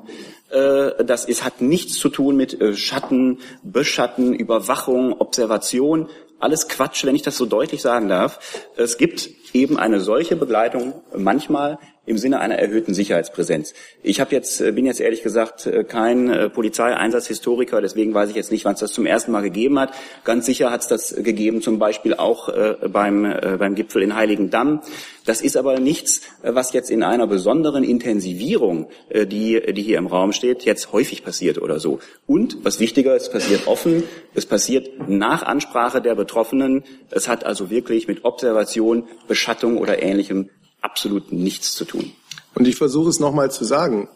Äh, 0.51 1.03
das 1.03 1.25
ist, 1.25 1.43
hat 1.43 1.61
nichts 1.61 1.97
zu 1.97 2.09
tun 2.09 2.37
mit 2.37 2.57
Schatten, 2.77 3.39
Beschatten, 3.63 4.33
Überwachung, 4.33 5.13
Observation. 5.13 6.09
Alles 6.39 6.67
Quatsch, 6.67 7.03
wenn 7.05 7.15
ich 7.15 7.23
das 7.23 7.37
so 7.37 7.47
deutlich 7.47 7.81
sagen 7.81 8.07
darf. 8.07 8.39
Es 8.75 8.97
gibt 8.97 9.29
eben 9.53 9.77
eine 9.77 9.99
solche 9.99 10.35
Begleitung 10.35 10.93
manchmal 11.15 11.79
im 12.07 12.17
Sinne 12.17 12.39
einer 12.39 12.55
erhöhten 12.55 12.95
Sicherheitspräsenz. 12.95 13.75
Ich 14.01 14.19
habe 14.19 14.33
jetzt, 14.33 14.57
bin 14.73 14.87
jetzt 14.87 14.99
ehrlich 14.99 15.21
gesagt 15.21 15.69
kein 15.87 16.49
Polizeieinsatzhistoriker, 16.53 17.81
deswegen 17.81 18.15
weiß 18.15 18.31
ich 18.31 18.35
jetzt 18.35 18.51
nicht, 18.51 18.65
wann 18.65 18.73
es 18.73 18.79
das 18.79 18.93
zum 18.93 19.05
ersten 19.05 19.31
Mal 19.31 19.41
gegeben 19.41 19.77
hat. 19.77 19.91
Ganz 20.23 20.47
sicher 20.47 20.71
hat 20.71 20.81
es 20.81 20.87
das 20.87 21.15
gegeben, 21.15 21.61
zum 21.61 21.77
Beispiel 21.77 22.15
auch 22.15 22.49
beim, 22.87 23.23
beim 23.59 23.75
Gipfel 23.75 24.01
in 24.01 24.15
Heiligendamm. 24.15 24.81
Das 25.25 25.41
ist 25.41 25.57
aber 25.57 25.79
nichts, 25.79 26.21
was 26.41 26.71
jetzt 26.71 26.89
in 26.89 27.03
einer 27.03 27.27
besonderen 27.27 27.83
Intensivierung, 27.83 28.87
die, 29.13 29.61
die 29.73 29.81
hier 29.81 29.97
im 29.97 30.07
Raum 30.07 30.31
steht, 30.31 30.63
jetzt 30.63 30.93
häufig 30.93 31.25
passiert 31.25 31.61
oder 31.61 31.81
so. 31.81 31.99
Und 32.25 32.63
was 32.63 32.79
wichtiger 32.79 33.15
ist, 33.15 33.33
passiert 33.33 33.67
offen, 33.67 34.03
es 34.33 34.45
passiert 34.45 35.09
nach 35.09 35.43
Ansprache 35.43 36.01
der 36.01 36.15
Betroffenen. 36.15 36.85
Es 37.11 37.27
hat 37.27 37.45
also 37.45 37.69
wirklich 37.69 38.07
mit 38.07 38.23
Observation, 38.23 39.03
Beschattung 39.27 39.77
oder 39.77 40.01
Ähnlichem 40.01 40.49
absolut 40.87 41.33
nichts 41.33 41.73
zu 41.73 41.85
tun. 41.85 42.13
Und 42.55 42.67
ich 42.67 42.77
versuche 42.77 43.09
es 43.09 43.19
nochmal 43.19 43.51
zu 43.51 43.65
sagen. 43.65 44.07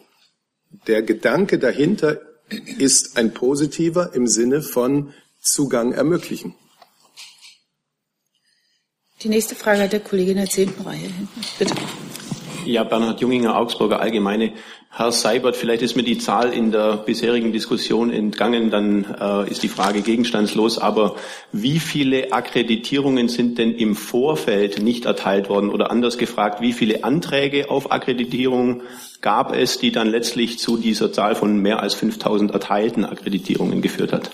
Der 0.88 1.02
Gedanke 1.02 1.60
dahinter 1.60 2.22
ist 2.78 3.18
ein 3.18 3.34
positiver 3.34 4.14
im 4.14 4.26
Sinne 4.28 4.62
von 4.62 5.14
Zugang 5.42 5.92
ermöglichen. 5.92 6.56
Die 9.22 9.30
nächste 9.30 9.56
Frage 9.56 9.82
hat 9.82 9.94
der 9.94 10.00
Kollege 10.00 10.32
in 10.32 10.38
der 10.38 10.50
zehnten 10.50 10.82
Reihe 10.82 10.98
hinten. 11.00 11.42
Bitte. 11.60 11.76
Ja, 12.66 12.84
Bernhard 12.84 13.20
Junginger, 13.22 13.58
Augsburger 13.58 14.00
Allgemeine. 14.02 14.54
Herr 14.90 15.12
Seibert, 15.12 15.56
vielleicht 15.56 15.82
ist 15.82 15.96
mir 15.96 16.04
die 16.04 16.18
Zahl 16.18 16.54
in 16.54 16.72
der 16.72 16.98
bisherigen 16.98 17.52
Diskussion 17.52 18.12
entgangen, 18.12 18.70
dann 18.70 19.06
äh, 19.20 19.50
ist 19.50 19.64
die 19.64 19.70
Frage 19.70 20.02
gegenstandslos. 20.02 20.78
Aber 20.78 21.16
wie 21.52 21.80
viele 21.80 22.34
Akkreditierungen 22.34 23.30
sind 23.30 23.58
denn 23.58 23.74
im 23.74 23.96
Vorfeld 23.96 24.80
nicht 24.80 25.06
erteilt 25.06 25.50
worden? 25.50 25.70
Oder 25.70 25.90
anders 25.90 26.18
gefragt, 26.18 26.62
wie 26.62 26.74
viele 26.74 27.04
Anträge 27.04 27.72
auf 27.72 27.92
Akkreditierung 27.92 28.84
gab 29.22 29.56
es, 29.56 29.80
die 29.80 29.92
dann 29.92 30.08
letztlich 30.08 30.60
zu 30.60 30.78
dieser 30.78 31.12
Zahl 31.12 31.36
von 31.36 31.58
mehr 31.58 31.82
als 31.82 31.96
5000 31.96 32.52
erteilten 32.52 33.06
Akkreditierungen 33.06 33.82
geführt 33.82 34.14
hat? 34.14 34.32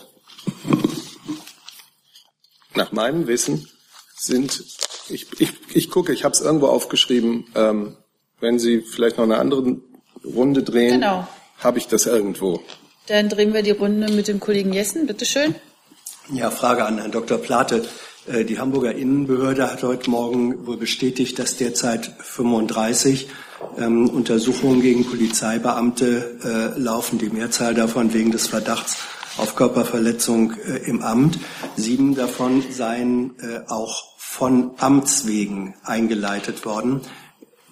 Nach 2.75 2.91
meinem 2.91 3.27
Wissen 3.27 3.69
sind, 4.15 4.63
ich, 5.09 5.27
ich, 5.39 5.51
ich 5.73 5.89
gucke, 5.89 6.11
ich 6.11 6.25
habe 6.25 6.33
es 6.33 6.41
irgendwo 6.41 6.67
aufgeschrieben, 6.67 7.45
ähm, 7.55 7.95
wenn 8.39 8.59
Sie 8.59 8.81
vielleicht 8.81 9.17
noch 9.17 9.23
eine 9.25 9.37
andere 9.37 9.77
Runde 10.25 10.63
drehen, 10.63 10.99
Genau. 11.01 11.27
habe 11.59 11.77
ich 11.77 11.87
das 11.87 12.05
irgendwo. 12.05 12.61
Dann 13.07 13.29
drehen 13.29 13.53
wir 13.53 13.63
die 13.63 13.71
Runde 13.71 14.11
mit 14.11 14.27
dem 14.27 14.39
Kollegen 14.39 14.73
Jessen. 14.73 15.07
Bitte 15.07 15.25
schön. 15.25 15.55
Ja, 16.31 16.51
Frage 16.51 16.85
an 16.85 16.97
Herrn 16.97 17.11
Dr. 17.11 17.37
Plate. 17.37 17.85
Äh, 18.27 18.43
Die 18.43 18.59
Hamburger 18.59 18.93
Innenbehörde 18.93 19.71
hat 19.71 19.81
heute 19.83 20.09
Morgen 20.09 20.67
wohl 20.67 20.77
bestätigt, 20.77 21.39
dass 21.39 21.55
derzeit 21.57 22.11
35 22.19 23.29
ähm, 23.77 24.09
Untersuchungen 24.09 24.81
gegen 24.81 25.05
Polizeibeamte 25.05 26.73
äh, 26.75 26.79
laufen, 26.79 27.17
die 27.17 27.29
Mehrzahl 27.29 27.73
davon 27.73 28.13
wegen 28.13 28.31
des 28.31 28.47
Verdachts 28.47 28.97
auf 29.37 29.55
Körperverletzung 29.55 30.53
äh, 30.65 30.77
im 30.89 31.01
Amt. 31.01 31.39
Sieben 31.77 32.13
davon 32.15 32.63
seien 32.71 33.35
äh, 33.39 33.61
auch 33.69 34.03
von 34.17 34.71
Amts 34.77 35.25
wegen 35.27 35.75
eingeleitet 35.83 36.65
worden. 36.65 37.01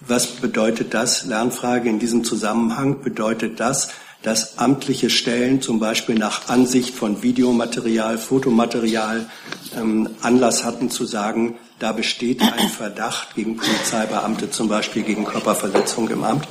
Was 0.08 0.28
bedeutet 0.28 0.94
das? 0.94 1.24
Lernfrage 1.24 1.88
in 1.88 1.98
diesem 1.98 2.22
Zusammenhang 2.22 3.02
bedeutet 3.02 3.58
das, 3.58 3.88
dass 4.22 4.58
amtliche 4.58 5.10
Stellen 5.10 5.60
zum 5.60 5.80
Beispiel 5.80 6.14
nach 6.14 6.48
Ansicht 6.48 6.94
von 6.94 7.24
Videomaterial, 7.24 8.16
Fotomaterial 8.16 9.28
ähm, 9.76 10.10
Anlass 10.22 10.64
hatten 10.64 10.90
zu 10.90 11.06
sagen, 11.06 11.58
da 11.80 11.90
besteht 11.90 12.40
ein 12.40 12.68
Verdacht 12.68 13.34
gegen 13.34 13.56
Polizeibeamte, 13.56 14.50
zum 14.50 14.68
Beispiel 14.68 15.02
gegen 15.02 15.24
Körperverletzung 15.24 16.08
im 16.08 16.22
Amt? 16.22 16.46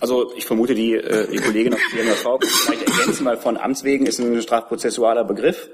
Also 0.00 0.34
ich 0.36 0.46
vermute, 0.46 0.74
die, 0.74 0.94
äh, 0.94 1.30
die 1.30 1.38
Kollegin 1.38 1.74
aus 1.74 1.80
der 1.94 2.04
MRV 2.04 2.38
vielleicht 2.42 2.88
ergänzen, 2.88 3.24
weil 3.24 3.36
von 3.36 3.56
Amts 3.56 3.84
wegen 3.84 4.06
ist 4.06 4.18
ein 4.18 4.42
strafprozessualer 4.42 5.24
Begriff. 5.24 5.70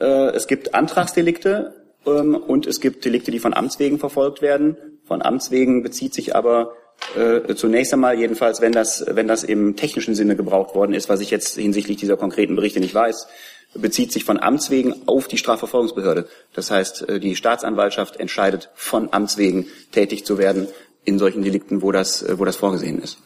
Äh, 0.00 0.30
es 0.30 0.46
gibt 0.46 0.74
Antragsdelikte 0.74 1.87
ähm, 2.06 2.34
und 2.34 2.66
es 2.66 2.80
gibt 2.80 3.04
Delikte, 3.04 3.30
die 3.30 3.38
von 3.38 3.54
Amts 3.54 3.78
wegen 3.78 3.98
verfolgt 3.98 4.42
werden. 4.42 4.76
Von 5.06 5.22
Amts 5.22 5.50
wegen 5.50 5.82
bezieht 5.82 6.14
sich 6.14 6.34
aber 6.34 6.72
äh, 7.16 7.54
zunächst 7.54 7.92
einmal 7.92 8.18
jedenfalls, 8.18 8.60
wenn 8.60 8.72
das, 8.72 9.04
wenn 9.08 9.28
das 9.28 9.44
im 9.44 9.76
technischen 9.76 10.14
Sinne 10.14 10.36
gebraucht 10.36 10.74
worden 10.74 10.94
ist, 10.94 11.08
was 11.08 11.20
ich 11.20 11.30
jetzt 11.30 11.56
hinsichtlich 11.56 11.96
dieser 11.96 12.16
konkreten 12.16 12.56
Berichte 12.56 12.80
nicht 12.80 12.94
weiß, 12.94 13.28
bezieht 13.74 14.12
sich 14.12 14.24
von 14.24 14.40
Amts 14.40 14.70
wegen 14.70 14.94
auf 15.06 15.28
die 15.28 15.38
Strafverfolgungsbehörde. 15.38 16.26
Das 16.54 16.70
heißt, 16.70 17.08
äh, 17.08 17.20
die 17.20 17.36
Staatsanwaltschaft 17.36 18.18
entscheidet 18.18 18.70
von 18.74 19.12
Amts 19.12 19.38
wegen 19.38 19.66
tätig 19.92 20.24
zu 20.24 20.38
werden 20.38 20.68
in 21.04 21.18
solchen 21.18 21.42
Delikten, 21.42 21.82
wo 21.82 21.92
das, 21.92 22.22
äh, 22.22 22.38
wo 22.38 22.44
das 22.44 22.56
vorgesehen 22.56 23.00
ist. 23.00 23.18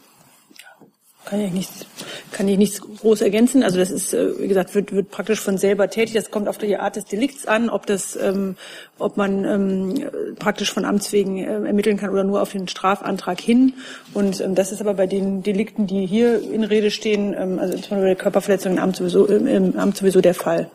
Kann 1.25 1.41
ich 1.41 1.53
nichts, 1.53 1.87
kann 2.33 2.49
ich 2.49 2.59
nichts 2.59 2.81
groß 2.81 3.21
ergänzen. 3.21 3.63
Also 3.63 3.79
das 3.79 3.91
ist, 3.91 4.13
äh, 4.13 4.41
wie 4.41 4.49
gesagt, 4.49 4.75
wird, 4.75 4.93
wird 4.93 5.11
praktisch 5.11 5.41
von 5.41 5.57
selber 5.57 5.89
tätig. 5.89 6.15
Das 6.15 6.33
kommt 6.33 6.49
auf 6.49 6.59
die 6.59 6.77
Art 6.77 6.97
des 6.97 7.05
Delikts 7.05 7.47
an, 7.47 7.71
ob 7.71 7.87
das, 7.87 8.17
ähm, 8.17 8.57
ob 8.99 9.17
man 9.17 9.45
ähm, 9.45 10.11
praktisch 10.39 10.73
von 10.73 10.85
Amts 10.85 11.13
wegen 11.13 11.39
äh, 11.39 11.65
ermitteln 11.67 11.97
kann 11.97 12.11
oder 12.11 12.25
nur 12.25 12.43
auf 12.43 12.51
den 12.51 12.67
Strafantrag 12.67 13.41
hin. 13.41 13.75
Und 14.15 14.41
ähm, 14.41 14.57
das 14.57 14.73
ist 14.73 14.81
aber 14.81 14.95
bei 14.95 15.07
den 15.07 15.45
Delikten, 15.45 15.87
die 15.87 16.07
hier 16.07 16.43
in 16.43 16.65
Rede 16.65 16.91
stehen, 16.91 17.35
ähm, 17.39 17.61
also 17.61 17.75
insbesondere 17.75 18.09
bei 18.09 18.15
der 18.15 18.23
Körperverletzung 18.23 18.73
im 18.73 18.79
Amt 18.79 18.97
sowieso, 18.97 19.27
im, 19.27 19.79
Amt 19.79 19.97
sowieso 19.97 20.21
der 20.21 20.35
Fall. 20.35 20.71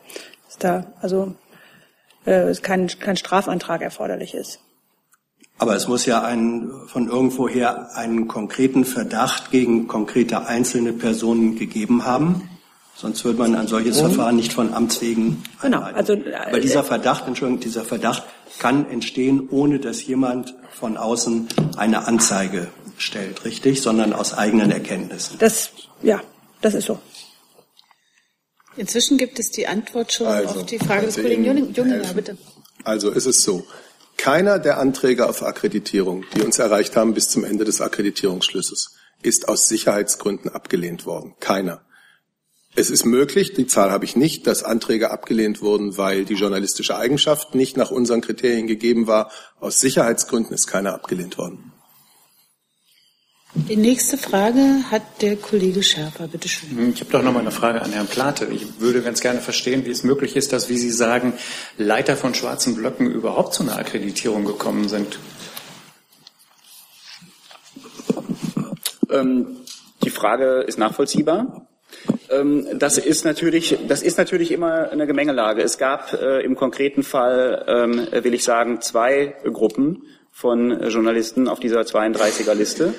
Dass 0.46 0.58
da 0.58 0.92
also 1.02 1.34
äh, 2.24 2.54
kein, 2.62 2.88
kein 2.88 3.18
Strafantrag 3.18 3.82
erforderlich 3.82 4.34
ist. 4.34 4.60
Aber 5.58 5.74
es 5.74 5.88
muss 5.88 6.06
ja 6.06 6.22
einen, 6.22 6.70
von 6.86 7.08
irgendwoher 7.08 7.94
einen 7.96 8.28
konkreten 8.28 8.84
Verdacht 8.84 9.50
gegen 9.50 9.88
konkrete 9.88 10.46
einzelne 10.46 10.92
Personen 10.92 11.56
gegeben 11.56 12.04
haben. 12.04 12.48
Sonst 12.94 13.24
würde 13.24 13.38
man 13.38 13.54
ein 13.54 13.66
solches 13.68 13.96
Mhm. 13.98 14.06
Verfahren 14.06 14.36
nicht 14.36 14.52
von 14.52 14.72
Amts 14.74 15.00
wegen 15.00 15.42
Genau, 15.60 15.80
also 15.82 16.16
Aber 16.48 16.60
dieser 16.60 16.82
Verdacht, 16.84 17.26
Entschuldigung, 17.26 17.60
dieser 17.60 17.84
Verdacht 17.84 18.24
kann 18.58 18.88
entstehen, 18.90 19.48
ohne 19.50 19.78
dass 19.78 20.04
jemand 20.06 20.54
von 20.72 20.96
außen 20.96 21.48
eine 21.76 22.06
Anzeige 22.06 22.68
stellt, 22.96 23.44
richtig? 23.44 23.82
Sondern 23.82 24.12
aus 24.12 24.34
eigenen 24.34 24.70
Erkenntnissen. 24.72 25.36
Das, 25.38 25.70
ja, 26.02 26.20
das 26.60 26.74
ist 26.74 26.86
so. 26.86 26.98
Inzwischen 28.76 29.18
gibt 29.18 29.38
es 29.40 29.50
die 29.50 29.66
Antwort 29.66 30.12
schon 30.12 30.26
Also, 30.28 30.60
auf 30.60 30.66
die 30.66 30.78
Frage 30.78 31.06
des 31.06 31.16
Kollegen 31.16 31.44
Junginger. 31.44 31.70
Junginger, 31.70 31.96
helfen? 31.98 32.14
bitte. 32.16 32.38
Also 32.84 33.10
ist 33.10 33.26
es 33.26 33.42
so. 33.42 33.64
Keiner 34.18 34.58
der 34.58 34.78
Anträge 34.78 35.28
auf 35.28 35.42
Akkreditierung, 35.42 36.24
die 36.34 36.42
uns 36.42 36.58
erreicht 36.58 36.96
haben 36.96 37.14
bis 37.14 37.30
zum 37.30 37.44
Ende 37.44 37.64
des 37.64 37.80
Akkreditierungsschlusses, 37.80 38.96
ist 39.22 39.48
aus 39.48 39.68
Sicherheitsgründen 39.68 40.50
abgelehnt 40.50 41.06
worden. 41.06 41.34
Keiner. 41.40 41.82
Es 42.74 42.90
ist 42.90 43.06
möglich, 43.06 43.54
die 43.54 43.66
Zahl 43.66 43.90
habe 43.90 44.04
ich 44.04 44.16
nicht, 44.16 44.46
dass 44.46 44.64
Anträge 44.64 45.12
abgelehnt 45.12 45.62
wurden, 45.62 45.96
weil 45.96 46.24
die 46.24 46.34
journalistische 46.34 46.96
Eigenschaft 46.96 47.54
nicht 47.54 47.76
nach 47.76 47.90
unseren 47.90 48.20
Kriterien 48.20 48.66
gegeben 48.66 49.06
war. 49.06 49.30
Aus 49.60 49.80
Sicherheitsgründen 49.80 50.52
ist 50.52 50.66
keiner 50.66 50.94
abgelehnt 50.94 51.38
worden. 51.38 51.72
Die 53.54 53.76
nächste 53.76 54.18
Frage 54.18 54.84
hat 54.90 55.22
der 55.22 55.36
Kollege 55.36 55.82
Schärfer. 55.82 56.28
Bitte 56.28 56.48
schön. 56.48 56.92
Ich 56.92 57.00
habe 57.00 57.10
doch 57.10 57.22
noch 57.22 57.32
mal 57.32 57.40
eine 57.40 57.50
Frage 57.50 57.80
an 57.80 57.92
Herrn 57.92 58.06
Plate. 58.06 58.46
Ich 58.46 58.78
würde 58.78 59.00
ganz 59.00 59.20
gerne 59.20 59.40
verstehen, 59.40 59.86
wie 59.86 59.90
es 59.90 60.04
möglich 60.04 60.36
ist, 60.36 60.52
dass, 60.52 60.68
wie 60.68 60.76
Sie 60.76 60.90
sagen, 60.90 61.32
Leiter 61.78 62.16
von 62.16 62.34
schwarzen 62.34 62.74
Blöcken 62.74 63.10
überhaupt 63.10 63.54
zu 63.54 63.62
einer 63.62 63.78
Akkreditierung 63.78 64.44
gekommen 64.44 64.88
sind. 64.90 65.18
Ähm, 69.10 69.56
die 70.04 70.10
Frage 70.10 70.60
ist 70.66 70.78
nachvollziehbar. 70.78 71.66
Ähm, 72.30 72.66
das 72.78 72.98
ist 72.98 73.24
natürlich, 73.24 73.78
das 73.88 74.02
ist 74.02 74.18
natürlich 74.18 74.50
immer 74.50 74.90
eine 74.90 75.06
Gemengelage. 75.06 75.62
Es 75.62 75.78
gab 75.78 76.12
äh, 76.12 76.40
im 76.40 76.54
konkreten 76.54 77.02
Fall, 77.02 77.64
ähm, 77.66 78.08
will 78.12 78.34
ich 78.34 78.44
sagen, 78.44 78.82
zwei 78.82 79.34
Gruppen 79.44 80.02
von 80.30 80.88
Journalisten 80.88 81.48
auf 81.48 81.60
dieser 81.60 81.80
32er 81.80 82.54
Liste. 82.54 82.94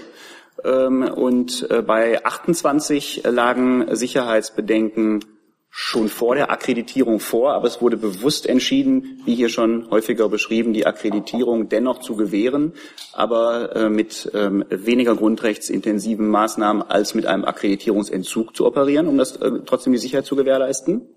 Ähm, 0.64 1.04
und 1.04 1.70
äh, 1.70 1.82
bei 1.82 2.24
28 2.24 3.24
lagen 3.26 3.96
Sicherheitsbedenken 3.96 5.24
schon 5.72 6.10
vor 6.10 6.36
der 6.36 6.52
Akkreditierung 6.52 7.20
vor, 7.20 7.54
aber 7.54 7.68
es 7.68 7.82
wurde 7.82 7.96
bewusst 7.96 8.48
entschieden, 8.48 9.22
wie 9.26 9.36
hier 9.36 9.50
schon 9.50 9.90
häufiger 9.92 10.28
beschrieben, 10.28 10.74
die 10.74 10.88
Akkreditierung 10.88 11.70
dennoch 11.70 12.00
zu 12.00 12.16
gewähren, 12.16 12.74
aber 13.14 13.76
äh, 13.76 13.90
mit 13.90 14.32
ähm, 14.34 14.66
weniger 14.70 15.16
grundrechtsintensiven 15.16 16.28
Maßnahmen 16.28 16.82
als 16.82 17.14
mit 17.14 17.28
einem 17.28 17.46
Akkreditierungsentzug 17.46 18.56
zu 18.56 18.66
operieren, 18.66 19.08
um 19.08 19.18
das 19.18 19.36
äh, 19.38 19.52
trotzdem 19.66 19.94
die 19.94 20.00
Sicherheit 20.00 20.26
zu 20.26 20.36
gewährleisten. 20.36 21.08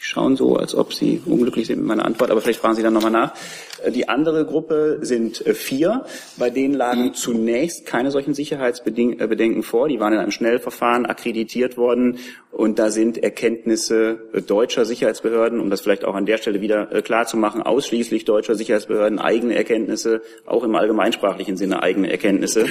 Sie 0.00 0.04
schauen 0.04 0.36
so, 0.36 0.54
als 0.54 0.76
ob 0.76 0.94
Sie 0.94 1.20
unglücklich 1.26 1.66
sind 1.66 1.80
mit 1.80 1.88
meiner 1.88 2.04
Antwort, 2.04 2.30
aber 2.30 2.40
vielleicht 2.40 2.60
fragen 2.60 2.76
Sie 2.76 2.84
dann 2.84 2.92
nochmal 2.92 3.10
nach. 3.10 3.34
Äh, 3.82 3.90
die 3.90 4.08
andere 4.08 4.46
Gruppe 4.46 4.98
sind 5.00 5.44
äh, 5.44 5.54
vier. 5.54 6.04
Bei 6.36 6.50
denen 6.50 6.74
lagen 6.74 7.14
zunächst 7.14 7.84
keine 7.84 8.12
solchen 8.12 8.32
Sicherheitsbedenken 8.32 9.64
vor. 9.64 9.88
Die 9.88 9.98
waren 9.98 10.12
in 10.12 10.20
einem 10.20 10.30
Schnellverfahren 10.30 11.04
akkreditiert 11.04 11.76
worden 11.76 12.18
und 12.52 12.78
da 12.78 12.90
sind 12.90 13.18
Erkenntnisse 13.18 14.20
äh, 14.32 14.40
deutscher 14.40 14.84
Sicherheitsbehörden, 14.84 15.58
um 15.58 15.68
das 15.68 15.80
vielleicht 15.80 16.04
auch 16.04 16.14
an 16.14 16.26
der 16.26 16.36
Stelle 16.36 16.60
wieder 16.60 16.86
klar 17.02 17.26
zu 17.26 17.36
machen, 17.36 17.62
ausschließlich 17.62 18.24
deutscher 18.24 18.54
Sicherheitsbehörden, 18.54 19.18
eigene 19.18 19.56
Erkenntnisse, 19.56 20.22
auch 20.46 20.62
im 20.62 20.76
allgemeinsprachlichen 20.76 21.56
Sinne 21.56 21.82
eigene 21.82 22.08
Erkenntnisse, 22.08 22.66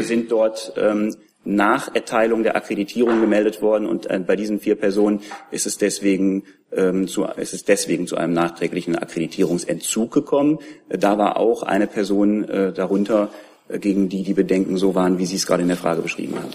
sind 0.00 0.32
dort 0.32 0.72
ähm, 0.76 1.14
nach 1.44 1.94
Erteilung 1.94 2.42
der 2.42 2.56
Akkreditierung 2.56 3.20
gemeldet 3.20 3.62
worden 3.62 3.86
und 3.86 4.10
äh, 4.10 4.18
bei 4.18 4.36
diesen 4.36 4.60
vier 4.60 4.74
Personen 4.74 5.20
ist 5.50 5.66
es 5.66 5.78
deswegen 5.78 6.44
ähm, 6.72 7.08
zu, 7.08 7.24
ist 7.24 7.54
es 7.54 7.64
deswegen 7.64 8.06
zu 8.06 8.16
einem 8.16 8.32
nachträglichen 8.34 8.96
Akkreditierungsentzug 8.96 10.12
gekommen. 10.12 10.58
Äh, 10.88 10.98
da 10.98 11.18
war 11.18 11.38
auch 11.38 11.62
eine 11.62 11.86
Person 11.86 12.44
äh, 12.44 12.72
darunter, 12.72 13.30
äh, 13.68 13.78
gegen 13.78 14.08
die 14.08 14.22
die 14.22 14.34
Bedenken 14.34 14.76
so 14.76 14.94
waren, 14.94 15.18
wie 15.18 15.26
Sie 15.26 15.36
es 15.36 15.46
gerade 15.46 15.62
in 15.62 15.68
der 15.68 15.76
Frage 15.76 16.02
beschrieben 16.02 16.36
haben. 16.36 16.52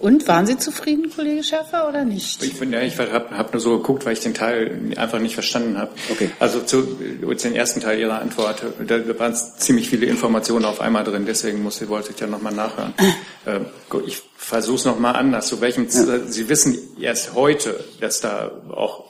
Und 0.00 0.26
waren 0.28 0.46
Sie 0.46 0.56
zufrieden, 0.56 1.12
Kollege 1.14 1.44
Schärfer, 1.44 1.86
oder 1.86 2.06
nicht? 2.06 2.42
Ich, 2.42 2.58
ja, 2.58 2.80
ich 2.80 2.98
habe 2.98 3.36
hab 3.36 3.52
nur 3.52 3.60
so 3.60 3.76
geguckt, 3.76 4.06
weil 4.06 4.14
ich 4.14 4.20
den 4.20 4.32
Teil 4.32 4.94
einfach 4.96 5.18
nicht 5.18 5.34
verstanden 5.34 5.76
habe. 5.76 5.92
Okay. 6.10 6.30
Also 6.38 6.60
zu, 6.60 6.82
zu 6.86 7.48
den 7.48 7.54
ersten 7.54 7.80
Teil 7.80 7.98
Ihrer 8.00 8.18
Antwort, 8.18 8.62
da, 8.86 8.98
da 8.98 9.18
waren 9.18 9.34
ziemlich 9.34 9.90
viele 9.90 10.06
Informationen 10.06 10.64
auf 10.64 10.80
einmal 10.80 11.04
drin, 11.04 11.24
deswegen 11.26 11.62
muss, 11.62 11.86
wollte 11.86 12.12
ich 12.12 12.18
ja 12.18 12.26
nochmal 12.26 12.54
nachhören. 12.54 12.94
äh, 13.44 13.60
ich 14.06 14.22
versuche 14.36 14.76
es 14.76 14.84
nochmal 14.86 15.16
anders. 15.16 15.48
Zu 15.48 15.60
welchem, 15.60 15.86
ja. 15.90 16.18
Sie 16.26 16.48
wissen 16.48 16.78
erst 16.98 17.34
heute, 17.34 17.84
dass 18.00 18.22
da 18.22 18.50
auch 18.70 19.04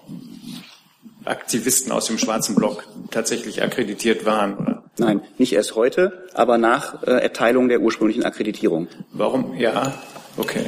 Aktivisten 1.24 1.92
aus 1.92 2.06
dem 2.06 2.18
schwarzen 2.18 2.56
Block 2.56 2.84
tatsächlich 3.12 3.62
akkreditiert 3.62 4.24
waren, 4.24 4.56
oder? 4.56 4.82
Nein, 4.98 5.22
nicht 5.38 5.52
erst 5.52 5.76
heute, 5.76 6.24
aber 6.34 6.58
nach 6.58 7.02
äh, 7.04 7.10
Erteilung 7.12 7.68
der 7.68 7.80
ursprünglichen 7.80 8.24
Akkreditierung. 8.24 8.88
Warum? 9.12 9.54
Ja, 9.54 9.94
Okay. 10.36 10.66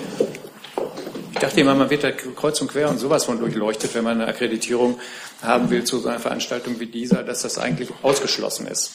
Ich 1.33 1.39
dachte 1.39 1.61
immer, 1.61 1.75
man 1.75 1.91
wird 1.91 2.05
da 2.05 2.11
kreuz 2.11 2.61
und 2.61 2.69
quer 2.69 2.89
und 2.89 2.99
sowas 2.99 3.25
von 3.25 3.39
durchleuchtet, 3.39 3.95
wenn 3.95 4.05
man 4.05 4.21
eine 4.21 4.29
Akkreditierung 4.29 5.01
haben 5.43 5.71
will 5.71 5.85
zu 5.85 5.99
so 5.99 6.09
einer 6.09 6.21
Veranstaltung 6.21 6.79
wie 6.79 6.87
dieser, 6.87 7.23
dass 7.23 7.43
das 7.43 7.59
eigentlich 7.59 7.89
ausgeschlossen 8.03 8.67
ist. 8.67 8.93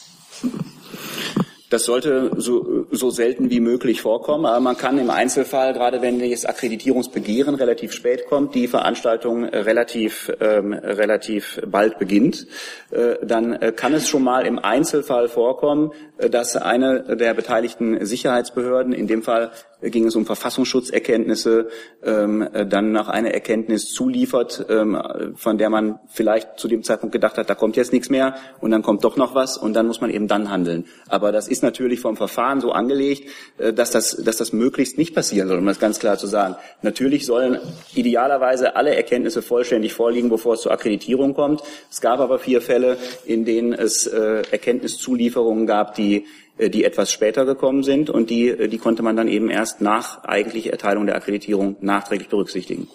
Das 1.70 1.84
sollte 1.84 2.30
so, 2.38 2.86
so 2.90 3.10
selten 3.10 3.50
wie 3.50 3.60
möglich 3.60 4.00
vorkommen, 4.00 4.46
aber 4.46 4.60
man 4.60 4.78
kann 4.78 4.96
im 4.96 5.10
Einzelfall, 5.10 5.74
gerade 5.74 6.00
wenn 6.00 6.18
das 6.18 6.46
Akkreditierungsbegehren 6.46 7.54
relativ 7.56 7.92
spät 7.92 8.24
kommt, 8.26 8.54
die 8.54 8.68
Veranstaltung 8.68 9.44
relativ, 9.44 10.32
ähm, 10.40 10.72
relativ 10.72 11.60
bald 11.66 11.98
beginnt, 11.98 12.46
äh, 12.90 13.16
dann 13.22 13.52
äh, 13.52 13.72
kann 13.72 13.92
es 13.92 14.08
schon 14.08 14.24
mal 14.24 14.46
im 14.46 14.58
Einzelfall 14.58 15.28
vorkommen, 15.28 15.92
äh, 16.16 16.30
dass 16.30 16.56
eine 16.56 17.16
der 17.16 17.34
beteiligten 17.34 18.02
Sicherheitsbehörden, 18.06 18.94
in 18.94 19.06
dem 19.06 19.22
Fall 19.22 19.50
ging 19.80 20.06
es 20.06 20.16
um 20.16 20.26
Verfassungsschutzerkenntnisse, 20.26 21.68
ähm, 22.02 22.48
dann 22.68 22.92
nach 22.92 23.08
einer 23.08 23.30
Erkenntnis 23.30 23.86
zuliefert, 23.92 24.66
ähm, 24.68 25.00
von 25.36 25.58
der 25.58 25.70
man 25.70 26.00
vielleicht 26.08 26.58
zu 26.58 26.68
dem 26.68 26.82
Zeitpunkt 26.82 27.12
gedacht 27.12 27.38
hat, 27.38 27.48
da 27.48 27.54
kommt 27.54 27.76
jetzt 27.76 27.92
nichts 27.92 28.10
mehr 28.10 28.34
und 28.60 28.70
dann 28.70 28.82
kommt 28.82 29.04
doch 29.04 29.16
noch 29.16 29.34
was 29.34 29.56
und 29.56 29.74
dann 29.74 29.86
muss 29.86 30.00
man 30.00 30.10
eben 30.10 30.26
dann 30.28 30.50
handeln. 30.50 30.86
Aber 31.08 31.32
das 31.32 31.48
ist 31.48 31.62
natürlich 31.62 32.00
vom 32.00 32.16
Verfahren 32.16 32.60
so 32.60 32.72
angelegt, 32.72 33.28
äh, 33.58 33.72
dass 33.72 33.90
das, 33.90 34.16
dass 34.16 34.36
das 34.36 34.52
möglichst 34.52 34.98
nicht 34.98 35.14
passieren 35.14 35.48
soll, 35.48 35.58
um 35.58 35.66
das 35.66 35.78
ganz 35.78 35.98
klar 35.98 36.18
zu 36.18 36.26
sagen. 36.26 36.56
Natürlich 36.82 37.26
sollen 37.26 37.58
idealerweise 37.94 38.76
alle 38.76 38.94
Erkenntnisse 38.94 39.42
vollständig 39.42 39.92
vorliegen, 39.92 40.28
bevor 40.28 40.54
es 40.54 40.62
zur 40.62 40.72
Akkreditierung 40.72 41.34
kommt. 41.34 41.62
Es 41.90 42.00
gab 42.00 42.20
aber 42.20 42.38
vier 42.38 42.60
Fälle, 42.60 42.96
in 43.24 43.44
denen 43.44 43.72
es 43.72 44.06
äh, 44.06 44.42
Erkenntniszulieferungen 44.50 45.66
gab, 45.66 45.94
die 45.94 46.16
äh, 46.16 46.24
die 46.58 46.84
etwas 46.84 47.12
später 47.12 47.44
gekommen 47.44 47.82
sind 47.82 48.10
und 48.10 48.30
die, 48.30 48.48
äh, 48.48 48.68
die 48.68 48.78
konnte 48.78 49.02
man 49.02 49.16
dann 49.16 49.28
eben 49.28 49.50
erst 49.50 49.80
nach 49.80 50.24
eigentlicher 50.24 50.70
Erteilung 50.70 51.06
der 51.06 51.16
Akkreditierung 51.16 51.76
nachträglich 51.80 52.28
berücksichtigen. 52.28 52.88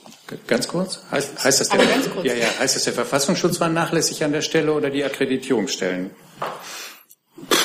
Ganz 0.48 0.68
kurz? 0.68 1.04
Heißt, 1.12 1.44
heißt, 1.44 1.62
das, 1.62 1.70
der, 1.70 1.80
Ja, 2.24 2.34
ja, 2.34 2.48
heißt 2.60 2.76
das, 2.76 2.84
der 2.84 2.94
Verfassungsschutz 2.94 3.60
war 3.60 3.70
nachlässig 3.70 4.24
an 4.24 4.32
der 4.32 4.42
Stelle 4.42 4.74
oder 4.74 4.90
die 4.90 5.04
Akkreditierungsstellen? 5.04 6.12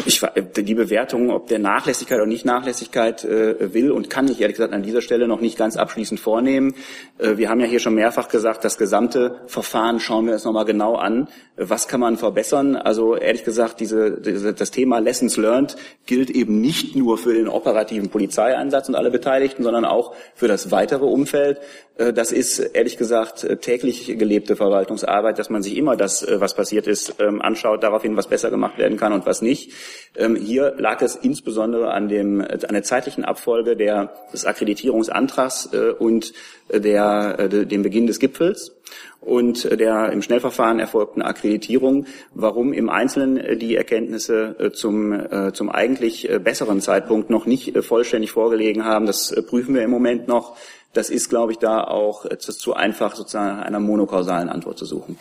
Ich, 0.07 0.23
die 0.57 0.75
Bewertung, 0.75 1.31
ob 1.31 1.49
der 1.49 1.59
Nachlässigkeit 1.59 2.19
oder 2.19 2.27
nicht 2.27 2.45
Nachlässigkeit 2.45 3.25
äh, 3.25 3.73
will 3.75 3.91
und 3.91 4.11
kann 4.11 4.29
ich 4.29 4.41
ehrlich 4.41 4.57
gesagt 4.57 4.73
an 4.73 4.83
dieser 4.83 5.03
Stelle 5.03 5.29
noch 5.29 5.41
nicht 5.41 5.59
ganz 5.59 5.77
abschließend 5.77 6.21
vornehmen. 6.21 6.75
Äh, 7.19 7.37
wir 7.37 7.49
haben 7.49 7.61
ja 7.61 7.67
hier 7.67 7.81
schon 7.81 7.95
mehrfach 7.95 8.29
gesagt, 8.29 8.65
das 8.65 8.79
gesamte 8.79 9.41
Verfahren 9.47 10.01
schauen 10.01 10.27
wir 10.27 10.35
uns 10.35 10.45
nochmal 10.45 10.65
genau 10.65 10.95
an. 10.95 11.29
Was 11.57 11.89
kann 11.89 12.01
man 12.01 12.17
verbessern? 12.17 12.77
Also 12.77 13.17
ehrlich 13.17 13.45
gesagt, 13.45 13.81
diese, 13.81 14.21
diese, 14.21 14.55
das 14.55 14.71
Thema 14.71 14.99
Lessons 15.01 15.37
Learned 15.37 15.77
gilt 16.07 16.31
eben 16.31 16.61
nicht 16.61 16.97
nur 16.97 17.19
für 17.19 17.35
den 17.35 17.49
operativen 17.49 18.09
Polizeieinsatz 18.09 18.89
und 18.89 18.95
alle 18.95 19.11
Beteiligten, 19.11 19.63
sondern 19.63 19.85
auch 19.85 20.15
für 20.35 20.49
das 20.49 20.71
weitere 20.71 21.05
Umfeld. 21.05 21.61
Äh, 21.99 22.13
das 22.13 22.33
ist 22.33 22.59
ehrlich 22.59 22.97
gesagt 22.97 23.45
äh, 23.45 23.57
täglich 23.57 24.07
gelebte 24.19 24.57
Verwaltungsarbeit, 24.57 25.39
dass 25.39 25.51
man 25.51 25.63
sich 25.63 25.77
immer 25.77 25.97
das, 25.97 26.23
äh, 26.23 26.41
was 26.41 26.55
passiert 26.55 26.87
ist, 26.87 27.17
ähm, 27.19 27.43
anschaut, 27.43 27.83
daraufhin, 27.83 28.17
was 28.17 28.29
besser 28.29 28.51
gemacht 28.51 28.79
werden 28.79 28.97
kann 28.97 29.13
und 29.13 29.27
was 29.27 29.43
nicht. 29.43 29.68
Ähm, 30.17 30.37
hier 30.37 30.75
lag 30.79 31.01
es 31.03 31.15
insbesondere 31.15 31.93
an, 31.93 32.09
dem, 32.09 32.41
an 32.41 32.73
der 32.73 32.83
zeitlichen 32.83 33.25
Abfolge 33.25 33.77
der, 33.77 34.13
des 34.33 34.45
Akkreditierungsantrags 34.45 35.71
und 35.99 36.33
der, 36.73 37.49
dem 37.49 37.83
Beginn 37.83 38.07
des 38.07 38.19
Gipfels 38.19 38.77
und 39.21 39.65
der 39.79 40.13
im 40.13 40.23
Schnellverfahren 40.23 40.81
erfolgten 40.81 41.23
Akkreditierung, 41.23 42.07
warum 42.35 42.73
im 42.73 42.91
Einzelnen 42.91 43.59
die 43.59 43.77
Erkenntnisse 43.77 44.73
zum, 44.75 45.19
zum 45.55 45.71
eigentlich 45.71 46.29
besseren 46.43 46.81
Zeitpunkt 46.81 47.31
noch 47.31 47.47
nicht 47.47 47.77
vollständig 47.85 48.33
vorgelegen 48.33 48.85
haben. 48.85 49.07
Das 49.07 49.35
prüfen 49.49 49.75
wir 49.75 49.83
im 49.83 49.91
Moment 49.91 50.29
noch. 50.29 50.57
Das 50.93 51.11
ist, 51.11 51.29
glaube 51.29 51.53
ich, 51.53 51.59
da 51.59 51.85
auch 51.85 52.27
zu 52.39 52.75
einfach, 52.75 53.15
sozusagen 53.15 53.61
einer 53.61 53.81
monokausalen 53.81 54.49
Antwort 54.49 54.79
zu 54.79 54.85
suchen. 54.85 55.17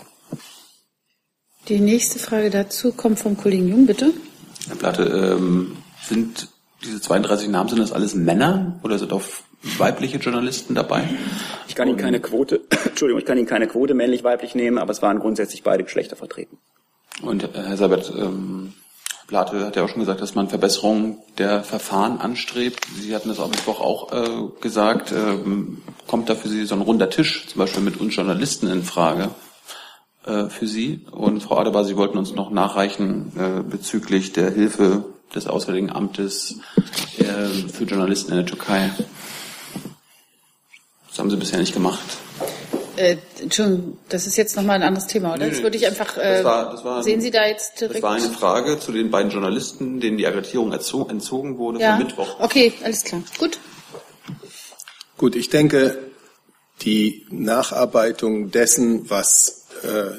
Die 1.68 1.80
nächste 1.80 2.20
Frage 2.20 2.50
dazu 2.50 2.94
kommt 2.94 3.20
vom 3.20 3.36
Kollegen 3.36 3.68
Jung, 3.68 3.86
bitte. 3.86 4.14
Herr 4.68 4.76
Platte, 4.76 5.04
ähm, 5.04 5.78
sind 6.02 6.50
diese 6.84 7.02
32 7.02 7.50
Namen, 7.50 7.70
sind 7.70 7.80
das 7.80 7.92
alles 7.92 8.16
Männer 8.16 8.80
oder 8.84 9.00
sind 9.00 9.12
auch 9.14 9.24
weibliche 9.78 10.18
Journalisten 10.18 10.76
dabei? 10.76 11.04
Ich 11.68 11.76
kann 11.76 11.88
Ihnen 11.88 11.98
keine 11.98 12.20
Quote, 12.20 12.62
Entschuldigung, 12.86 13.20
ich 13.20 13.26
kann 13.26 13.38
Ihnen 13.38 13.48
keine 13.48 13.68
Quote 13.68 13.94
männlich-weiblich 13.94 14.56
nehmen, 14.56 14.78
aber 14.78 14.92
es 14.92 15.02
waren 15.02 15.20
grundsätzlich 15.20 15.64
beide 15.64 15.84
Geschlechter 15.84 16.16
vertreten. 16.16 16.58
Und 17.22 17.44
äh, 17.44 17.48
Herr 17.54 17.78
Sabert, 17.78 18.14
ähm, 18.16 18.74
Plate 19.28 19.66
hat 19.66 19.76
ja 19.76 19.84
auch 19.84 19.90
schon 19.90 20.00
gesagt, 20.00 20.22
dass 20.22 20.36
man 20.36 20.48
Verbesserungen 20.48 21.18
der 21.38 21.64
Verfahren 21.64 22.20
anstrebt. 22.20 22.86
Sie 22.98 23.14
hatten 23.14 23.28
das 23.28 23.40
am 23.40 23.50
Mittwoch 23.50 23.82
auch 23.82 24.14
äh, 24.14 24.62
gesagt. 24.62 25.12
Äh, 25.12 25.38
kommt 26.08 26.30
da 26.30 26.36
für 26.36 26.48
Sie 26.48 26.66
so 26.66 26.76
ein 26.76 26.82
runder 26.82 27.10
Tisch, 27.10 27.48
zum 27.48 27.60
Beispiel 27.60 27.84
mit 27.84 28.00
uns 28.00 28.16
Journalisten 28.16 28.68
in 28.68 28.84
Frage 28.84 29.32
äh, 30.28 30.50
für 30.50 30.68
Sie? 30.68 31.06
Und 31.12 31.42
Frau 31.42 31.58
Adebar, 31.58 31.86
Sie 31.86 31.98
wollten 31.98 32.18
uns 32.18 32.34
noch 32.34 32.52
nachreichen 32.52 33.32
äh, 33.38 33.64
bezüglich 33.64 34.34
der 34.34 34.52
Hilfe 34.52 35.06
des 35.34 35.48
Auswärtigen 35.48 35.92
Amtes 35.92 36.60
äh, 37.18 37.24
für 37.72 37.86
Journalisten 37.86 38.32
in 38.32 38.38
der 38.38 38.46
Türkei. 38.46 38.92
Das 41.10 41.20
haben 41.20 41.30
Sie 41.30 41.38
bisher 41.38 41.60
nicht 41.60 41.74
gemacht. 41.74 42.00
Äh, 42.98 43.18
Entschuldigung, 43.40 43.98
das 44.10 44.26
ist 44.26 44.38
jetzt 44.38 44.56
nochmal 44.56 44.78
ein 44.78 44.84
anderes 44.84 45.08
Thema, 45.08 45.34
oder? 45.34 45.46
Nee, 45.46 45.52
das 45.52 45.62
würde 45.62 45.78
ich 45.78 45.86
einfach. 45.86 46.18
Äh, 46.18 46.38
das 46.38 46.44
war, 46.44 46.72
das 46.72 46.84
war, 46.84 47.04
sehen 47.04 47.22
Sie 47.22 47.32
da 47.32 47.46
jetzt 47.46 47.80
direkt? 47.80 47.98
Das 47.98 48.04
war 48.04 48.16
eine 48.16 48.30
Frage 48.30 48.80
zu 48.80 48.92
den 48.92 49.12
beiden 49.12 49.32
Journalisten, 49.32 50.00
denen 50.00 50.18
die 50.18 50.26
Akkreditierung 50.26 50.72
entzogen 50.72 51.58
wurde 51.58 51.80
ja. 51.80 51.96
vom 51.96 52.06
Mittwoch. 52.06 52.40
Okay, 52.40 52.74
alles 52.84 53.04
klar. 53.04 53.22
Gut. 53.38 53.60
Gut, 55.18 55.36
ich 55.36 55.50
denke, 55.50 55.98
die 56.82 57.26
Nacharbeitung 57.30 58.52
dessen, 58.52 59.10
was 59.10 59.57
äh, 59.84 60.12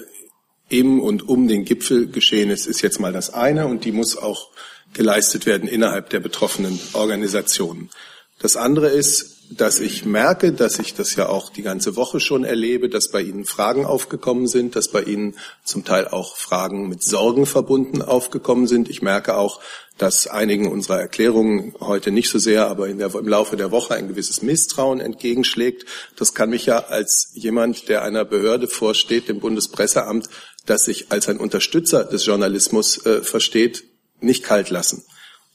im 0.69 1.01
und 1.01 1.29
um 1.29 1.49
den 1.49 1.65
Gipfel 1.65 2.09
geschehen 2.09 2.51
ist, 2.51 2.67
ist 2.67 2.83
jetzt 2.83 3.01
mal 3.01 3.13
das 3.13 3.33
eine 3.33 3.67
und 3.67 3.85
die 3.85 3.93
muss 3.93 4.17
auch 4.17 4.51
geleistet 4.93 5.47
werden 5.47 5.69
innerhalb 5.69 6.11
der 6.11 6.21
betroffenen 6.21 6.79
Organisationen. 6.93 7.91
Das 8.39 8.57
andere 8.57 8.89
ist, 8.89 9.38
dass 9.51 9.81
ich 9.81 10.05
merke, 10.05 10.53
dass 10.53 10.79
ich 10.79 10.95
das 10.95 11.15
ja 11.17 11.29
auch 11.29 11.51
die 11.51 11.63
ganze 11.63 11.97
Woche 11.97 12.21
schon 12.21 12.45
erlebe, 12.45 12.89
dass 12.89 13.11
bei 13.11 13.23
Ihnen 13.23 13.45
Fragen 13.45 13.87
aufgekommen 13.87 14.47
sind, 14.47 14.77
dass 14.77 14.89
bei 14.89 15.03
Ihnen 15.03 15.37
zum 15.65 15.85
Teil 15.85 16.09
auch 16.09 16.37
Fragen 16.37 16.89
mit 16.89 17.03
Sorgen 17.03 17.47
verbunden 17.47 18.03
aufgekommen 18.03 18.67
sind. 18.67 18.89
Ich 18.89 19.01
merke 19.01 19.37
auch, 19.37 19.61
dass 19.97 20.27
einigen 20.27 20.71
unserer 20.71 21.01
Erklärungen 21.01 21.75
heute 21.81 22.11
nicht 22.11 22.31
so 22.31 22.39
sehr, 22.39 22.69
aber 22.69 22.89
der, 22.89 23.15
im 23.15 23.29
Laufe 23.29 23.57
der 23.57 23.71
Woche 23.71 23.95
ein 23.95 24.09
gewisses 24.09 24.43
Misstrauen 24.43 25.01
entgegenschlägt. 25.01 25.87
Das 26.17 26.35
kann 26.35 26.51
mich 26.51 26.67
ja 26.67 26.79
als 26.79 27.31
jemand, 27.35 27.89
der 27.89 28.03
einer 28.03 28.25
Behörde 28.25 28.69
vorsteht, 28.69 29.29
dem 29.29 29.41
Bundespresseamt, 29.41 30.29
das 30.67 30.85
sich 30.85 31.11
als 31.11 31.29
ein 31.29 31.39
Unterstützer 31.39 32.05
des 32.05 32.27
Journalismus 32.27 33.05
äh, 33.07 33.23
versteht, 33.23 33.85
nicht 34.21 34.45
kalt 34.45 34.71
lassen. 34.71 35.05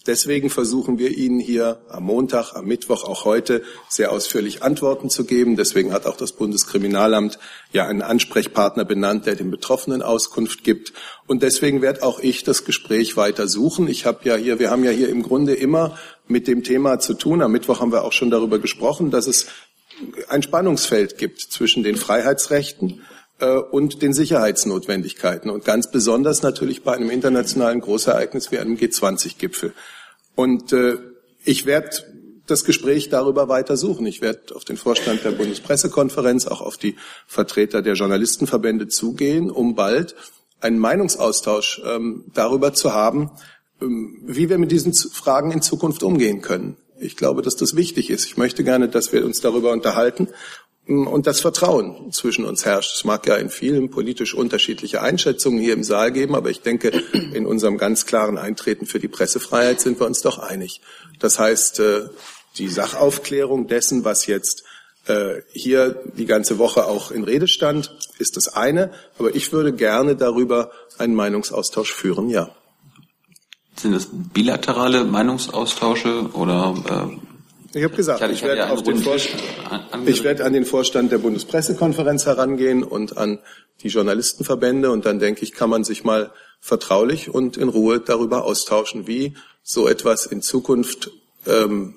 Deswegen 0.06 0.50
versuchen 0.50 1.00
wir 1.00 1.12
Ihnen 1.12 1.40
hier 1.40 1.82
am 1.88 2.04
Montag, 2.04 2.56
am 2.56 2.66
Mittwoch, 2.66 3.06
auch 3.06 3.24
heute 3.24 3.64
sehr 3.88 4.12
ausführlich 4.12 4.62
Antworten 4.62 5.10
zu 5.10 5.24
geben. 5.24 5.56
Deswegen 5.56 5.94
hat 5.94 6.06
auch 6.06 6.18
das 6.18 6.34
Bundeskriminalamt 6.34 7.40
ja 7.72 7.88
einen 7.88 8.02
Ansprechpartner 8.02 8.84
benannt, 8.84 9.28
der 9.28 9.36
den 9.36 9.50
Betroffenen 9.50 10.02
Auskunft 10.02 10.66
gibt. 10.66 10.92
Und 11.26 11.42
deswegen 11.42 11.82
werde 11.82 12.04
auch 12.04 12.20
ich 12.20 12.44
das 12.44 12.66
Gespräch 12.66 13.16
weiter 13.16 13.48
suchen. 13.48 13.88
Ich 13.88 14.06
habe 14.06 14.20
ja 14.24 14.36
hier, 14.36 14.60
wir 14.60 14.72
haben 14.72 14.84
ja 14.84 14.92
hier 14.92 15.08
im 15.08 15.24
Grunde 15.24 15.54
immer 15.54 15.98
mit 16.28 16.50
dem 16.50 16.64
Thema 16.64 17.00
zu 17.00 17.14
tun. 17.14 17.42
Am 17.42 17.54
Mittwoch 17.54 17.80
haben 17.80 17.94
wir 17.94 18.04
auch 18.04 18.12
schon 18.12 18.30
darüber 18.30 18.60
gesprochen, 18.60 19.10
dass 19.10 19.26
es 19.26 19.48
ein 20.28 20.44
Spannungsfeld 20.44 21.18
gibt 21.18 21.40
zwischen 21.40 21.82
den 21.82 21.96
Freiheitsrechten 21.96 23.04
und 23.46 24.02
den 24.02 24.14
Sicherheitsnotwendigkeiten 24.14 25.50
und 25.50 25.66
ganz 25.66 25.92
besonders 25.92 26.42
natürlich 26.42 26.84
bei 26.84 26.94
einem 26.94 27.10
internationalen 27.10 27.82
Großereignis 27.82 28.52
wie 28.52 28.60
einem 28.60 28.76
G20-Gipfel. 28.76 29.74
Und 30.36 30.74
äh, 30.74 30.98
ich 31.44 31.66
werde 31.66 31.90
das 32.48 32.66
Gespräch 32.66 33.10
darüber 33.10 33.48
weiter 33.48 33.78
suchen. 33.78 34.06
Ich 34.06 34.22
werde 34.22 34.56
auf 34.56 34.66
den 34.66 34.78
Vorstand 34.78 35.24
der 35.24 35.32
Bundespressekonferenz, 35.32 36.48
auch 36.48 36.62
auf 36.62 36.78
die 36.78 36.96
Vertreter 37.28 37.82
der 37.82 37.94
Journalistenverbände 37.94 38.88
zugehen, 38.88 39.50
um 39.50 39.76
bald 39.76 40.16
einen 40.60 40.80
Meinungsaustausch 40.80 41.82
ähm, 41.86 42.26
darüber 42.34 42.74
zu 42.74 42.94
haben, 42.94 43.32
ähm, 43.82 44.22
wie 44.26 44.50
wir 44.50 44.58
mit 44.58 44.72
diesen 44.72 44.94
Fragen 44.94 45.52
in 45.52 45.62
Zukunft 45.62 46.04
umgehen 46.04 46.42
können. 46.42 46.78
Ich 47.00 47.18
glaube, 47.18 47.42
dass 47.42 47.56
das 47.56 47.76
wichtig 47.76 48.10
ist. 48.10 48.26
Ich 48.26 48.38
möchte 48.38 48.64
gerne, 48.64 48.88
dass 48.88 49.12
wir 49.12 49.26
uns 49.26 49.42
darüber 49.42 49.72
unterhalten 49.72 50.30
und 50.86 51.28
das 51.28 51.40
Vertrauen 51.40 52.12
zwischen 52.12 52.46
uns 52.46 52.66
herrscht. 52.66 52.96
Es 52.96 53.06
mag 53.06 53.26
ja 53.26 53.36
in 53.36 53.50
vielen 53.50 53.90
politisch 53.90 54.34
unterschiedliche 54.34 55.02
Einschätzungen 55.02 55.60
hier 55.60 55.74
im 55.74 55.84
Saal 55.84 56.12
geben, 56.12 56.36
aber 56.36 56.50
ich 56.50 56.62
denke, 56.62 56.90
in 57.34 57.46
unserem 57.46 57.78
ganz 57.78 58.06
klaren 58.06 58.38
Eintreten 58.38 58.86
für 58.86 59.00
die 59.00 59.08
Pressefreiheit 59.08 59.80
sind 59.80 60.00
wir 60.00 60.08
uns 60.08 60.22
doch 60.22 60.40
einig. 60.40 60.82
Das 61.20 61.40
heißt, 61.40 61.80
äh, 61.80 62.10
die 62.58 62.68
Sachaufklärung 62.68 63.68
dessen, 63.68 64.04
was 64.04 64.28
jetzt 64.28 64.64
äh, 65.08 65.42
hier 65.54 66.02
die 66.18 66.26
ganze 66.26 66.58
Woche 66.58 66.86
auch 66.86 67.12
in 67.12 67.24
Rede 67.24 67.48
stand, 67.48 67.98
ist 68.20 68.36
das 68.36 68.50
eine. 68.50 68.92
Aber 69.18 69.34
ich 69.34 69.54
würde 69.54 69.74
gerne 69.74 70.16
darüber 70.18 70.72
einen 70.98 71.16
Meinungsaustausch 71.16 71.94
führen, 71.94 72.30
ja. 72.30 72.50
Sind 73.78 73.94
das 73.94 74.08
bilaterale 74.12 75.04
Meinungsaustausche 75.06 76.30
oder 76.34 76.76
äh 76.90 77.33
ich 77.74 77.84
habe 77.84 77.96
gesagt, 77.96 78.22
ich, 78.22 78.32
ich 78.32 78.44
werde, 78.44 78.70
auf 78.70 78.84
den 78.84 79.04
ich 80.06 80.24
werde 80.24 80.46
an 80.46 80.54
den 80.54 80.66
Vorstand 80.66 81.12
der 81.12 81.18
Bundespressekonferenz 81.18 82.26
herangehen 82.26 82.84
und 82.84 83.18
an 83.18 83.40
die 83.82 83.88
Journalistenverbände 83.88 84.92
und 84.92 85.06
dann 85.06 85.20
denke 85.20 85.44
ich, 85.44 85.54
kann 85.54 85.70
man 85.70 85.84
sich 85.84 86.04
mal 86.04 86.32
vertraulich 86.60 87.34
und 87.34 87.58
in 87.58 87.70
Ruhe 87.70 88.00
darüber 88.00 88.46
austauschen, 88.46 89.08
wie 89.08 89.36
so 89.64 89.88
etwas 89.88 90.26
in 90.26 90.42
Zukunft, 90.42 91.12
ähm, 91.48 91.96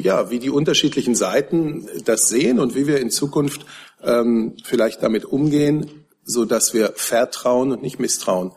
ja, 0.00 0.30
wie 0.30 0.38
die 0.38 0.50
unterschiedlichen 0.50 1.14
Seiten 1.14 1.88
das 2.04 2.28
sehen 2.28 2.58
und 2.58 2.74
wie 2.74 2.86
wir 2.86 2.98
in 2.98 3.10
Zukunft 3.10 3.66
ähm, 4.02 4.56
vielleicht 4.64 5.02
damit 5.02 5.24
umgehen, 5.24 6.06
so 6.24 6.44
dass 6.44 6.72
wir 6.72 6.92
Vertrauen 6.94 7.72
und 7.72 7.82
nicht 7.82 7.98
Misstrauen 7.98 8.52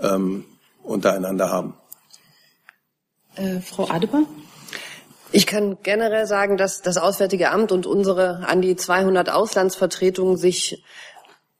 ähm, 0.00 0.44
untereinander 0.82 1.50
haben. 1.50 1.74
Äh, 3.36 3.60
Frau 3.60 3.88
Adebar? 3.88 4.24
Ich 5.32 5.46
kann 5.46 5.78
generell 5.82 6.26
sagen, 6.26 6.56
dass 6.56 6.82
das 6.82 6.96
Auswärtige 6.96 7.50
Amt 7.50 7.70
und 7.70 7.86
unsere 7.86 8.46
an 8.48 8.62
die 8.62 8.74
200 8.74 9.30
Auslandsvertretungen 9.30 10.36
sich 10.36 10.82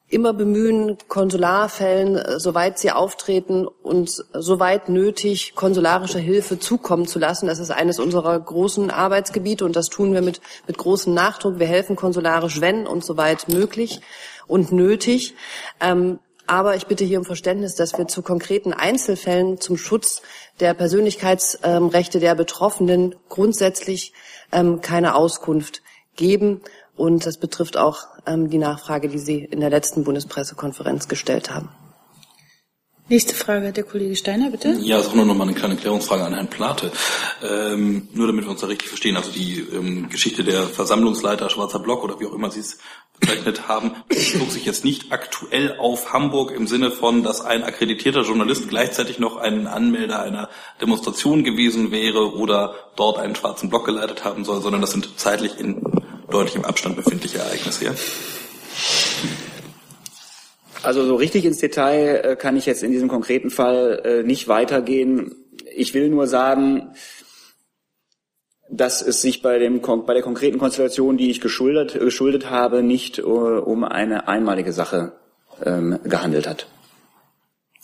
immer 0.08 0.32
bemühen, 0.32 0.98
Konsularfällen, 1.06 2.16
äh, 2.16 2.40
soweit 2.40 2.78
sie 2.80 2.90
auftreten 2.90 3.68
und 3.68 4.24
soweit 4.32 4.88
nötig, 4.88 5.54
konsularische 5.54 6.18
Hilfe 6.18 6.58
zukommen 6.58 7.06
zu 7.06 7.20
lassen. 7.20 7.46
Das 7.46 7.60
ist 7.60 7.70
eines 7.70 8.00
unserer 8.00 8.38
großen 8.38 8.90
Arbeitsgebiete 8.90 9.64
und 9.64 9.76
das 9.76 9.88
tun 9.88 10.12
wir 10.12 10.20
mit, 10.20 10.40
mit 10.66 10.76
großem 10.76 11.14
Nachdruck. 11.14 11.60
Wir 11.60 11.68
helfen 11.68 11.94
konsularisch, 11.94 12.60
wenn 12.60 12.88
und 12.88 13.04
soweit 13.04 13.48
möglich 13.48 14.00
und 14.48 14.72
nötig. 14.72 15.36
Ähm, 15.80 16.18
aber 16.50 16.74
ich 16.74 16.88
bitte 16.88 17.04
hier 17.04 17.20
um 17.20 17.24
Verständnis, 17.24 17.76
dass 17.76 17.96
wir 17.96 18.08
zu 18.08 18.22
konkreten 18.22 18.72
Einzelfällen 18.72 19.60
zum 19.60 19.76
Schutz 19.76 20.20
der 20.58 20.74
Persönlichkeitsrechte 20.74 22.18
der 22.18 22.34
Betroffenen 22.34 23.14
grundsätzlich 23.28 24.12
ähm, 24.50 24.80
keine 24.80 25.14
Auskunft 25.14 25.80
geben. 26.16 26.60
Und 26.96 27.24
das 27.24 27.38
betrifft 27.38 27.76
auch 27.76 28.08
ähm, 28.26 28.50
die 28.50 28.58
Nachfrage, 28.58 29.08
die 29.08 29.20
Sie 29.20 29.44
in 29.44 29.60
der 29.60 29.70
letzten 29.70 30.02
Bundespressekonferenz 30.02 31.06
gestellt 31.06 31.54
haben. 31.54 31.68
Nächste 33.10 33.34
Frage, 33.34 33.72
der 33.72 33.82
Kollege 33.82 34.14
Steiner, 34.14 34.52
bitte. 34.52 34.78
Ja, 34.82 35.00
ist 35.00 35.08
auch 35.08 35.14
nur 35.14 35.24
noch 35.24 35.34
mal 35.34 35.42
eine 35.42 35.52
kleine 35.52 35.74
Klärungsfrage 35.74 36.24
an 36.24 36.32
Herrn 36.32 36.46
Plate. 36.46 36.92
Ähm, 37.42 38.06
nur 38.12 38.28
damit 38.28 38.44
wir 38.44 38.52
uns 38.52 38.60
da 38.60 38.68
richtig 38.68 38.86
verstehen, 38.86 39.16
also 39.16 39.32
die 39.32 39.66
ähm, 39.74 40.08
Geschichte 40.08 40.44
der 40.44 40.62
Versammlungsleiter 40.68 41.50
Schwarzer 41.50 41.80
Block 41.80 42.04
oder 42.04 42.20
wie 42.20 42.26
auch 42.26 42.32
immer 42.34 42.52
Sie 42.52 42.60
es 42.60 42.78
bezeichnet 43.18 43.66
haben, 43.66 43.96
bezog 44.06 44.52
sich 44.52 44.64
jetzt 44.64 44.84
nicht 44.84 45.10
aktuell 45.10 45.76
auf 45.78 46.12
Hamburg 46.12 46.52
im 46.52 46.68
Sinne 46.68 46.92
von, 46.92 47.24
dass 47.24 47.40
ein 47.40 47.64
akkreditierter 47.64 48.22
Journalist 48.22 48.68
gleichzeitig 48.68 49.18
noch 49.18 49.38
ein 49.38 49.66
Anmelder 49.66 50.22
einer 50.22 50.48
Demonstration 50.80 51.42
gewesen 51.42 51.90
wäre 51.90 52.36
oder 52.36 52.76
dort 52.94 53.18
einen 53.18 53.34
schwarzen 53.34 53.70
Block 53.70 53.86
geleitet 53.86 54.22
haben 54.24 54.44
soll, 54.44 54.62
sondern 54.62 54.82
das 54.82 54.92
sind 54.92 55.18
zeitlich 55.18 55.58
in 55.58 55.82
deutlichem 56.30 56.64
Abstand 56.64 56.94
befindliche 56.94 57.38
Ereignisse. 57.38 57.86
Ja? 57.86 57.90
Also 60.82 61.04
so 61.04 61.14
richtig 61.14 61.44
ins 61.44 61.58
Detail 61.58 62.22
äh, 62.24 62.36
kann 62.36 62.56
ich 62.56 62.66
jetzt 62.66 62.82
in 62.82 62.90
diesem 62.90 63.08
konkreten 63.08 63.50
Fall 63.50 64.00
äh, 64.04 64.22
nicht 64.22 64.48
weitergehen. 64.48 65.34
Ich 65.74 65.92
will 65.92 66.08
nur 66.08 66.26
sagen, 66.26 66.94
dass 68.70 69.02
es 69.02 69.20
sich 69.20 69.42
bei, 69.42 69.58
dem, 69.58 69.80
bei 69.80 70.14
der 70.14 70.22
konkreten 70.22 70.58
Konstellation, 70.58 71.16
die 71.16 71.30
ich 71.30 71.40
geschuldet, 71.40 71.98
geschuldet 71.98 72.50
habe, 72.50 72.82
nicht 72.82 73.22
uh, 73.22 73.58
um 73.58 73.84
eine 73.84 74.28
einmalige 74.28 74.72
Sache 74.72 75.12
ähm, 75.64 75.98
gehandelt 76.04 76.46
hat. 76.48 76.66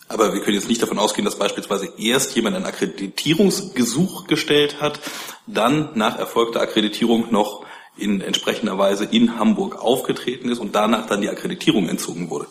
Aber 0.09 0.33
wir 0.33 0.41
können 0.41 0.55
jetzt 0.55 0.69
nicht 0.69 0.81
davon 0.81 0.99
ausgehen, 0.99 1.25
dass 1.25 1.37
beispielsweise 1.37 1.89
erst 1.99 2.37
jemand 2.37 2.55
ein 2.55 2.65
Akkreditierungsgesuch 2.65 4.29
gestellt 4.29 4.81
hat, 4.81 5.01
dann 5.49 5.91
nach 5.95 6.19
erfolgter 6.19 6.61
Akkreditierung 6.61 7.33
noch 7.33 7.67
in 7.99 8.21
entsprechender 8.21 8.79
Weise 8.79 9.05
in 9.05 9.39
Hamburg 9.39 9.83
aufgetreten 9.83 10.49
ist 10.49 10.61
und 10.61 10.77
danach 10.77 11.07
dann 11.07 11.23
die 11.23 11.29
Akkreditierung 11.29 11.89
entzogen 11.89 12.31
wurde. 12.31 12.47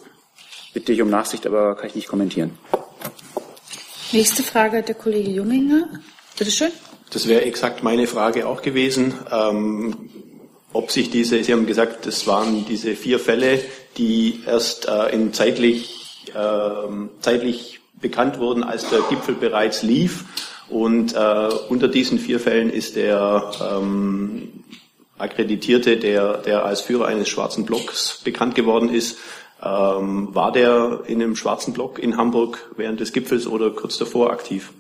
Bitte 0.76 0.92
ich 0.92 1.02
um 1.02 1.10
Nachsicht, 1.10 1.48
aber 1.48 1.76
kann 1.76 1.88
ich 1.88 1.96
nicht 1.96 2.10
kommentieren. 2.10 2.52
Nächste 4.12 4.44
Frage 4.44 4.84
der 4.84 4.96
Kollege 4.96 5.32
Junginger. 5.32 5.88
Bitte 6.38 6.52
schön. 6.52 6.72
Das 7.12 7.30
wäre 7.30 7.44
exakt 7.44 7.82
meine 7.82 8.08
Frage 8.08 8.46
auch 8.46 8.62
gewesen. 8.62 9.14
Ähm, 9.32 10.10
ob 10.74 10.92
sich 10.92 11.10
diese, 11.10 11.42
Sie 11.46 11.54
haben 11.54 11.66
gesagt, 11.66 12.06
das 12.06 12.28
waren 12.28 12.66
diese 12.66 12.98
vier 12.98 13.20
Fälle, 13.20 13.62
die 13.96 14.42
erst 14.46 14.90
äh, 14.90 15.14
in 15.14 15.32
zeitlich, 15.32 16.26
äh, 16.34 16.90
zeitlich 17.22 17.80
bekannt 18.02 18.40
wurden, 18.40 18.62
als 18.62 18.90
der 18.90 19.00
Gipfel 19.10 19.36
bereits 19.36 19.82
lief. 19.82 20.26
Und 20.68 21.16
äh, 21.16 21.50
unter 21.70 21.88
diesen 21.88 22.20
vier 22.20 22.42
Fällen 22.42 22.70
ist 22.70 22.98
der 22.98 23.50
ähm, 23.62 24.66
Akkreditierte, 25.18 25.96
der, 25.96 26.40
der 26.40 26.66
als 26.66 26.82
Führer 26.82 27.06
eines 27.06 27.30
schwarzen 27.30 27.66
Blocks 27.66 28.20
bekannt 28.26 28.56
geworden 28.56 28.90
ist, 28.90 29.18
ähm, 29.66 30.36
war 30.36 30.52
der 30.52 31.02
in 31.08 31.22
einem 31.22 31.36
schwarzen 31.36 31.74
Block 31.74 31.98
in 31.98 32.18
Hamburg 32.18 32.72
während 32.78 33.00
des 33.00 33.14
Gipfels 33.14 33.48
oder 33.48 33.72
kurz 33.72 33.98
davor 33.98 34.32
aktiv? 34.32 34.72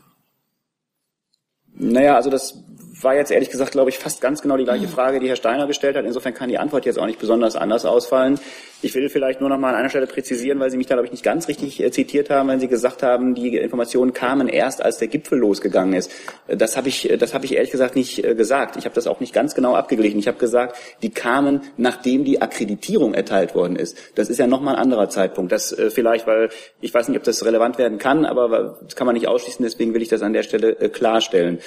Naja, 1.73 2.15
also 2.15 2.29
das 2.29 2.63
war 3.01 3.15
jetzt 3.15 3.31
ehrlich 3.31 3.49
gesagt, 3.49 3.71
glaube 3.71 3.89
ich, 3.89 3.97
fast 3.97 4.21
ganz 4.21 4.41
genau 4.41 4.57
die 4.57 4.63
gleiche 4.63 4.87
Frage, 4.87 5.19
die 5.19 5.27
Herr 5.27 5.35
Steiner 5.35 5.67
gestellt 5.67 5.97
hat. 5.97 6.05
Insofern 6.05 6.33
kann 6.33 6.49
die 6.49 6.57
Antwort 6.57 6.85
jetzt 6.85 6.97
auch 6.97 7.05
nicht 7.05 7.19
besonders 7.19 7.55
anders 7.55 7.85
ausfallen. 7.85 8.39
Ich 8.81 8.93
will 8.93 9.09
vielleicht 9.09 9.39
nur 9.39 9.49
noch 9.49 9.57
mal 9.57 9.69
an 9.69 9.75
einer 9.75 9.89
Stelle 9.89 10.05
präzisieren, 10.05 10.59
weil 10.59 10.69
Sie 10.69 10.77
mich 10.77 10.87
da, 10.87 10.95
glaube 10.95 11.07
ich, 11.07 11.11
nicht 11.11 11.23
ganz 11.23 11.47
richtig 11.47 11.81
äh, 11.81 11.91
zitiert 11.91 12.29
haben, 12.29 12.49
wenn 12.49 12.59
Sie 12.59 12.67
gesagt 12.67 13.03
haben, 13.03 13.33
die 13.33 13.57
Informationen 13.57 14.13
kamen 14.13 14.47
erst, 14.47 14.81
als 14.81 14.97
der 14.97 15.07
Gipfel 15.07 15.39
losgegangen 15.39 15.93
ist. 15.93 16.11
Äh, 16.47 16.57
das 16.57 16.75
habe 16.77 16.89
ich, 16.89 17.09
äh, 17.09 17.17
das 17.17 17.33
habe 17.33 17.45
ich 17.45 17.55
ehrlich 17.55 17.71
gesagt 17.71 17.95
nicht 17.95 18.21
gesagt. 18.21 18.75
Ich 18.75 18.85
habe 18.85 18.93
das 18.93 19.07
auch 19.07 19.19
nicht 19.19 19.33
ganz 19.33 19.55
genau 19.55 19.75
abgeglichen. 19.75 20.19
Ich 20.19 20.27
habe 20.27 20.37
gesagt, 20.37 20.77
die 21.01 21.09
kamen, 21.09 21.61
nachdem 21.77 22.25
die 22.25 22.41
Akkreditierung 22.41 23.13
erteilt 23.13 23.55
worden 23.55 23.75
ist. 23.75 23.97
Das 24.15 24.29
ist 24.29 24.37
ja 24.37 24.47
noch 24.47 24.61
mal 24.61 24.75
ein 24.75 24.81
anderer 24.81 25.09
Zeitpunkt. 25.09 25.51
Das 25.51 25.75
vielleicht, 25.89 26.27
weil 26.27 26.49
ich 26.81 26.93
weiß 26.93 27.07
nicht, 27.07 27.17
ob 27.17 27.23
das 27.23 27.45
relevant 27.45 27.77
werden 27.77 27.97
kann, 27.97 28.25
aber 28.25 28.79
das 28.83 28.95
kann 28.95 29.05
man 29.05 29.15
nicht 29.15 29.27
ausschließen. 29.27 29.63
Deswegen 29.63 29.93
will 29.93 30.01
ich 30.01 30.09
das 30.09 30.21
an 30.21 30.33
der 30.33 30.43
Stelle 30.43 30.75
klarstellen. 30.89 31.59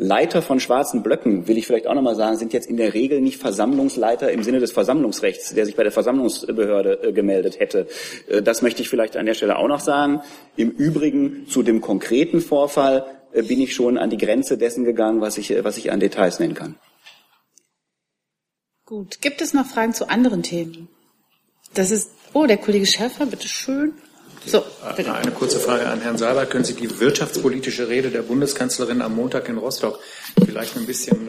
Leiter 0.00 0.42
von 0.42 0.60
schwarzen 0.60 1.02
Blöcken, 1.02 1.48
will 1.48 1.58
ich 1.58 1.66
vielleicht 1.66 1.88
auch 1.88 1.94
nochmal 1.94 2.14
sagen, 2.14 2.36
sind 2.36 2.52
jetzt 2.52 2.68
in 2.70 2.76
der 2.76 2.94
Regel 2.94 3.20
nicht 3.20 3.40
Versammlungsleiter 3.40 4.30
im 4.30 4.44
Sinne 4.44 4.60
des 4.60 4.70
Versammlungsrechts, 4.70 5.54
der 5.54 5.66
sich 5.66 5.74
bei 5.74 5.82
der 5.82 5.90
Versammlungsbehörde 5.90 6.47
äh, 6.48 7.12
gemeldet 7.12 7.60
hätte. 7.60 7.86
Äh, 8.28 8.42
das 8.42 8.62
möchte 8.62 8.82
ich 8.82 8.88
vielleicht 8.88 9.16
an 9.16 9.26
der 9.26 9.34
Stelle 9.34 9.56
auch 9.56 9.68
noch 9.68 9.80
sagen. 9.80 10.22
Im 10.56 10.70
Übrigen 10.70 11.46
zu 11.48 11.62
dem 11.62 11.80
konkreten 11.80 12.40
Vorfall 12.40 13.06
äh, 13.32 13.42
bin 13.42 13.60
ich 13.60 13.74
schon 13.74 13.98
an 13.98 14.10
die 14.10 14.16
Grenze 14.16 14.58
dessen 14.58 14.84
gegangen, 14.84 15.20
was 15.20 15.38
ich, 15.38 15.52
was 15.62 15.76
ich 15.76 15.92
an 15.92 16.00
Details 16.00 16.38
nennen 16.38 16.54
kann. 16.54 16.76
Gut. 18.84 19.20
Gibt 19.20 19.42
es 19.42 19.52
noch 19.52 19.66
Fragen 19.66 19.92
zu 19.92 20.08
anderen 20.08 20.42
Themen? 20.42 20.88
Das 21.74 21.90
ist, 21.90 22.10
oh, 22.32 22.46
der 22.46 22.56
Kollege 22.56 22.86
Schäfer, 22.86 23.26
bitteschön. 23.26 23.92
So, 24.46 24.64
bitte. 24.96 25.12
Eine 25.12 25.30
kurze 25.32 25.58
Frage 25.58 25.86
an 25.86 26.00
Herrn 26.00 26.18
Seibert. 26.18 26.50
Können 26.50 26.64
Sie 26.64 26.74
die 26.74 27.00
wirtschaftspolitische 27.00 27.88
Rede 27.88 28.10
der 28.10 28.22
Bundeskanzlerin 28.22 29.02
am 29.02 29.14
Montag 29.14 29.48
in 29.48 29.58
Rostock 29.58 29.98
vielleicht 30.44 30.76
ein 30.76 30.86
bisschen 30.86 31.28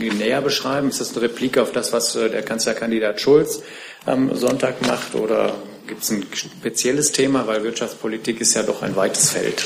ähm, 0.00 0.18
näher 0.18 0.40
beschreiben? 0.40 0.88
Ist 0.88 1.00
das 1.00 1.12
eine 1.12 1.22
Replik 1.22 1.58
auf 1.58 1.72
das, 1.72 1.92
was 1.92 2.16
äh, 2.16 2.30
der 2.30 2.42
Kanzlerkandidat 2.42 3.20
Schulz 3.20 3.62
am 4.06 4.34
Sonntag 4.34 4.86
macht? 4.86 5.14
Oder 5.14 5.54
gibt 5.86 6.02
es 6.02 6.10
ein 6.10 6.26
spezielles 6.32 7.12
Thema? 7.12 7.46
Weil 7.46 7.62
Wirtschaftspolitik 7.62 8.40
ist 8.40 8.54
ja 8.54 8.62
doch 8.62 8.82
ein 8.82 8.96
weites 8.96 9.30
Feld. 9.30 9.64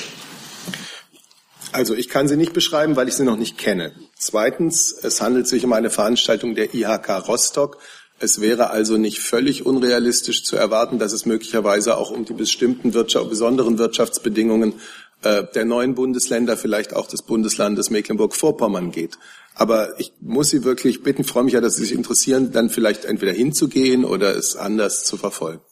Also 1.72 1.94
ich 1.94 2.08
kann 2.08 2.26
sie 2.26 2.36
nicht 2.36 2.52
beschreiben, 2.52 2.96
weil 2.96 3.08
ich 3.08 3.14
sie 3.14 3.24
noch 3.24 3.36
nicht 3.36 3.56
kenne. 3.56 3.94
Zweitens, 4.18 4.92
es 4.92 5.20
handelt 5.20 5.46
sich 5.46 5.64
um 5.64 5.72
eine 5.72 5.90
Veranstaltung 5.90 6.54
der 6.54 6.74
IHK 6.74 7.28
Rostock. 7.28 7.78
Es 8.22 8.42
wäre 8.42 8.68
also 8.68 8.98
nicht 8.98 9.20
völlig 9.20 9.64
unrealistisch 9.64 10.44
zu 10.44 10.54
erwarten, 10.54 10.98
dass 10.98 11.12
es 11.12 11.24
möglicherweise 11.24 11.96
auch 11.96 12.10
um 12.10 12.26
die 12.26 12.34
bestimmten 12.34 12.92
Wirtschaft, 12.92 13.30
besonderen 13.30 13.78
Wirtschaftsbedingungen 13.78 14.74
äh, 15.22 15.44
der 15.54 15.64
neuen 15.64 15.94
Bundesländer, 15.94 16.58
vielleicht 16.58 16.94
auch 16.94 17.06
des 17.06 17.22
Bundeslandes 17.22 17.88
Mecklenburg-Vorpommern 17.88 18.90
geht. 18.90 19.18
Aber 19.54 19.98
ich 19.98 20.12
muss 20.20 20.50
Sie 20.50 20.64
wirklich 20.64 21.02
bitten, 21.02 21.24
freue 21.24 21.44
mich 21.44 21.54
ja, 21.54 21.62
dass 21.62 21.76
Sie 21.76 21.84
sich 21.84 21.92
interessieren, 21.92 22.52
dann 22.52 22.68
vielleicht 22.68 23.06
entweder 23.06 23.32
hinzugehen 23.32 24.04
oder 24.04 24.36
es 24.36 24.54
anders 24.54 25.04
zu 25.04 25.16
verfolgen. 25.16 25.62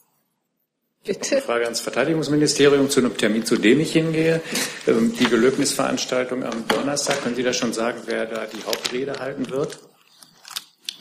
Bitte. 1.05 1.37
Eine 1.37 1.43
Frage 1.43 1.65
ans 1.65 1.81
Verteidigungsministerium 1.81 2.89
zu 2.89 3.01
einem 3.01 3.17
Termin, 3.17 3.45
zu 3.45 3.57
dem 3.57 3.79
ich 3.81 3.93
hingehe. 3.93 4.41
Ähm, 4.87 5.15
die 5.19 5.25
Gelöbnisveranstaltung 5.27 6.45
am 6.45 6.67
Donnerstag. 6.67 7.23
Können 7.23 7.37
Sie 7.37 7.43
da 7.43 7.53
schon 7.53 7.75
sagen, 7.75 8.01
wer 8.07 8.25
da 8.25 8.47
die 8.47 8.65
Hauptrede 8.65 9.19
halten 9.19 9.51
wird? 9.51 9.79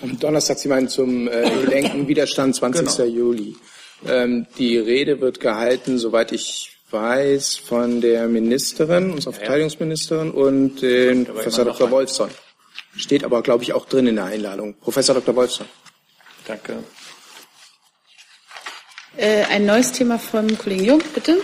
Am 0.01 0.19
Donnerstag, 0.19 0.59
Sie 0.59 0.67
meinen 0.67 0.89
zum 0.89 1.27
äh, 1.27 1.49
Gedenken 1.65 2.07
Widerstand 2.07 2.55
20. 2.55 2.85
Genau. 2.85 3.03
Juli. 3.09 3.55
Ähm, 4.07 4.45
die 4.57 4.77
Rede 4.77 5.21
wird 5.21 5.39
gehalten, 5.39 5.97
soweit 5.97 6.31
ich 6.31 6.77
weiß, 6.91 7.57
von 7.57 7.99
der 8.01 8.27
Ministerin, 8.27 9.11
unserer 9.11 9.33
ja, 9.33 9.39
Verteidigungsministerin 9.39 10.31
und 10.31 10.81
dem 10.81 11.25
Professor 11.25 11.65
Dr. 11.65 11.91
Wolfson. 11.91 12.29
Steht 12.95 13.23
aber, 13.23 13.41
glaube 13.41 13.63
ich, 13.63 13.73
auch 13.73 13.85
drin 13.85 14.07
in 14.07 14.15
der 14.15 14.25
Einladung. 14.25 14.75
Professor 14.75 15.15
Dr. 15.15 15.35
Wolfson. 15.35 15.67
Danke. 16.45 16.83
Äh, 19.17 19.43
ein 19.45 19.65
neues 19.65 19.91
Thema 19.91 20.19
vom 20.19 20.57
Kollegen 20.57 20.85
Jung, 20.85 21.03
bitte. 21.13 21.37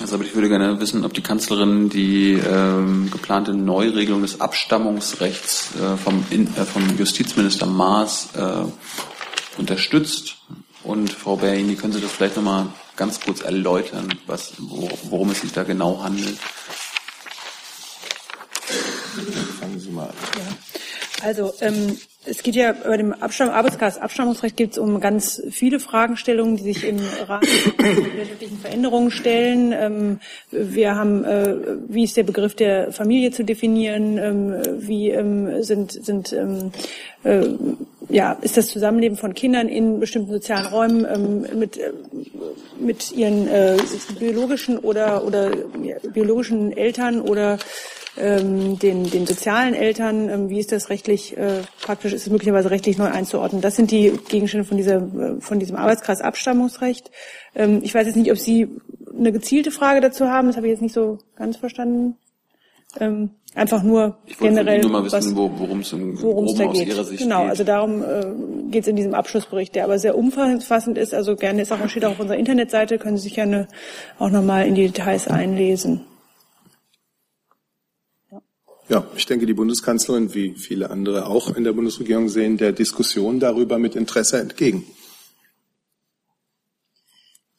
Also, 0.00 0.14
aber 0.14 0.24
ich 0.24 0.34
würde 0.34 0.48
gerne 0.48 0.80
wissen, 0.80 1.04
ob 1.04 1.12
die 1.12 1.22
Kanzlerin 1.22 1.88
die 1.88 2.34
ähm, 2.34 3.10
geplante 3.10 3.52
Neuregelung 3.52 4.22
des 4.22 4.40
Abstammungsrechts 4.40 5.70
äh, 5.74 5.96
vom, 5.96 6.24
in, 6.30 6.46
äh, 6.56 6.64
vom 6.64 6.96
Justizminister 6.96 7.66
Maas 7.66 8.28
äh, 8.34 9.58
unterstützt. 9.58 10.36
Und 10.84 11.12
Frau 11.12 11.36
Berrini, 11.36 11.74
können 11.74 11.92
Sie 11.92 12.00
das 12.00 12.12
vielleicht 12.12 12.36
nochmal 12.36 12.66
ganz 12.96 13.20
kurz 13.20 13.40
erläutern, 13.40 14.14
was, 14.26 14.52
worum 14.58 15.30
es 15.30 15.40
sich 15.40 15.52
da 15.52 15.64
genau 15.64 16.02
handelt? 16.02 16.38
Fangen 19.60 19.80
Sie 19.80 19.90
mal 19.90 20.04
an. 20.04 20.14
Ja. 20.36 20.56
Also 21.22 21.52
ähm, 21.60 21.98
es 22.26 22.42
geht 22.42 22.54
ja 22.54 22.72
bei 22.72 22.96
dem 22.96 23.12
Abstamm 23.12 23.50
Arbeitskreis 23.50 23.98
Abstammungsrecht 23.98 24.56
geht 24.56 24.72
es 24.72 24.78
um 24.78 25.00
ganz 25.00 25.42
viele 25.50 25.80
Fragestellungen, 25.80 26.56
die 26.56 26.72
sich 26.72 26.84
im 26.84 26.98
Rahmen 27.26 27.46
der 27.78 28.16
wirtschaftlichen 28.16 28.58
Veränderungen 28.58 29.10
stellen. 29.10 29.72
Ähm, 29.72 30.20
wir 30.50 30.94
haben, 30.94 31.24
äh, 31.24 31.54
wie 31.88 32.04
ist 32.04 32.16
der 32.16 32.24
Begriff 32.24 32.54
der 32.54 32.92
Familie 32.92 33.30
zu 33.30 33.44
definieren? 33.44 34.18
Ähm, 34.18 34.62
wie 34.78 35.10
ähm, 35.10 35.62
sind, 35.62 35.92
sind 35.92 36.32
äh, 36.32 36.58
ja, 38.08 38.32
ist 38.40 38.56
das 38.56 38.68
Zusammenleben 38.68 39.16
von 39.16 39.34
Kindern 39.34 39.68
in 39.68 40.00
bestimmten 40.00 40.32
sozialen 40.32 40.66
Räumen 40.66 41.46
mit, 41.58 41.76
äh, 41.76 41.92
mit 42.80 43.12
ihren 43.12 43.48
äh, 43.48 43.76
biologischen 44.18 44.78
oder, 44.78 45.24
oder 45.24 45.50
ja, 45.82 45.96
biologischen 46.12 46.76
Eltern 46.76 47.20
oder 47.20 47.58
ähm, 48.16 48.78
den, 48.78 49.08
den 49.10 49.26
sozialen 49.26 49.74
Eltern, 49.74 50.28
ähm, 50.28 50.48
wie 50.48 50.58
ist 50.58 50.72
das 50.72 50.90
rechtlich 50.90 51.36
äh, 51.36 51.62
praktisch, 51.80 52.12
ist 52.12 52.22
es 52.22 52.30
möglicherweise 52.30 52.70
rechtlich 52.70 52.98
neu 52.98 53.06
einzuordnen. 53.06 53.62
Das 53.62 53.76
sind 53.76 53.90
die 53.90 54.12
Gegenstände 54.28 54.66
von, 54.66 54.76
dieser, 54.76 54.96
äh, 54.96 55.40
von 55.40 55.58
diesem 55.58 55.76
Arbeitskreis 55.76 56.20
Abstammungsrecht. 56.20 57.10
Ähm, 57.54 57.80
ich 57.82 57.94
weiß 57.94 58.06
jetzt 58.06 58.16
nicht, 58.16 58.30
ob 58.32 58.38
Sie 58.38 58.68
eine 59.16 59.32
gezielte 59.32 59.70
Frage 59.70 60.00
dazu 60.00 60.28
haben, 60.28 60.48
das 60.48 60.56
habe 60.56 60.66
ich 60.66 60.72
jetzt 60.72 60.82
nicht 60.82 60.94
so 60.94 61.18
ganz 61.36 61.56
verstanden. 61.56 62.16
Ähm, 62.96 63.30
einfach 63.54 63.82
nur 63.82 64.18
ich 64.24 64.38
generell, 64.38 64.80
nur 64.80 64.90
mal 64.90 65.04
wissen, 65.04 65.36
worum 65.36 65.80
es 65.80 65.92
worum 65.92 66.56
da 66.56 66.66
geht. 66.72 66.88
Ihrer 66.88 67.04
Sicht 67.04 67.22
genau, 67.22 67.42
geht. 67.42 67.50
also 67.50 67.64
darum 67.64 68.02
äh, 68.02 68.70
geht 68.70 68.82
es 68.82 68.88
in 68.88 68.96
diesem 68.96 69.14
Abschlussbericht, 69.14 69.74
der 69.74 69.84
aber 69.84 69.98
sehr 69.98 70.16
umfassend 70.16 70.96
ist. 70.96 71.12
Also 71.12 71.36
gerne 71.36 71.62
ist 71.62 71.72
auch 71.72 71.88
steht 71.88 72.04
auch 72.06 72.12
auf 72.12 72.20
unserer 72.20 72.38
Internetseite, 72.38 72.98
können 72.98 73.18
Sie 73.18 73.24
sich 73.24 73.34
gerne 73.34 73.68
auch 74.18 74.30
nochmal 74.30 74.66
in 74.66 74.74
die 74.74 74.86
Details 74.86 75.28
einlesen. 75.28 76.06
Ja, 78.88 79.06
ich 79.14 79.26
denke, 79.26 79.44
die 79.44 79.52
Bundeskanzlerin, 79.52 80.32
wie 80.34 80.54
viele 80.54 80.88
andere 80.88 81.26
auch 81.26 81.54
in 81.54 81.64
der 81.64 81.74
Bundesregierung, 81.74 82.30
sehen 82.30 82.56
der 82.56 82.72
Diskussion 82.72 83.38
darüber 83.38 83.78
mit 83.78 83.94
Interesse 83.94 84.40
entgegen. 84.40 84.84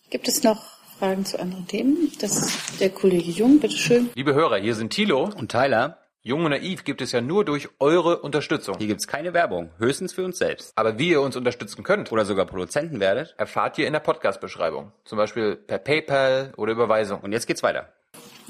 Gibt 0.10 0.28
es 0.28 0.42
noch 0.42 0.79
Fragen 1.00 1.24
zu 1.24 1.40
anderen 1.40 1.66
Themen? 1.66 2.12
Das 2.20 2.36
ist 2.36 2.82
der 2.82 2.90
Kollege 2.90 3.32
Jung, 3.32 3.62
bitteschön. 3.62 4.10
Liebe 4.16 4.34
Hörer, 4.34 4.58
hier 4.58 4.76
sind 4.76 4.92
Thilo 4.92 5.30
und 5.38 5.50
Tyler. 5.50 5.98
Jung 6.22 6.44
und 6.44 6.52
naiv 6.52 6.84
gibt 6.84 7.02
es 7.02 7.14
ja 7.14 7.22
nur 7.22 7.46
durch 7.46 7.70
eure 7.80 8.20
Unterstützung. 8.20 8.76
Hier 8.78 8.88
gibt 8.88 9.00
es 9.00 9.08
keine 9.08 9.34
Werbung, 9.34 9.70
höchstens 9.78 10.12
für 10.12 10.26
uns 10.26 10.38
selbst. 10.38 10.74
Aber 10.76 11.00
wie 11.00 11.12
ihr 11.12 11.22
uns 11.22 11.38
unterstützen 11.38 11.84
könnt 11.84 12.12
oder 12.12 12.26
sogar 12.26 12.46
Produzenten 12.46 13.00
werdet, 13.00 13.34
erfahrt 13.38 13.78
ihr 13.78 13.88
in 13.88 13.94
der 13.94 14.02
Podcast-Beschreibung. 14.02 14.92
Zum 15.06 15.18
Beispiel 15.18 15.56
per 15.56 15.78
PayPal 15.78 16.52
oder 16.58 16.74
Überweisung. 16.74 17.22
Und 17.22 17.32
jetzt 17.32 17.48
geht's 17.48 17.64
weiter. 17.64 17.88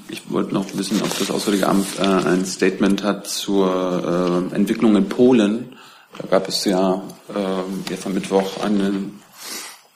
Ich 0.08 0.28
wollte 0.32 0.52
noch 0.52 0.66
wissen, 0.76 1.00
ob 1.02 1.16
das 1.16 1.30
Auswärtige 1.30 1.68
Amt 1.68 2.00
äh, 2.00 2.02
ein 2.02 2.44
Statement 2.44 3.04
hat 3.04 3.28
zur 3.28 4.50
äh, 4.50 4.56
Entwicklung 4.56 4.96
in 4.96 5.08
Polen. 5.08 5.76
Da 6.18 6.26
gab 6.26 6.48
es 6.48 6.64
ja 6.64 7.00
äh, 7.28 7.90
jetzt 7.90 8.06
am 8.06 8.14
Mittwoch 8.14 8.60
eine, 8.64 9.12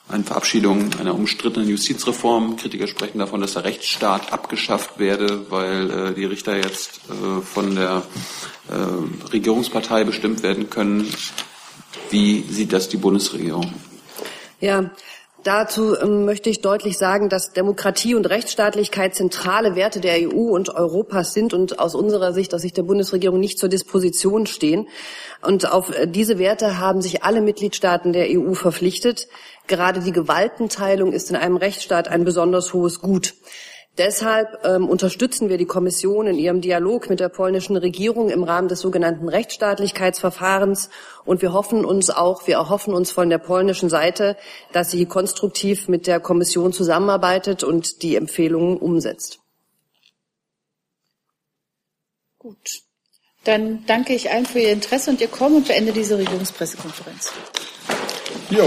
eine 0.07 0.23
Verabschiedung 0.23 0.89
einer 0.99 1.15
umstrittenen 1.15 1.67
Justizreform. 1.67 2.57
Kritiker 2.57 2.87
sprechen 2.87 3.19
davon, 3.19 3.41
dass 3.41 3.53
der 3.53 3.63
Rechtsstaat 3.63 4.31
abgeschafft 4.31 4.99
werde, 4.99 5.49
weil 5.49 5.89
äh, 5.89 6.13
die 6.13 6.25
Richter 6.25 6.57
jetzt 6.57 7.01
äh, 7.09 7.41
von 7.41 7.75
der 7.75 8.03
äh, 8.69 9.31
Regierungspartei 9.31 10.03
bestimmt 10.03 10.43
werden 10.43 10.69
können. 10.69 11.11
Wie 12.11 12.41
sieht 12.41 12.71
das 12.71 12.87
die 12.87 12.97
Bundesregierung? 12.97 13.73
Ja, 14.59 14.91
Dazu 15.45 15.95
ähm, 15.95 16.25
möchte 16.25 16.49
ich 16.49 16.61
deutlich 16.61 16.97
sagen, 16.97 17.29
dass 17.29 17.53
Demokratie 17.53 18.15
und 18.15 18.27
Rechtsstaatlichkeit 18.27 19.13
zentrale 19.13 19.75
Werte 19.75 19.99
der 19.99 20.27
EU 20.27 20.55
und 20.55 20.69
Europas 20.69 21.35
sind 21.35 21.53
und 21.53 21.77
aus 21.77 21.93
unserer 21.93 22.33
Sicht, 22.33 22.51
aus 22.55 22.63
Sicht 22.63 22.77
der 22.77 22.81
Bundesregierung 22.81 23.39
nicht 23.39 23.59
zur 23.59 23.69
Disposition 23.69 24.47
stehen. 24.47 24.87
Und 25.43 25.71
auf 25.71 25.95
äh, 25.95 26.07
diese 26.07 26.39
Werte 26.39 26.79
haben 26.79 26.99
sich 27.03 27.21
alle 27.21 27.41
Mitgliedstaaten 27.41 28.11
der 28.11 28.25
EU 28.31 28.55
verpflichtet. 28.55 29.27
Gerade 29.67 29.99
die 29.99 30.13
Gewaltenteilung 30.13 31.13
ist 31.13 31.29
in 31.29 31.35
einem 31.35 31.57
Rechtsstaat 31.57 32.07
ein 32.07 32.25
besonders 32.25 32.73
hohes 32.73 32.99
Gut. 32.99 33.35
Deshalb 33.97 34.65
ähm, 34.65 34.89
unterstützen 34.89 35.47
wir 35.47 35.57
die 35.57 35.65
Kommission 35.65 36.27
in 36.27 36.37
ihrem 36.37 36.59
Dialog 36.59 37.09
mit 37.09 37.21
der 37.21 37.29
polnischen 37.29 37.77
Regierung 37.77 38.29
im 38.29 38.43
Rahmen 38.43 38.67
des 38.67 38.81
sogenannten 38.81 39.29
Rechtsstaatlichkeitsverfahrens 39.29 40.89
und 41.23 41.41
wir 41.41 41.53
hoffen 41.53 41.85
uns 41.85 42.09
auch, 42.09 42.45
wir 42.45 42.55
erhoffen 42.55 42.93
uns 42.93 43.11
von 43.11 43.29
der 43.29 43.37
polnischen 43.37 43.89
Seite, 43.89 44.35
dass 44.73 44.91
sie 44.91 45.05
konstruktiv 45.05 45.87
mit 45.87 46.07
der 46.07 46.19
Kommission 46.19 46.73
zusammenarbeitet 46.73 47.63
und 47.63 48.01
die 48.01 48.17
Empfehlungen 48.17 48.77
umsetzt. 48.77 49.39
Gut. 52.37 52.81
Dann 53.45 53.85
danke 53.85 54.13
ich 54.13 54.29
allen 54.29 54.45
für 54.45 54.59
Ihr 54.59 54.73
Interesse 54.73 55.09
und 55.09 55.21
Ihr 55.21 55.27
Kommen 55.27 55.57
und 55.57 55.67
beende 55.67 55.93
diese 55.93 56.17
Regierungspressekonferenz. 56.17 57.31
Jo. 58.49 58.65